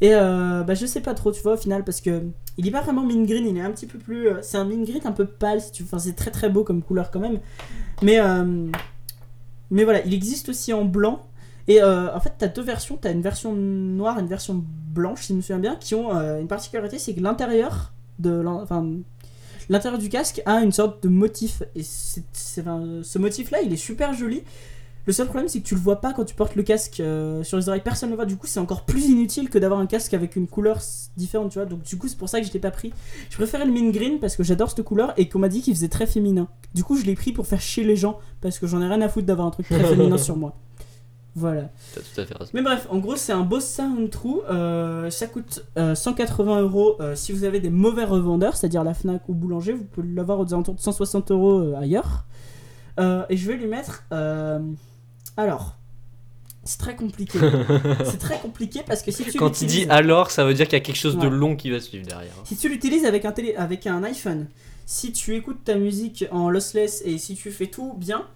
Et 0.02 0.14
euh, 0.14 0.62
bah 0.62 0.74
je 0.74 0.85
sais 0.85 1.00
pas 1.00 1.14
trop, 1.14 1.33
tu 1.33 1.40
vois, 1.42 1.55
au 1.55 1.57
final, 1.57 1.85
parce 1.85 2.00
que 2.00 2.22
il 2.59 2.66
est 2.66 2.70
pas 2.70 2.83
vraiment 2.83 3.02
mint 3.02 3.26
green, 3.26 3.46
il 3.46 3.57
est 3.57 3.62
un 3.62 3.70
petit 3.70 3.87
peu 3.87 3.98
plus, 3.98 4.28
euh, 4.28 4.38
c'est 4.42 4.59
un 4.59 4.64
mint 4.64 4.87
green 4.87 5.00
un 5.07 5.12
peu 5.12 5.24
pâle, 5.26 5.61
enfin 5.83 5.98
c'est 5.98 6.14
très 6.14 6.31
très 6.31 6.50
beau 6.50 6.64
comme 6.64 6.83
couleur 6.83 7.11
quand 7.11 7.20
même, 7.20 7.38
mais 8.02 8.18
mais 9.70 9.85
voilà, 9.85 10.05
il 10.05 10.12
existe 10.12 10.50
aussi 10.50 10.72
en 10.74 10.85
blanc. 10.85 11.22
Et 11.68 11.83
en 11.83 12.20
fait, 12.20 12.35
tu 12.38 12.44
as 12.44 12.48
deux 12.48 12.62
versions. 12.62 12.98
Tu 13.00 13.09
as 13.09 13.12
une 13.12 13.22
version 13.22 13.55
noire 13.55 14.18
et 14.18 14.20
une 14.20 14.26
version 14.26 14.62
blanche, 14.62 15.22
si 15.22 15.33
je 15.33 15.37
me 15.37 15.40
souviens 15.40 15.61
bien, 15.61 15.76
qui 15.76 15.94
ont 15.94 16.11
une 16.38 16.48
particularité 16.48 16.98
c'est 16.98 17.14
que 17.14 17.20
l'intérieur 17.20 17.92
de 18.22 18.42
l'intérieur 19.68 19.98
du 19.98 20.08
casque 20.08 20.42
a 20.46 20.62
une 20.62 20.72
sorte 20.72 21.02
de 21.02 21.08
motif. 21.08 21.62
Et 21.74 21.82
enfin, 22.61 23.00
ce 23.02 23.18
motif-là, 23.18 23.61
il 23.62 23.72
est 23.72 23.76
super 23.76 24.14
joli. 24.14 24.42
Le 25.05 25.12
seul 25.12 25.26
problème, 25.26 25.49
c'est 25.49 25.59
que 25.61 25.66
tu 25.66 25.74
le 25.74 25.80
vois 25.80 26.01
pas 26.01 26.12
quand 26.12 26.24
tu 26.24 26.34
portes 26.34 26.55
le 26.55 26.62
casque 26.62 27.01
euh, 27.01 27.42
sur 27.42 27.57
les 27.57 27.68
oreilles. 27.68 27.80
Personne 27.82 28.09
ne 28.11 28.12
le 28.12 28.16
voit. 28.16 28.24
Du 28.24 28.36
coup, 28.36 28.47
c'est 28.47 28.61
encore 28.61 28.84
plus 28.84 29.07
inutile 29.07 29.51
que 29.51 29.59
d'avoir 29.59 29.80
un 29.80 29.86
casque 29.86 30.14
avec 30.14 30.36
une 30.36 30.47
couleur 30.47 30.78
différente, 31.16 31.51
tu 31.51 31.59
vois. 31.59 31.66
Donc, 31.66 31.82
du 31.82 31.99
coup, 31.99 32.07
c'est 32.07 32.16
pour 32.16 32.28
ça 32.28 32.40
que 32.40 32.47
je 32.47 32.53
l'ai 32.53 32.61
pas 32.61 32.70
pris. 32.70 32.92
Je 33.28 33.36
préférais 33.36 33.64
le 33.64 33.72
mint 33.72 33.92
green 33.92 34.20
parce 34.20 34.36
que 34.36 34.44
j'adore 34.44 34.70
cette 34.70 34.84
couleur 34.84 35.12
et 35.16 35.28
qu'on 35.28 35.40
m'a 35.40 35.49
dit 35.49 35.61
qu'il 35.61 35.74
faisait 35.74 35.88
très 35.88 36.07
féminin. 36.07 36.47
Du 36.74 36.84
coup, 36.84 36.97
je 36.97 37.05
l'ai 37.05 37.14
pris 37.14 37.32
pour 37.32 37.49
faire 37.49 37.61
chier 37.61 37.82
les 37.82 37.97
gens 37.97 38.20
parce 38.40 38.61
que 38.61 38.68
j'en 38.68 38.80
ai 38.80 38.86
rien 38.86 39.01
à 39.01 39.09
foutre 39.09 39.26
d'avoir 39.26 39.49
un 39.49 39.51
truc 39.51 39.66
très 39.66 39.82
féminin 39.84 40.18
sur 40.18 40.36
moi. 40.36 40.55
Voilà. 41.35 41.70
T'as 41.95 42.01
tout 42.03 42.20
à 42.20 42.26
fait 42.26 42.37
raison. 42.37 42.51
Mais 42.53 42.61
bref, 42.62 42.87
en 42.91 42.99
gros, 42.99 43.16
c'est 43.16 43.33
un 43.33 43.41
Bose 43.41 43.64
Sound 43.64 44.11
True. 44.11 44.41
euh, 44.51 45.09
ça 45.11 45.26
coûte 45.26 45.64
euh, 45.78 45.95
180 45.95 46.61
euros 46.61 46.97
euh, 47.01 47.14
si 47.16 47.33
vous 47.33 47.45
avez 47.45 47.59
des 47.59 47.70
mauvais 47.70 48.05
revendeurs, 48.05 48.55
c'est-à-dire 48.57 48.85
la 48.85 48.93
Fnac 48.93 49.22
ou 49.28 49.35
Boulanger. 49.35 49.72
Vous 49.72 49.85
pouvez 49.85 50.09
l'avoir 50.14 50.41
aux 50.41 50.53
alentours 50.53 50.74
de 50.74 50.80
160 50.80 51.30
euros 51.30 51.59
euh, 51.61 51.76
ailleurs. 51.80 52.24
Et 53.30 53.37
je 53.39 53.47
vais 53.51 53.57
lui 53.57 53.66
mettre. 53.66 54.05
alors, 55.37 55.76
c'est 56.64 56.78
très 56.78 56.95
compliqué. 56.95 57.39
c'est 58.05 58.18
très 58.18 58.39
compliqué 58.39 58.83
parce 58.87 59.03
que 59.03 59.11
si 59.11 59.24
tu 59.24 59.39
Quand 59.39 59.62
il 59.62 59.66
dit 59.66 59.74
l'utilises- 59.78 59.91
alors, 59.91 60.30
ça 60.30 60.45
veut 60.45 60.55
dire 60.55 60.66
qu'il 60.66 60.74
y 60.78 60.83
a 60.83 60.85
quelque 60.85 60.97
chose 60.99 61.16
de 61.18 61.26
long 61.28 61.57
qui 61.57 61.70
va 61.70 61.80
suivre 61.80 62.07
derrière. 62.07 62.33
si 62.45 62.57
tu 62.57 62.68
l'utilises 62.68 63.05
avec 63.07 63.24
un, 63.24 63.33
télé, 63.33 63.55
avec 63.57 63.87
un 63.87 64.05
iPhone, 64.05 64.47
si 64.87 65.12
tu 65.12 65.35
écoutes 65.35 65.64
ta 65.64 65.74
musique 65.76 66.26
en 66.30 66.51
lossless 66.51 67.03
et 67.07 67.16
si 67.18 67.35
tu 67.35 67.51
fais 67.51 67.66
tout 67.66 67.95
bien, 67.97 68.26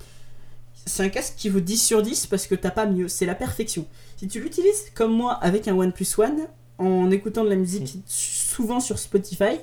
c'est 0.87 1.03
un 1.03 1.09
casque 1.09 1.35
qui 1.37 1.49
vaut 1.49 1.61
10 1.61 1.77
sur 1.77 2.03
10 2.03 2.27
parce 2.27 2.47
que 2.47 2.55
t'as 2.55 2.71
pas 2.71 2.87
mieux, 2.87 3.09
c'est 3.09 3.27
la 3.27 3.35
perfection. 3.35 3.87
Si 4.17 4.29
tu 4.29 4.41
l'utilises 4.41 4.85
comme 4.95 5.13
moi 5.13 5.33
avec 5.35 5.69
un 5.69 5.77
OnePlus 5.77 6.07
One, 6.19 6.47
en 6.79 7.11
écoutant 7.11 7.43
de 7.45 7.49
la 7.51 7.57
musique 7.57 7.99
souvent 8.07 8.81
sur 8.81 8.99
Spotify, 8.99 9.59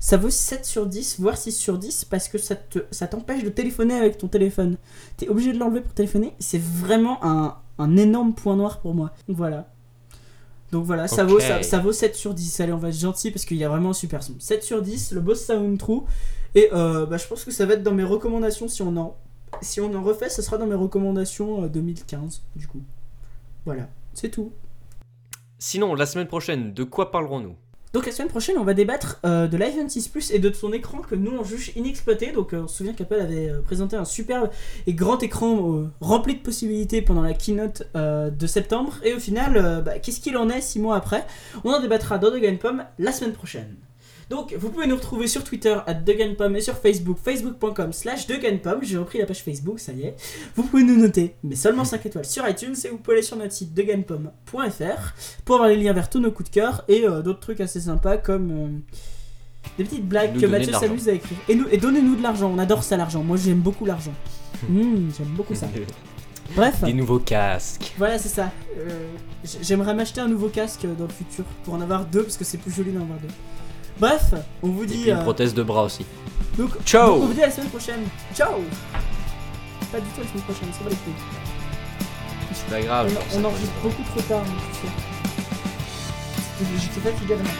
ça 0.00 0.16
vaut 0.16 0.30
7 0.30 0.64
sur 0.64 0.86
10, 0.86 1.20
voire 1.20 1.36
6 1.36 1.52
sur 1.52 1.78
10 1.78 2.04
parce 2.06 2.28
que 2.28 2.38
ça 2.38 2.54
te- 2.56 2.78
ça 2.90 3.06
t'empêche 3.06 3.42
de 3.44 3.48
téléphoner 3.48 3.94
avec 3.94 4.18
ton 4.18 4.28
téléphone. 4.28 4.76
T'es 5.16 5.28
obligé 5.28 5.52
de 5.52 5.58
l'enlever 5.58 5.80
pour 5.80 5.92
téléphoner, 5.94 6.34
c'est 6.38 6.60
vraiment 6.60 7.24
un, 7.24 7.56
un 7.78 7.96
énorme 7.96 8.34
point 8.34 8.56
noir 8.56 8.80
pour 8.80 8.94
moi. 8.94 9.12
Voilà. 9.28 9.68
Donc 10.70 10.86
voilà, 10.86 11.06
ça, 11.06 11.24
vaut, 11.24 11.38
ça, 11.40 11.62
ça 11.62 11.78
vaut 11.80 11.92
7 11.92 12.16
sur 12.16 12.32
10. 12.32 12.60
Allez, 12.60 12.72
on 12.72 12.78
va 12.78 12.88
être 12.88 12.98
gentil 12.98 13.30
parce 13.30 13.44
qu'il 13.44 13.58
y 13.58 13.64
a 13.64 13.68
vraiment 13.68 13.90
un 13.90 13.94
super 13.94 14.22
son. 14.22 14.34
7 14.38 14.62
sur 14.62 14.80
10, 14.82 15.12
le 15.12 15.20
Boss 15.20 15.44
Sound 15.44 15.78
True. 15.78 16.00
Et 16.54 16.70
euh, 16.72 17.04
bah, 17.06 17.18
je 17.18 17.26
pense 17.26 17.44
que 17.44 17.50
ça 17.50 17.66
va 17.66 17.74
être 17.74 17.82
dans 17.82 17.92
mes 17.94 18.04
recommandations 18.04 18.68
si 18.68 18.80
on 18.82 18.96
en, 18.96 19.16
si 19.60 19.80
on 19.80 19.94
en 19.94 20.02
refait, 20.02 20.28
ça 20.28 20.42
sera 20.42 20.58
dans 20.58 20.66
mes 20.66 20.74
recommandations 20.74 21.64
euh, 21.64 21.68
2015 21.68 22.42
du 22.56 22.66
coup. 22.66 22.82
Voilà, 23.64 23.88
c'est 24.14 24.30
tout. 24.30 24.52
Sinon, 25.58 25.94
la 25.94 26.06
semaine 26.06 26.26
prochaine, 26.26 26.74
de 26.74 26.84
quoi 26.84 27.10
parlerons-nous? 27.10 27.54
Donc 27.92 28.06
la 28.06 28.12
semaine 28.12 28.28
prochaine, 28.28 28.56
on 28.58 28.64
va 28.64 28.72
débattre 28.72 29.20
euh, 29.26 29.46
de 29.46 29.56
l'iPhone 29.58 29.88
6 29.88 30.08
Plus 30.08 30.30
et 30.30 30.38
de 30.38 30.50
son 30.50 30.72
écran 30.72 30.98
que 31.00 31.14
nous 31.14 31.32
on 31.32 31.44
juge 31.44 31.72
inexploité. 31.76 32.32
Donc 32.32 32.54
euh, 32.54 32.62
on 32.62 32.68
se 32.68 32.78
souvient 32.78 32.94
qu'Apple 32.94 33.20
avait 33.20 33.50
euh, 33.50 33.60
présenté 33.60 33.96
un 33.96 34.06
superbe 34.06 34.50
et 34.86 34.94
grand 34.94 35.22
écran 35.22 35.74
euh, 35.76 35.90
rempli 36.00 36.34
de 36.36 36.40
possibilités 36.40 37.02
pendant 37.02 37.20
la 37.20 37.34
keynote 37.34 37.82
euh, 37.94 38.30
de 38.30 38.46
septembre. 38.46 38.94
Et 39.04 39.12
au 39.12 39.18
final, 39.18 39.58
euh, 39.58 39.82
bah, 39.82 39.98
qu'est-ce 39.98 40.20
qu'il 40.20 40.38
en 40.38 40.48
est 40.48 40.62
6 40.62 40.80
mois 40.80 40.96
après? 40.96 41.26
On 41.64 41.70
en 41.70 41.80
débattra 41.80 42.16
dans 42.18 42.30
Dog 42.30 42.58
Pomme 42.58 42.82
la 42.98 43.12
semaine 43.12 43.34
prochaine. 43.34 43.76
Donc 44.32 44.54
vous 44.58 44.70
pouvez 44.70 44.86
nous 44.86 44.96
retrouver 44.96 45.28
sur 45.28 45.44
Twitter 45.44 45.76
à 45.86 45.92
Pomme 45.94 46.56
et 46.56 46.62
sur 46.62 46.74
Facebook, 46.78 47.18
facebook.com 47.22 47.92
slash. 47.92 48.26
J'ai 48.26 48.96
repris 48.96 49.18
la 49.18 49.26
page 49.26 49.42
Facebook, 49.42 49.78
ça 49.78 49.92
y 49.92 50.04
est. 50.04 50.16
Vous 50.56 50.62
pouvez 50.62 50.82
nous 50.84 50.96
noter, 50.96 51.34
mais 51.44 51.54
seulement 51.54 51.84
5 51.84 52.06
étoiles 52.06 52.24
sur 52.24 52.48
iTunes 52.48 52.74
et 52.82 52.88
vous 52.88 52.96
pouvez 52.96 53.18
aller 53.18 53.22
sur 53.22 53.36
notre 53.36 53.52
site 53.52 53.74
deganpomme.fr 53.74 55.12
pour 55.44 55.56
avoir 55.56 55.68
les 55.68 55.76
liens 55.76 55.92
vers 55.92 56.08
tous 56.08 56.18
nos 56.18 56.30
coups 56.30 56.48
de 56.48 56.54
cœur 56.54 56.82
et 56.88 57.04
euh, 57.06 57.20
d'autres 57.20 57.40
trucs 57.40 57.60
assez 57.60 57.78
sympas 57.82 58.16
comme 58.16 58.50
euh, 58.50 58.68
des 59.76 59.84
petites 59.84 60.08
blagues 60.08 60.30
Nous 60.34 60.40
que 60.40 60.46
donner 60.46 60.52
Mathieu 60.60 60.66
de 60.68 60.72
l'argent. 60.72 60.86
s'amuse 60.88 61.08
à 61.10 61.12
écrire. 61.12 61.38
Et, 61.50 61.54
nous, 61.54 61.66
et 61.70 61.76
donnez-nous 61.76 62.16
de 62.16 62.22
l'argent, 62.22 62.50
on 62.50 62.58
adore 62.58 62.84
ça 62.84 62.96
l'argent. 62.96 63.22
Moi 63.22 63.36
j'aime 63.36 63.60
beaucoup 63.60 63.84
l'argent. 63.84 64.14
Hmm, 64.66 65.10
j'aime 65.18 65.28
beaucoup 65.36 65.54
ça. 65.54 65.66
Bref, 66.56 66.82
Des 66.84 66.94
nouveaux 66.94 67.18
casques. 67.18 67.92
voilà 67.98 68.18
c'est 68.18 68.28
ça. 68.30 68.50
Euh, 68.78 68.88
j- 69.44 69.58
J'aimerais 69.60 69.92
m'acheter 69.94 70.22
un 70.22 70.28
nouveau 70.28 70.48
casque 70.48 70.86
dans 70.98 71.04
le 71.04 71.12
futur 71.12 71.44
pour 71.64 71.74
en 71.74 71.82
avoir 71.82 72.06
deux 72.06 72.22
parce 72.22 72.38
que 72.38 72.44
c'est 72.44 72.58
plus 72.58 72.72
joli 72.72 72.92
d'en 72.92 73.02
avoir 73.02 73.18
deux. 73.18 73.28
Bref, 74.02 74.34
on 74.64 74.68
vous 74.70 74.82
Et 74.82 74.86
dit. 74.86 74.98
puis 75.02 75.10
une 75.12 75.18
euh, 75.18 75.22
prothèse 75.22 75.54
de 75.54 75.62
bras 75.62 75.84
aussi. 75.84 76.04
donc, 76.58 76.70
Ciao 76.84 77.06
donc 77.06 77.22
on 77.22 77.26
vous 77.26 77.34
dit 77.34 77.42
à 77.44 77.46
la 77.46 77.52
semaine 77.52 77.68
prochaine. 77.70 78.00
Ciao 78.34 78.54
Pas 79.92 80.00
du 80.00 80.06
tout 80.08 80.20
la 80.22 80.28
semaine 80.28 80.42
prochaine, 80.42 80.68
c'est 80.72 80.82
pas 80.82 80.90
les 80.90 80.96
couilles. 80.96 81.12
C'est 82.52 82.68
pas 82.68 82.80
grave. 82.80 83.16
On, 83.34 83.40
on 83.40 83.44
enregistre 83.44 83.72
beaucoup 83.80 84.02
trop 84.02 84.20
tard, 84.22 84.42
tu 84.72 84.88
sais. 84.88 84.92
J'étais 86.80 87.10
fatigué 87.10 87.36
demain. 87.36 87.50